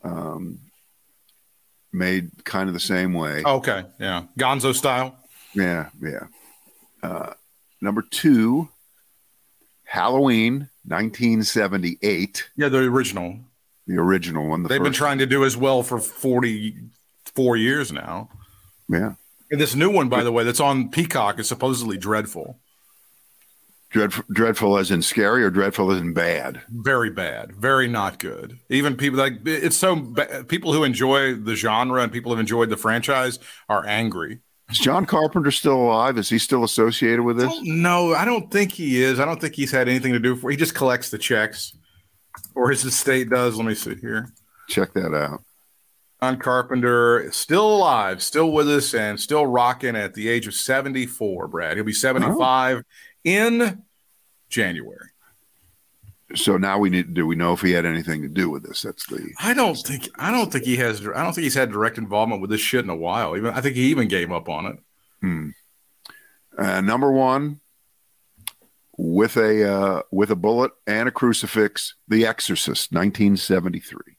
um, 0.03 0.59
made 1.93 2.43
kind 2.43 2.69
of 2.69 2.73
the 2.73 2.79
same 2.79 3.13
way. 3.13 3.43
Oh, 3.45 3.57
okay, 3.57 3.85
yeah, 3.99 4.23
Gonzo 4.37 4.73
style. 4.73 5.15
Yeah, 5.53 5.89
yeah. 6.01 6.27
Uh, 7.03 7.33
number 7.81 8.01
two, 8.01 8.69
Halloween 9.83 10.69
1978, 10.85 12.49
Yeah, 12.55 12.69
the 12.69 12.79
original. 12.79 13.39
the 13.85 13.97
original 13.97 14.47
one. 14.47 14.63
The 14.63 14.69
They've 14.69 14.83
been 14.83 14.93
trying 14.93 15.19
to 15.19 15.25
do 15.25 15.45
as 15.45 15.55
well 15.55 15.83
for 15.83 15.99
44 15.99 17.57
years 17.57 17.91
now. 17.91 18.29
Yeah. 18.89 19.13
And 19.49 19.61
this 19.61 19.75
new 19.75 19.89
one, 19.89 20.09
by 20.09 20.23
the 20.23 20.31
way, 20.31 20.43
that's 20.43 20.59
on 20.59 20.89
Peacock 20.89 21.39
is 21.39 21.47
supposedly 21.47 21.97
dreadful. 21.97 22.59
Dreadful, 23.89 24.25
dreadful 24.29 24.77
as 24.77 24.91
in 24.91 25.01
scary 25.01 25.43
or 25.43 25.49
dreadful 25.49 25.91
as 25.91 26.01
in 26.01 26.13
bad? 26.13 26.61
Very 26.69 27.09
bad, 27.09 27.55
very 27.55 27.87
not 27.87 28.19
good. 28.19 28.59
Even 28.69 28.97
people 28.97 29.17
like 29.17 29.39
it's 29.45 29.77
so 29.77 29.95
ba- 29.95 30.43
people 30.45 30.73
who 30.73 30.83
enjoy 30.83 31.35
the 31.35 31.55
genre 31.55 32.03
and 32.03 32.11
people 32.11 32.31
who 32.31 32.35
have 32.35 32.41
enjoyed 32.41 32.69
the 32.69 32.75
franchise 32.75 33.39
are 33.69 33.87
angry. 33.87 34.39
Is 34.69 34.79
John 34.79 35.05
Carpenter 35.05 35.51
still 35.51 35.77
alive? 35.77 36.17
Is 36.17 36.27
he 36.27 36.37
still 36.37 36.65
associated 36.65 37.21
with 37.21 37.37
this? 37.37 37.53
No, 37.61 38.13
I 38.13 38.25
don't 38.25 38.51
think 38.51 38.73
he 38.73 39.01
is. 39.01 39.21
I 39.21 39.25
don't 39.25 39.39
think 39.39 39.55
he's 39.55 39.71
had 39.71 39.87
anything 39.87 40.11
to 40.11 40.19
do 40.19 40.35
for. 40.35 40.51
He 40.51 40.57
just 40.57 40.75
collects 40.75 41.09
the 41.09 41.17
checks, 41.17 41.73
or 42.55 42.69
his 42.69 42.83
estate 42.83 43.29
does. 43.29 43.55
Let 43.55 43.65
me 43.65 43.75
see 43.75 43.95
here. 43.95 44.27
Check 44.67 44.91
that 44.95 45.15
out. 45.15 45.39
John 46.21 46.37
Carpenter 46.37 47.31
still 47.31 47.75
alive, 47.75 48.23
still 48.23 48.51
with 48.51 48.67
us, 48.69 48.93
and 48.93 49.19
still 49.19 49.45
rocking 49.45 49.95
at 49.95 50.15
the 50.15 50.29
age 50.29 50.47
of 50.47 50.53
seventy-four. 50.55 51.47
Brad, 51.47 51.77
he'll 51.77 51.85
be 51.85 51.93
seventy-five 51.93 52.83
in 53.23 53.83
January. 54.49 55.09
So 56.35 56.57
now 56.57 56.77
we 56.77 56.89
need. 56.89 57.13
Do 57.13 57.25
we 57.25 57.35
know 57.35 57.53
if 57.53 57.61
he 57.61 57.71
had 57.71 57.85
anything 57.85 58.21
to 58.23 58.27
do 58.27 58.49
with 58.49 58.63
this? 58.63 58.81
That's 58.81 59.05
the. 59.07 59.31
I 59.39 59.53
don't 59.53 59.75
think. 59.75 60.09
I 60.17 60.31
don't 60.31 60.51
think 60.51 60.65
he 60.65 60.75
has. 60.77 61.01
I 61.01 61.23
don't 61.23 61.33
think 61.33 61.43
he's 61.43 61.53
had 61.53 61.71
direct 61.71 61.97
involvement 61.97 62.41
with 62.41 62.49
this 62.49 62.61
shit 62.61 62.83
in 62.83 62.89
a 62.89 62.95
while. 62.95 63.37
Even 63.37 63.53
I 63.53 63.61
think 63.61 63.75
he 63.75 63.83
even 63.83 64.07
gave 64.07 64.31
up 64.31 64.49
on 64.49 64.65
it. 64.65 64.79
Hmm. 65.21 65.49
Uh, 66.57 66.81
number 66.81 67.11
one, 67.11 67.61
with 68.97 69.37
a 69.37 69.71
uh, 69.71 70.01
with 70.11 70.31
a 70.31 70.35
bullet 70.35 70.71
and 70.85 71.07
a 71.07 71.11
crucifix, 71.11 71.95
The 72.07 72.25
Exorcist, 72.25 72.91
1973. 72.91 74.16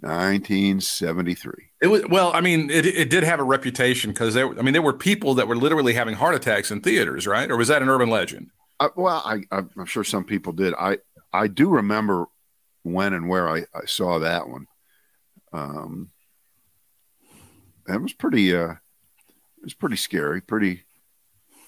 1973. 0.00 1.52
It 1.82 1.86
was 1.88 2.02
well. 2.08 2.32
I 2.32 2.40
mean, 2.40 2.70
it, 2.70 2.86
it 2.86 3.10
did 3.10 3.22
have 3.22 3.40
a 3.40 3.44
reputation 3.44 4.10
because 4.10 4.34
there. 4.34 4.48
I 4.58 4.62
mean, 4.62 4.72
there 4.72 4.82
were 4.82 4.92
people 4.92 5.34
that 5.34 5.48
were 5.48 5.56
literally 5.56 5.94
having 5.94 6.14
heart 6.14 6.34
attacks 6.34 6.70
in 6.70 6.80
theaters, 6.80 7.26
right? 7.26 7.50
Or 7.50 7.56
was 7.56 7.68
that 7.68 7.82
an 7.82 7.88
urban 7.88 8.10
legend? 8.10 8.50
Uh, 8.78 8.88
well, 8.96 9.22
I, 9.24 9.42
I'm 9.50 9.86
sure 9.86 10.04
some 10.04 10.24
people 10.24 10.52
did. 10.52 10.74
I 10.74 10.98
I 11.32 11.46
do 11.46 11.68
remember 11.68 12.26
when 12.82 13.12
and 13.12 13.28
where 13.28 13.48
I, 13.48 13.66
I 13.74 13.84
saw 13.86 14.18
that 14.18 14.48
one. 14.48 14.66
Um, 15.52 16.10
that 17.86 18.00
was 18.00 18.12
pretty. 18.12 18.54
Uh, 18.54 18.72
it 18.72 19.64
was 19.64 19.74
pretty 19.74 19.96
scary. 19.96 20.40
Pretty 20.40 20.84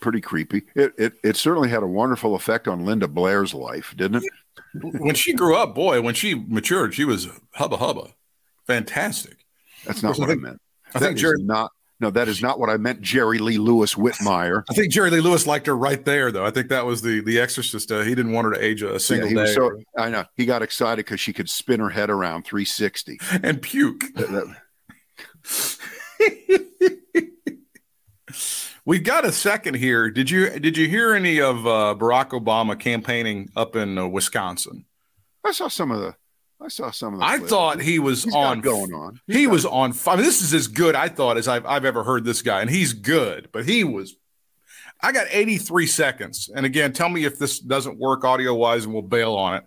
pretty 0.00 0.20
creepy. 0.20 0.62
It, 0.74 0.92
it 0.98 1.12
it 1.22 1.36
certainly 1.36 1.68
had 1.68 1.82
a 1.82 1.86
wonderful 1.86 2.34
effect 2.34 2.68
on 2.68 2.84
Linda 2.84 3.08
Blair's 3.08 3.54
life, 3.54 3.94
didn't 3.96 4.24
it? 4.24 4.32
when 4.74 5.14
she 5.14 5.32
grew 5.32 5.56
up, 5.56 5.74
boy, 5.74 6.00
when 6.02 6.14
she 6.14 6.34
matured, 6.34 6.94
she 6.94 7.04
was 7.04 7.28
hubba 7.54 7.78
hubba, 7.78 8.14
fantastic. 8.66 9.44
That's 9.84 10.02
not 10.02 10.16
I 10.16 10.18
what 10.20 10.28
think- 10.28 10.40
I 10.40 10.42
meant. 10.48 10.60
I 10.94 10.98
That 10.98 11.06
think 11.06 11.18
Jerry. 11.18 11.42
not. 11.42 11.70
No, 12.00 12.10
that 12.10 12.26
is 12.26 12.42
not 12.42 12.58
what 12.58 12.68
I 12.68 12.76
meant. 12.78 13.00
Jerry 13.00 13.38
Lee 13.38 13.58
Lewis 13.58 13.94
Whitmire. 13.94 14.64
I 14.68 14.74
think 14.74 14.92
Jerry 14.92 15.08
Lee 15.10 15.20
Lewis 15.20 15.46
liked 15.46 15.68
her 15.68 15.76
right 15.76 16.04
there, 16.04 16.32
though. 16.32 16.44
I 16.44 16.50
think 16.50 16.68
that 16.68 16.84
was 16.84 17.00
the 17.00 17.20
the 17.20 17.38
Exorcist. 17.38 17.92
Uh, 17.92 18.00
he 18.00 18.14
didn't 18.16 18.32
want 18.32 18.46
her 18.46 18.52
to 18.54 18.62
age 18.64 18.82
a 18.82 18.98
single 18.98 19.30
Yeah, 19.30 19.44
day 19.46 19.54
so, 19.54 19.70
I 19.96 20.10
know 20.10 20.24
he 20.36 20.44
got 20.44 20.62
excited 20.62 21.04
because 21.06 21.20
she 21.20 21.32
could 21.32 21.48
spin 21.48 21.78
her 21.78 21.90
head 21.90 22.10
around 22.10 22.42
360. 22.44 23.18
and 23.44 23.62
puke. 23.62 24.02
We've 28.84 29.04
got 29.04 29.24
a 29.24 29.30
second 29.32 29.74
here. 29.74 30.10
Did 30.10 30.28
you 30.28 30.50
did 30.58 30.76
you 30.76 30.88
hear 30.88 31.14
any 31.14 31.40
of 31.40 31.66
uh, 31.66 31.94
Barack 31.96 32.30
Obama 32.30 32.76
campaigning 32.78 33.50
up 33.54 33.76
in 33.76 33.96
uh, 33.96 34.08
Wisconsin? 34.08 34.86
I 35.44 35.52
saw 35.52 35.68
some 35.68 35.90
of 35.92 36.00
the. 36.00 36.16
I 36.62 36.68
saw 36.68 36.90
some 36.90 37.14
of 37.14 37.20
the. 37.20 37.26
I 37.26 37.38
clips. 37.38 37.50
thought 37.50 37.80
he 37.80 37.98
was 37.98 38.24
He's 38.24 38.32
got 38.32 38.44
on 38.44 38.60
going 38.60 38.94
on. 38.94 39.20
He 39.26 39.46
was 39.46 39.66
on. 39.66 39.92
I 40.06 40.16
mean, 40.16 40.24
this 40.24 40.42
is 40.42 40.54
as 40.54 40.68
good 40.68 40.94
I 40.94 41.08
thought 41.08 41.36
as 41.36 41.48
I've 41.48 41.66
I've 41.66 41.84
ever 41.84 42.04
heard 42.04 42.24
this 42.24 42.42
guy, 42.42 42.60
and 42.60 42.70
he's 42.70 42.92
good. 42.92 43.48
But 43.52 43.66
he 43.66 43.84
was. 43.84 44.14
I 45.04 45.10
got 45.10 45.26
83 45.30 45.86
seconds, 45.88 46.48
and 46.54 46.64
again, 46.64 46.92
tell 46.92 47.08
me 47.08 47.24
if 47.24 47.36
this 47.36 47.58
doesn't 47.58 47.98
work 47.98 48.24
audio 48.24 48.54
wise, 48.54 48.84
and 48.84 48.92
we'll 48.92 49.02
bail 49.02 49.34
on 49.34 49.54
it. 49.56 49.64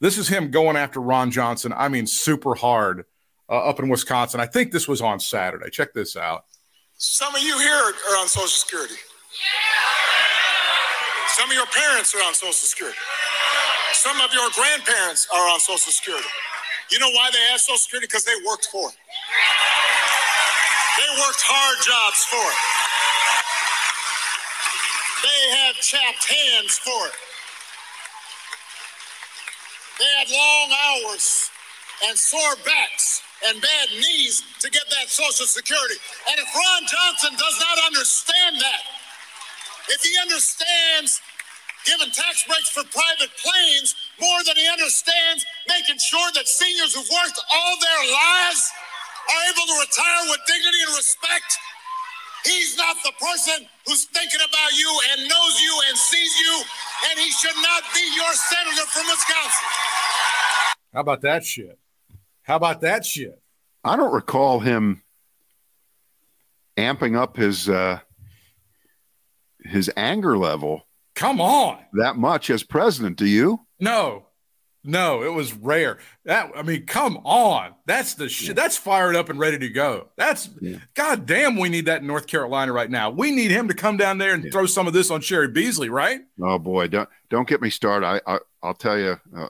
This 0.00 0.16
is 0.16 0.28
him 0.28 0.50
going 0.50 0.76
after 0.76 1.00
Ron 1.00 1.30
Johnson. 1.30 1.74
I 1.76 1.88
mean, 1.88 2.06
super 2.06 2.54
hard 2.54 3.04
uh, 3.50 3.58
up 3.58 3.80
in 3.80 3.90
Wisconsin. 3.90 4.40
I 4.40 4.46
think 4.46 4.72
this 4.72 4.88
was 4.88 5.02
on 5.02 5.20
Saturday. 5.20 5.68
Check 5.70 5.92
this 5.92 6.16
out. 6.16 6.44
Some 6.94 7.34
of 7.34 7.42
you 7.42 7.58
here 7.58 7.74
are 7.74 8.16
on 8.18 8.28
Social 8.28 8.48
Security. 8.48 8.94
Some 11.36 11.50
of 11.50 11.54
your 11.54 11.66
parents 11.66 12.14
are 12.14 12.24
on 12.24 12.32
Social 12.34 12.52
Security. 12.52 12.98
Some 14.08 14.24
of 14.24 14.32
your 14.32 14.48
grandparents 14.56 15.28
are 15.28 15.52
on 15.52 15.60
Social 15.60 15.92
Security. 15.92 16.32
You 16.90 16.98
know 16.98 17.12
why 17.12 17.28
they 17.30 17.44
have 17.52 17.60
Social 17.60 17.76
Security? 17.76 18.08
Because 18.08 18.24
they 18.24 18.32
worked 18.48 18.64
for 18.72 18.88
it. 18.88 18.96
They 20.96 21.08
worked 21.20 21.44
hard 21.44 21.76
jobs 21.84 22.24
for 22.32 22.40
it. 22.40 22.60
They 25.28 25.40
had 25.60 25.74
chapped 25.84 26.24
hands 26.24 26.80
for 26.80 27.00
it. 27.12 27.16
They 30.00 30.08
had 30.24 30.32
long 30.32 30.68
hours 30.72 31.50
and 32.08 32.16
sore 32.16 32.56
backs 32.64 33.20
and 33.44 33.60
bad 33.60 33.88
knees 33.92 34.40
to 34.64 34.70
get 34.70 34.88
that 34.88 35.12
Social 35.12 35.44
Security. 35.44 36.00
And 36.32 36.40
if 36.40 36.48
Ron 36.56 36.82
Johnson 36.88 37.36
does 37.36 37.56
not 37.60 37.76
understand 37.84 38.56
that, 38.56 38.82
if 39.92 40.00
he 40.00 40.16
understands 40.16 41.20
giving 41.88 42.12
tax 42.12 42.44
breaks 42.44 42.68
for 42.68 42.84
private 42.92 43.32
planes 43.40 43.96
more 44.20 44.44
than 44.44 44.60
he 44.60 44.68
understands 44.68 45.40
making 45.64 45.96
sure 45.96 46.28
that 46.36 46.44
seniors 46.44 46.92
who've 46.92 47.08
worked 47.08 47.40
all 47.48 47.74
their 47.80 48.02
lives 48.12 48.60
are 49.32 49.42
able 49.48 49.64
to 49.72 49.76
retire 49.80 50.22
with 50.28 50.40
dignity 50.44 50.80
and 50.84 50.96
respect, 50.96 51.48
he's 52.44 52.76
not 52.76 52.96
the 53.04 53.12
person 53.16 53.64
who's 53.88 54.04
thinking 54.12 54.40
about 54.44 54.72
you 54.76 54.90
and 55.12 55.28
knows 55.28 55.54
you 55.60 55.72
and 55.88 55.96
sees 55.96 56.32
you, 56.36 56.54
and 57.08 57.18
he 57.18 57.30
should 57.32 57.56
not 57.56 57.82
be 57.96 58.04
your 58.16 58.32
senator 58.36 58.86
from 58.92 59.04
Wisconsin. 59.08 59.68
How 60.92 61.00
about 61.00 61.22
that 61.22 61.44
shit? 61.44 61.78
How 62.42 62.56
about 62.56 62.80
that 62.82 63.04
shit? 63.04 63.40
I 63.84 63.96
don't 63.96 64.12
recall 64.12 64.60
him 64.60 65.02
amping 66.76 67.16
up 67.16 67.36
his 67.36 67.68
uh, 67.68 68.00
his 69.64 69.90
anger 69.96 70.36
level 70.36 70.87
Come 71.18 71.40
on. 71.40 71.78
that 71.94 72.16
much 72.16 72.48
as 72.50 72.62
president. 72.62 73.16
Do 73.16 73.26
you? 73.26 73.60
No, 73.80 74.26
no, 74.84 75.22
it 75.24 75.32
was 75.34 75.52
rare. 75.52 75.98
That 76.24 76.52
I 76.56 76.62
mean, 76.62 76.86
come 76.86 77.18
on. 77.24 77.74
That's 77.86 78.14
the 78.14 78.28
shit. 78.28 78.54
That's 78.56 78.76
fired 78.76 79.16
up 79.16 79.28
and 79.28 79.38
ready 79.38 79.58
to 79.58 79.68
go. 79.68 80.08
That's 80.16 80.48
Yeah. 80.60 80.76
god 80.94 81.26
damn. 81.26 81.56
We 81.58 81.68
need 81.68 81.86
that 81.86 82.00
in 82.02 82.06
North 82.06 82.26
Carolina 82.28 82.72
right 82.72 82.90
now. 82.90 83.10
We 83.10 83.32
need 83.32 83.50
him 83.50 83.66
to 83.68 83.74
come 83.74 83.96
down 83.96 84.18
there 84.18 84.32
and 84.32 84.44
Yeah. 84.44 84.50
throw 84.50 84.66
some 84.66 84.86
of 84.86 84.92
this 84.92 85.10
on 85.10 85.20
Cheri 85.20 85.48
Beasley, 85.48 85.88
right? 85.90 86.20
Oh 86.40 86.58
boy, 86.58 86.86
don't 86.86 87.08
don't 87.30 87.48
get 87.48 87.60
me 87.60 87.68
started. 87.70 88.06
I, 88.06 88.20
I 88.26 88.38
I'll 88.62 88.74
tell 88.74 88.98
you. 88.98 89.20
Uh, 89.36 89.48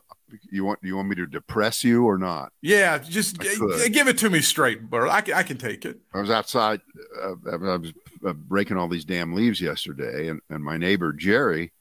you 0.50 0.64
want 0.64 0.78
you 0.82 0.96
want 0.96 1.08
me 1.08 1.16
to 1.16 1.26
depress 1.26 1.82
you 1.84 2.04
or 2.04 2.18
not? 2.18 2.52
Yeah, 2.62 2.98
just 2.98 3.40
g- 3.40 3.88
give 3.90 4.08
it 4.08 4.18
to 4.18 4.30
me 4.30 4.40
straight, 4.40 4.88
bro. 4.90 5.08
I 5.10 5.20
can, 5.20 5.34
I 5.34 5.42
can 5.42 5.56
take 5.58 5.84
it. 5.84 5.98
I 6.14 6.20
was 6.20 6.30
outside. 6.30 6.80
Uh, 7.22 7.34
I 7.52 7.56
was 7.76 7.92
uh, 8.26 8.32
breaking 8.32 8.76
all 8.76 8.88
these 8.88 9.04
damn 9.04 9.34
leaves 9.34 9.60
yesterday, 9.60 10.28
and, 10.28 10.40
and 10.50 10.62
my 10.62 10.76
neighbor 10.76 11.12
Jerry 11.12 11.72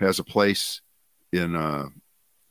has 0.00 0.18
a 0.18 0.24
place 0.24 0.80
in 1.32 1.56
uh, 1.56 1.86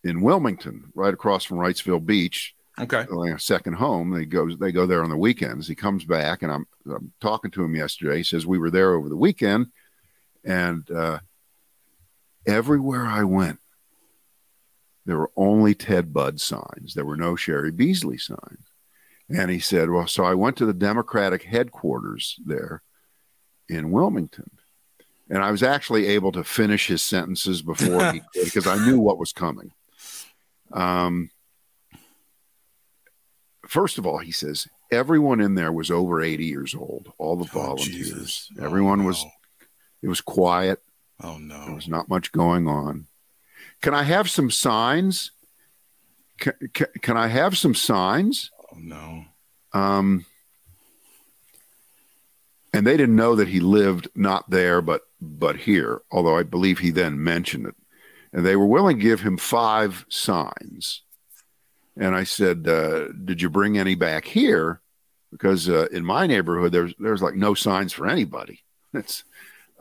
in 0.04 0.22
Wilmington, 0.22 0.92
right 0.96 1.14
across 1.14 1.44
from 1.46 1.58
Wrightsville 1.58 2.06
Beach, 2.06 2.54
Okay. 2.80 3.06
like 3.10 3.34
a 3.36 3.40
second 3.40 3.74
home. 3.74 4.12
They 4.12 4.26
go 4.26 4.54
they 4.56 4.72
go 4.72 4.86
there 4.86 5.04
on 5.04 5.10
the 5.10 5.18
weekends. 5.18 5.68
He 5.68 5.76
comes 5.76 6.04
back, 6.06 6.42
and 6.44 6.52
I'm 6.52 6.66
I'm 6.90 7.14
talking 7.22 7.52
to 7.52 7.64
him 7.64 7.76
yesterday. 7.76 8.18
He 8.18 8.24
says 8.24 8.46
we 8.46 8.58
were 8.58 8.72
there 8.72 8.94
over 8.94 9.08
the 9.10 9.16
weekend, 9.16 9.68
and 10.44 10.90
uh, 10.92 11.20
everywhere 12.46 13.06
I 13.06 13.24
went, 13.24 13.60
there 15.06 15.18
were 15.18 15.32
only 15.36 15.76
Ted 15.76 16.14
Budd 16.14 16.40
signs. 16.40 16.94
There 16.94 17.06
were 17.06 17.18
no 17.18 17.36
Cheri 17.36 17.72
Beasley 17.72 18.18
signs. 18.18 18.68
And 19.30 19.50
he 19.52 19.60
said, 19.60 19.90
Well, 19.90 20.08
so 20.08 20.24
I 20.26 20.34
went 20.34 20.58
to 20.58 20.66
the 20.66 20.74
Democratic 20.74 21.44
headquarters 21.44 22.38
there 22.46 22.84
in 23.70 23.92
Wilmington. 23.92 24.52
And 25.30 25.42
I 25.44 25.52
was 25.52 25.64
actually 25.64 26.08
able 26.08 26.32
to 26.34 26.44
finish 26.44 26.88
his 26.88 27.02
sentences 27.02 27.62
before 27.62 28.12
he 28.12 28.20
could 28.34 28.44
because 28.46 28.68
I 28.68 28.84
knew 28.86 29.00
what 29.00 29.18
was 29.18 29.32
coming. 29.34 29.72
Um, 30.72 31.30
first 33.68 33.98
of 33.98 34.06
all, 34.06 34.18
he 34.20 34.32
says, 34.32 34.68
everyone 34.92 35.40
in 35.40 35.56
there 35.56 35.72
was 35.72 35.90
over 35.90 36.22
80 36.22 36.46
years 36.46 36.76
old, 36.76 37.12
all 37.18 37.36
the 37.36 37.50
Oh, 37.54 37.60
volunteers. 37.76 38.50
Oh, 38.60 38.66
Everyone 38.66 39.06
was, 39.06 39.24
no. 39.24 39.32
it 40.04 40.08
was 40.08 40.22
quiet. 40.22 40.82
Oh 41.24 41.38
no. 41.38 41.66
There 41.66 41.76
was 41.76 41.88
not 41.88 42.10
much 42.10 42.32
going 42.32 42.68
on. 42.68 43.08
Can 43.84 43.94
I 43.94 44.04
have 44.04 44.30
some 44.30 44.50
signs? 44.50 45.32
Can, 46.40 46.54
can, 46.74 46.88
can 47.02 47.18
I 47.18 47.28
have 47.28 47.58
some 47.58 47.76
signs? 47.76 48.50
Oh 48.72 48.78
no. 48.80 49.26
Um, 49.74 50.26
and 52.74 52.88
they 52.88 52.96
didn't 52.96 53.18
know 53.18 53.36
that 53.36 53.50
he 53.50 53.60
lived 53.60 54.08
not 54.16 54.50
there, 54.50 54.82
but 54.82 55.02
but 55.20 55.58
here. 55.58 56.02
Although 56.12 56.38
I 56.38 56.44
believe 56.44 56.80
he 56.80 56.92
then 56.92 57.22
mentioned 57.22 57.68
it, 57.68 57.76
and 58.32 58.46
they 58.46 58.56
were 58.56 58.66
willing 58.66 59.00
to 59.00 59.04
give 59.04 59.20
him 59.20 59.38
five 59.38 60.06
signs. 60.08 61.02
And 61.98 62.16
I 62.16 62.24
said, 62.24 62.66
uh, 62.66 63.10
"Did 63.10 63.42
you 63.42 63.50
bring 63.50 63.78
any 63.78 63.96
back 63.96 64.24
here?" 64.24 64.80
Because 65.30 65.68
uh, 65.68 65.88
in 65.92 66.06
my 66.06 66.26
neighborhood, 66.26 66.72
there's 66.72 66.94
there's 67.00 67.22
like 67.22 67.36
no 67.36 67.54
signs 67.54 67.92
for 67.92 68.08
anybody. 68.08 68.64
It's 68.94 69.26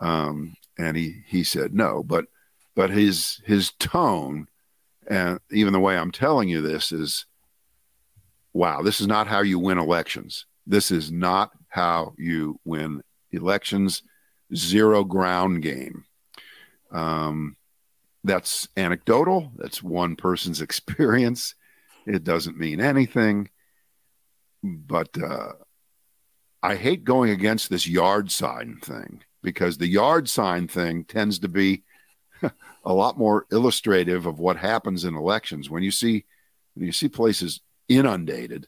um, 0.00 0.56
and 0.76 0.96
he 0.96 1.22
he 1.28 1.44
said 1.44 1.72
no. 1.72 2.02
But 2.02 2.26
but 2.74 2.90
his 2.90 3.40
his 3.44 3.72
tone 3.72 4.48
and 5.06 5.40
even 5.50 5.72
the 5.72 5.80
way 5.80 5.96
I'm 5.96 6.12
telling 6.12 6.48
you 6.48 6.60
this 6.60 6.92
is, 6.92 7.26
wow, 8.52 8.82
this 8.82 9.00
is 9.00 9.06
not 9.06 9.26
how 9.26 9.42
you 9.42 9.58
win 9.58 9.78
elections. 9.78 10.46
This 10.66 10.90
is 10.90 11.10
not 11.10 11.50
how 11.68 12.14
you 12.16 12.60
win 12.64 13.02
elections. 13.30 14.02
Zero 14.54 15.02
ground 15.04 15.62
game. 15.62 16.04
Um, 16.92 17.56
that's 18.22 18.68
anecdotal. 18.76 19.50
That's 19.56 19.82
one 19.82 20.14
person's 20.14 20.60
experience. 20.62 21.54
It 22.06 22.24
doesn't 22.24 22.58
mean 22.58 22.80
anything. 22.80 23.48
But 24.62 25.10
uh, 25.20 25.52
I 26.62 26.76
hate 26.76 27.02
going 27.02 27.30
against 27.30 27.68
this 27.68 27.88
yard 27.88 28.30
sign 28.30 28.78
thing 28.80 29.24
because 29.42 29.78
the 29.78 29.88
yard 29.88 30.28
sign 30.28 30.68
thing 30.68 31.04
tends 31.04 31.40
to 31.40 31.48
be 31.48 31.82
a 32.84 32.92
lot 32.92 33.18
more 33.18 33.46
illustrative 33.52 34.26
of 34.26 34.38
what 34.38 34.56
happens 34.56 35.04
in 35.04 35.14
elections. 35.14 35.70
When 35.70 35.82
you 35.82 35.90
see 35.90 36.24
when 36.74 36.86
you 36.86 36.92
see 36.92 37.08
places 37.08 37.60
inundated, 37.88 38.66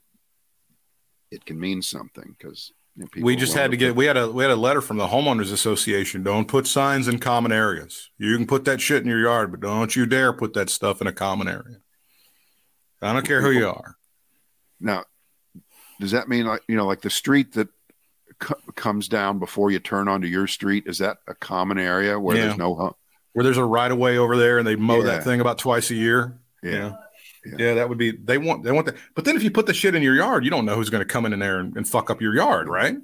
it 1.31 1.45
can 1.45 1.59
mean 1.59 1.83
something 1.83 2.35
because 2.39 2.72
you 2.97 3.03
know, 3.05 3.09
we 3.25 3.35
just 3.35 3.55
had 3.55 3.70
to 3.72 3.77
get 3.77 3.97
we 3.97 4.05
had 4.07 4.16
a 4.16 4.31
we 4.31 4.45
had 4.45 4.53
a 4.53 4.57
letter 4.57 4.81
from 4.81 4.99
the 4.99 5.07
homeowners 5.09 5.53
association. 5.53 6.22
Don't 6.22 6.47
put 6.47 6.66
signs 6.66 7.09
in 7.09 7.18
common 7.18 7.51
areas. 7.53 8.11
You 8.18 8.37
can 8.37 8.47
put 8.47 8.64
that 8.66 8.81
shit 8.81 9.03
in 9.03 9.09
your 9.09 9.20
yard, 9.20 9.51
but 9.51 9.61
don't 9.61 9.97
you 9.97 10.07
dare 10.07 10.33
put 10.33 10.53
that 10.55 10.70
stuff 10.70 11.01
in 11.01 11.07
a 11.07 11.12
common 11.12 11.49
area. 11.49 11.79
I 13.03 13.12
don't 13.12 13.27
care 13.27 13.43
who 13.43 13.51
you 13.51 13.68
are. 13.68 13.97
Now, 14.81 15.05
does 16.01 16.12
that 16.12 16.29
mean 16.29 16.47
like 16.47 16.62
you 16.68 16.77
know 16.77 16.87
like 16.87 17.01
the 17.01 17.11
street 17.11 17.53
that 17.55 17.68
c- 18.43 18.55
comes 18.77 19.09
down 19.09 19.39
before 19.39 19.70
you 19.70 19.79
turn 19.79 20.09
onto 20.09 20.27
your 20.27 20.47
street 20.47 20.85
is 20.87 20.99
that 20.99 21.18
a 21.27 21.35
common 21.35 21.79
area 21.79 22.18
where 22.18 22.37
Yeah. 22.37 22.47
there's 22.47 22.59
no 22.59 22.97
Where 23.35 23.45
there's 23.45 23.59
a 23.59 23.64
right 23.64 23.91
of 23.91 23.99
way 23.99 24.16
over 24.16 24.37
there 24.37 24.59
and 24.59 24.66
they 24.66 24.76
mow 24.76 24.99
Yeah. 24.99 25.05
that 25.05 25.24
thing 25.24 25.41
about 25.41 25.59
twice 25.59 25.91
a 25.91 25.95
year. 25.95 26.39
Yeah. 26.62 26.70
Yeah. 26.72 26.93
Yeah. 27.47 27.55
Yeah, 27.59 27.74
that 27.74 27.91
would 27.91 27.99
be 27.99 28.12
they 28.12 28.39
want 28.39 28.62
they 28.64 28.72
want 28.72 28.87
that. 28.87 28.97
But 29.14 29.26
then 29.26 29.37
if 29.37 29.43
you 29.43 29.51
put 29.51 29.66
the 29.66 29.74
shit 29.74 29.95
in 29.95 30.03
your 30.03 30.14
yard, 30.14 30.45
you 30.45 30.51
don't 30.51 30.64
know 30.64 30.76
who's 30.76 30.89
going 30.89 31.03
to 31.03 31.12
come 31.12 31.26
in, 31.26 31.39
there 31.39 31.59
and, 31.61 31.76
and 31.76 31.87
fuck 31.87 32.09
up 32.09 32.22
your 32.22 32.35
yard, 32.35 32.68
right? 32.68 32.97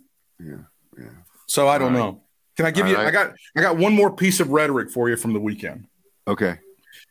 yeah 0.43 0.57
yeah 0.99 1.05
So 1.47 1.69
I 1.69 1.77
don't 1.77 1.93
right. 1.93 1.99
know. 1.99 2.23
Can 2.57 2.65
I 2.65 2.71
give 2.71 2.87
All 2.87 2.91
you? 2.91 2.97
right. 2.97 3.07
I 3.07 3.11
got 3.11 3.35
I 3.55 3.61
got 3.61 3.77
one 3.77 3.93
more 3.95 4.11
piece 4.11 4.41
of 4.41 4.49
rhetoric 4.49 4.91
for 4.91 5.11
you 5.11 5.17
from 5.17 5.35
the 5.35 5.41
weekend, 5.41 5.87
okay 6.27 6.59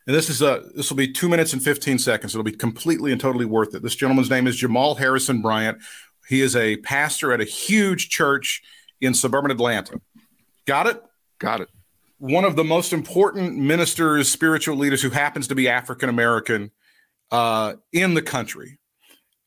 and 0.08 0.16
this 0.16 0.28
is 0.30 0.42
uh 0.42 0.64
this 0.76 0.90
will 0.90 0.98
be 0.98 1.12
two 1.12 1.30
minutes 1.30 1.54
and 1.54 1.62
fifteen 1.64 2.00
seconds. 2.00 2.34
It'll 2.34 2.44
be 2.44 2.52
completely 2.52 3.12
and 3.12 3.22
totally 3.22 3.46
worth 3.46 3.76
it. 3.76 3.84
This 3.84 3.96
gentleman's 3.96 4.30
name 4.32 4.48
is 4.48 4.56
Jamal 4.56 4.96
Harrison 4.96 5.42
Bryant. 5.44 5.78
He 6.28 6.42
is 6.42 6.56
a 6.56 6.78
pastor 6.78 7.32
at 7.32 7.42
a 7.42 7.46
huge 7.46 8.10
church 8.10 8.64
in 9.02 9.14
suburban 9.14 9.52
Atlanta. 9.52 10.02
Got 10.66 10.88
it? 10.88 11.04
got 11.38 11.62
it 11.62 11.70
one 12.20 12.44
of 12.46 12.56
the 12.56 12.64
most 12.64 12.94
important 12.94 13.58
ministers, 13.58 14.30
spiritual 14.30 14.78
leaders 14.78 15.02
who 15.02 15.10
happens 15.10 15.48
to 15.48 15.56
be 15.56 15.68
African 15.68 16.10
American 16.10 16.72
uh, 17.32 17.74
in 17.92 18.14
the 18.14 18.22
country. 18.22 18.78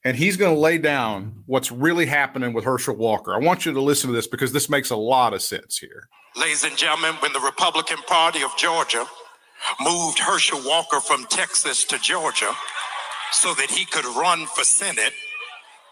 And 0.05 0.17
he's 0.17 0.37
going 0.37 0.53
to 0.53 0.61
lay 0.61 0.79
down 0.79 1.45
what's 1.47 1.71
really 1.71 2.07
happening 2.07 2.53
with 2.53 2.65
Herschel 2.65 2.97
Walker. 2.97 3.35
I 3.35 3.39
want 3.39 3.65
you 3.65 3.73
to 3.73 3.81
listen 3.81 4.09
to 4.09 4.17
this 4.17 4.27
because 4.27 4.51
this 4.51 4.69
makes 4.69 4.91
a 4.91 4.97
lot 4.97 5.33
of 5.33 5.43
sense 5.43 5.79
here. 5.79 6.09
Ladies 6.35 6.65
and 6.65 6.77
gentlemen, 6.77 7.15
when 7.21 7.33
the 7.33 7.41
Republican 7.41 7.99
Party 8.09 8.43
of 8.43 8.51
Georgia 8.57 9.05
moved 9.81 10.19
Herschel 10.19 10.61
Walker 10.65 10.99
from 10.99 11.25
Texas 11.27 11.85
to 11.85 11.99
Georgia 11.99 12.51
so 13.31 13.55
that 13.55 13.71
he 13.71 13.85
could 13.85 14.07
run 14.07 14.47
for 14.47 14.65
Senate, 14.65 15.13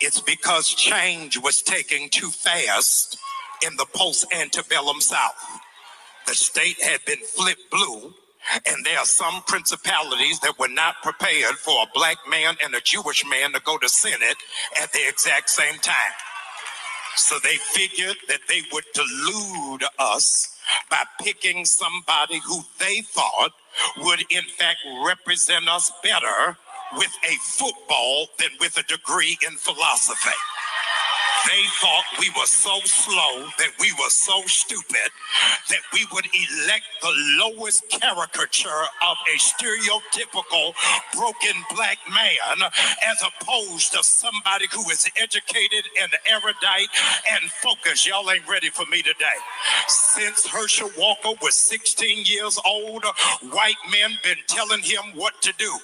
it's 0.01 0.21
because 0.21 0.71
change 0.71 1.39
was 1.39 1.63
taking 1.63 2.09
too 2.09 2.31
fast 2.31 3.17
in 3.65 3.77
the 3.77 3.87
post 3.95 4.27
antebellum 4.33 5.01
South. 5.01 5.50
The 6.31 6.37
state 6.37 6.81
had 6.81 7.05
been 7.07 7.19
flipped 7.19 7.73
blue, 7.73 8.15
and 8.65 8.85
there 8.87 8.97
are 9.01 9.05
some 9.05 9.43
principalities 9.49 10.39
that 10.39 10.61
were 10.61 10.69
not 10.69 11.03
prepared 11.03 11.57
for 11.57 11.83
a 11.83 11.91
black 11.93 12.19
man 12.31 12.55
and 12.63 12.73
a 12.73 12.81
Jewish 12.81 13.27
man 13.27 13.53
to 13.53 13.59
go 13.59 13.79
to 13.79 13.89
Senate 13.89 14.37
at 14.81 14.93
the 14.93 15.01
exact 15.09 15.51
same 15.51 15.75
time. 15.81 16.13
So 17.17 17.41
they 17.43 17.57
figured 17.57 18.17
that 18.29 18.43
they 18.49 18.63
would 18.71 18.85
delude 18.95 19.83
us 19.99 20.57
by 20.89 21.03
picking 21.21 21.65
somebody 21.65 22.39
who 22.47 22.61
they 22.79 23.01
thought 23.01 23.51
would, 23.97 24.21
in 24.31 24.45
fact, 24.57 24.79
represent 25.05 25.69
us 25.69 25.91
better 26.05 26.57
with 26.97 27.13
a 27.29 27.35
football 27.43 28.29
than 28.39 28.51
with 28.61 28.79
a 28.79 28.85
degree 28.85 29.37
in 29.49 29.57
philosophy. 29.57 30.31
They 31.47 31.65
thought 31.81 32.05
we 32.19 32.31
were 32.31 32.47
so 32.47 32.81
slow, 32.85 33.47
that 33.59 33.73
we 33.81 33.93
were 33.93 34.11
so 34.11 34.43
stupid, 34.47 35.09
that 35.71 35.81
we 35.93 36.07
would 36.13 36.27
elect 36.27 36.85
the 37.01 37.13
lowest 37.39 37.89
caricature 37.89 38.69
of 39.09 39.17
a 39.33 39.39
stereotypical 39.39 40.75
broken 41.15 41.65
black 41.75 41.99
man 42.11 42.71
as 43.09 43.23
opposed 43.23 43.93
to 43.93 44.03
somebody 44.03 44.67
who 44.73 44.89
is 44.91 45.09
educated 45.17 45.85
and 46.03 46.13
erudite 46.31 46.89
and 47.33 47.51
focused. 47.51 48.07
Y'all 48.07 48.31
ain't 48.31 48.49
ready 48.49 48.69
for 48.69 48.85
me 48.87 49.03
today. 49.03 49.39
Since 49.89 50.47
Herschel 50.47 50.91
Walker 50.99 51.33
was 51.41 51.55
16 51.55 52.25
years 52.27 52.59
old, 52.67 53.05
white 53.51 53.81
men 53.91 54.19
been 54.23 54.39
telling 54.47 54.83
him 54.83 55.03
what 55.15 55.41
to 55.43 55.53
do 55.59 55.79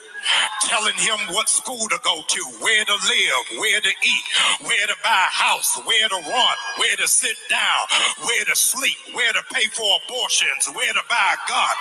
telling 0.62 0.94
him 0.94 1.18
what 1.32 1.48
school 1.48 1.88
to 1.88 1.98
go 2.02 2.22
to, 2.26 2.42
where 2.61 2.84
to 2.84 2.92
live, 2.92 3.61
where 3.61 3.80
to 3.80 3.88
eat, 3.88 4.24
where 4.62 4.86
to 4.86 4.94
buy 5.02 5.26
house, 5.47 5.78
where 5.86 6.09
to 6.09 6.16
run, 6.16 6.57
where 6.78 6.97
to 6.97 7.07
sit 7.07 7.36
down, 7.49 7.82
where 8.26 8.44
to 8.44 8.57
sleep, 8.57 8.99
where 9.14 9.32
to 9.32 9.42
pay 9.55 9.66
for 9.70 9.86
abortions, 10.05 10.66
where 10.74 10.92
to 10.92 11.03
buy 11.09 11.34
a 11.34 11.40
gun. 11.49 11.76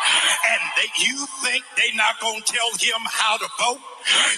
And 0.54 0.62
they, 0.78 0.90
you 1.02 1.26
think 1.44 1.64
they 1.78 1.96
not 1.98 2.20
gonna 2.22 2.42
tell 2.46 2.70
him 2.78 3.02
how 3.06 3.38
to 3.38 3.48
vote? 3.60 3.82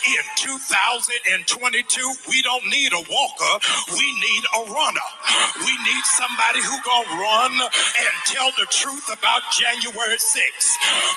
In 0.08 0.24
2022, 0.38 2.14
we 2.30 2.42
don't 2.42 2.66
need 2.68 2.94
a 2.94 3.04
walker, 3.12 3.54
we 3.94 4.08
need 4.08 4.44
a 4.58 4.62
runner. 4.72 5.10
We 5.60 5.74
need 5.86 6.06
somebody 6.06 6.62
who 6.64 6.76
gonna 6.86 7.22
run 7.22 7.52
and 7.62 8.14
tell 8.26 8.52
the 8.58 8.68
truth 8.70 9.08
about 9.12 9.44
January 9.52 10.18
6th. 10.18 10.72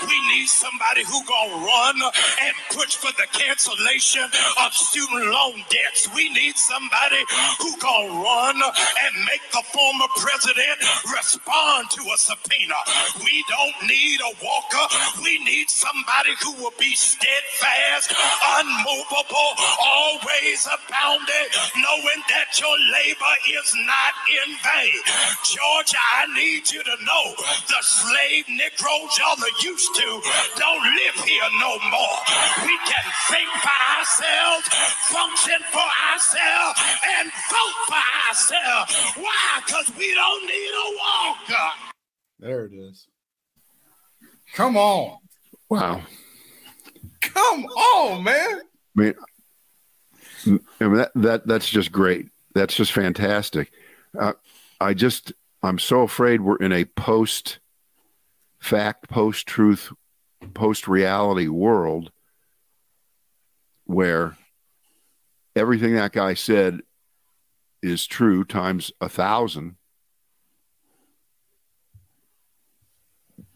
We 0.09 0.17
need 0.35 0.49
somebody 0.49 1.05
who 1.05 1.19
gonna 1.27 1.65
run 1.65 1.97
and 2.03 2.55
push 2.75 2.97
for 2.97 3.13
the 3.17 3.29
cancellation 3.33 4.25
of 4.25 4.73
student 4.75 5.27
loan 5.31 5.65
debts. 5.71 6.09
We 6.15 6.31
need 6.31 6.57
somebody 6.57 7.23
who 7.61 7.77
gonna 7.79 8.23
run 8.23 8.57
and 8.59 9.13
make 9.27 9.45
the 9.53 9.63
former 9.73 10.09
president 10.19 10.79
respond 11.15 11.91
to 11.91 12.03
a 12.15 12.17
subpoena. 12.19 12.79
We 13.25 13.45
don't 13.49 13.89
need 13.89 14.21
a 14.21 14.33
walker. 14.45 14.87
We 15.23 15.39
need 15.45 15.71
somebody 15.71 16.35
who 16.43 16.53
will 16.63 16.75
be 16.79 16.95
steadfast, 16.95 18.13
unmovable, 18.59 19.51
always 19.85 20.67
abounding, 20.67 21.49
knowing 21.77 22.21
that 22.29 22.49
your 22.59 22.77
labor 22.93 23.35
is 23.61 23.69
not 23.87 24.15
in 24.29 24.49
vain. 24.65 25.01
Georgia, 25.45 26.01
I 26.17 26.27
need 26.35 26.71
you 26.71 26.83
to 26.83 26.97
know 27.05 27.25
the 27.69 27.81
slave 27.81 28.45
Negroes 28.49 29.13
y'all 29.19 29.39
are 29.39 29.59
used 29.63 29.95
to 29.95 30.21
don't 30.57 30.85
live 30.85 31.25
here 31.25 31.51
no 31.61 31.73
more. 31.91 32.19
We 32.65 32.77
can 32.87 33.07
think 33.29 33.49
for 33.63 33.79
ourselves, 33.99 34.67
function 35.09 35.61
for 35.71 35.89
ourselves, 36.13 36.81
and 37.19 37.31
vote 37.49 37.79
for 37.89 38.05
ourselves. 38.29 39.17
Why? 39.17 39.61
Because 39.65 39.93
we 39.97 40.15
don't 40.15 40.47
need 40.47 40.73
a 40.75 40.89
walker. 41.01 41.71
There 42.39 42.65
it 42.65 42.73
is. 42.73 43.07
Come 44.55 44.77
on. 44.77 45.19
wow 45.69 46.03
Come 47.35 47.65
on, 47.65 48.25
man. 48.25 48.61
I 48.97 49.01
mean, 49.01 49.15
I 50.81 50.85
mean 50.85 50.95
that, 50.97 51.13
that 51.15 51.47
that's 51.47 51.69
just 51.69 51.93
great. 51.93 52.29
That's 52.55 52.75
just 52.75 52.93
fantastic. 52.93 53.71
Uh, 54.19 54.33
I 54.81 54.95
just 54.95 55.33
I'm 55.63 55.79
so 55.79 56.03
afraid 56.03 56.41
we're 56.41 56.57
in 56.57 56.73
a 56.73 56.85
post 56.85 57.59
fact, 58.59 59.09
post 59.09 59.47
truth, 59.47 59.93
post 60.55 60.89
reality 60.89 61.49
world 61.49 62.11
where 63.85 64.37
everything 65.57 65.95
that 65.95 66.13
guy 66.13 66.35
said 66.35 66.81
is 67.83 68.07
true 68.07 68.45
times 68.45 68.93
a 69.01 69.09
thousand. 69.09 69.77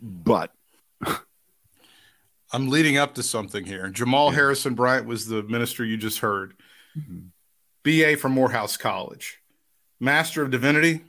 But 0.00 0.52
I'm 2.54 2.68
leading 2.68 2.98
up 2.98 3.14
to 3.16 3.22
something 3.24 3.64
here. 3.64 3.88
Jamal 3.88 4.30
Harrison 4.30 4.74
Bryant 4.74 5.06
was 5.06 5.26
the 5.26 5.42
minister 5.42 5.84
you 5.84 5.96
just 5.96 6.20
heard. 6.20 6.54
BA 7.82 8.16
from 8.16 8.30
Morehouse 8.30 8.76
College, 8.76 9.40
Master 9.98 10.44
of 10.44 10.52
Divinity, 10.52 11.02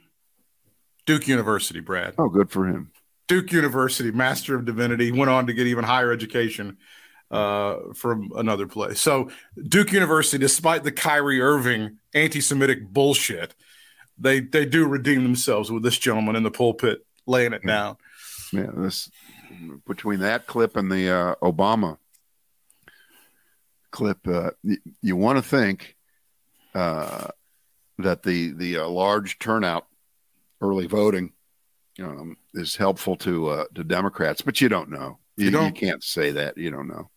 Duke 1.05 1.27
University, 1.27 1.81
Brad. 1.81 2.15
oh, 2.17 2.29
good 2.29 2.49
for 2.49 2.65
him. 2.65 2.91
Duke 3.27 3.51
University, 3.51 4.09
Master 4.09 4.55
of 4.55 4.65
Divinity, 4.65 5.11
went 5.11 5.29
on 5.29 5.45
to 5.45 5.53
get 5.53 5.67
even 5.67 5.83
higher 5.83 6.11
education 6.11 6.77
uh, 7.29 7.75
from 7.93 8.31
another 8.35 8.65
place. 8.65 8.99
So, 8.99 9.29
Duke 9.67 9.91
University, 9.91 10.39
despite 10.39 10.83
the 10.83 10.91
Kyrie 10.91 11.41
Irving 11.41 11.99
anti 12.15 12.41
Semitic 12.41 12.87
bullshit, 12.89 13.53
they, 14.17 14.39
they 14.39 14.65
do 14.65 14.87
redeem 14.87 15.21
themselves 15.21 15.71
with 15.71 15.83
this 15.83 15.99
gentleman 15.99 16.35
in 16.35 16.41
the 16.41 16.49
pulpit 16.49 17.05
laying 17.27 17.53
it 17.53 17.63
down. 17.63 17.97
Yeah, 18.51 18.71
this 18.75 19.11
between 19.87 20.19
that 20.19 20.47
clip 20.47 20.75
and 20.77 20.91
the 20.91 21.09
uh, 21.09 21.35
Obama 21.41 21.97
clip, 23.91 24.27
uh, 24.27 24.51
y- 24.63 24.77
you 25.01 25.15
want 25.15 25.37
to 25.37 25.41
think 25.41 25.95
uh, 26.73 27.27
that 27.99 28.23
the 28.23 28.51
the 28.53 28.77
uh, 28.79 28.87
large 28.87 29.39
turnout 29.39 29.87
early 30.61 30.87
voting 30.87 31.31
um, 31.99 32.37
is 32.53 32.75
helpful 32.75 33.15
to 33.17 33.47
uh, 33.49 33.65
to 33.73 33.83
Democrats, 33.83 34.41
but 34.41 34.59
you 34.61 34.69
don't 34.69 34.89
know. 34.89 35.19
You, 35.37 35.45
You 35.45 35.51
don't. 35.51 35.65
you 35.67 35.71
can't 35.87 36.03
say 36.03 36.31
that. 36.31 36.57
You 36.57 36.71
don't 36.71 36.87
know. 36.87 37.09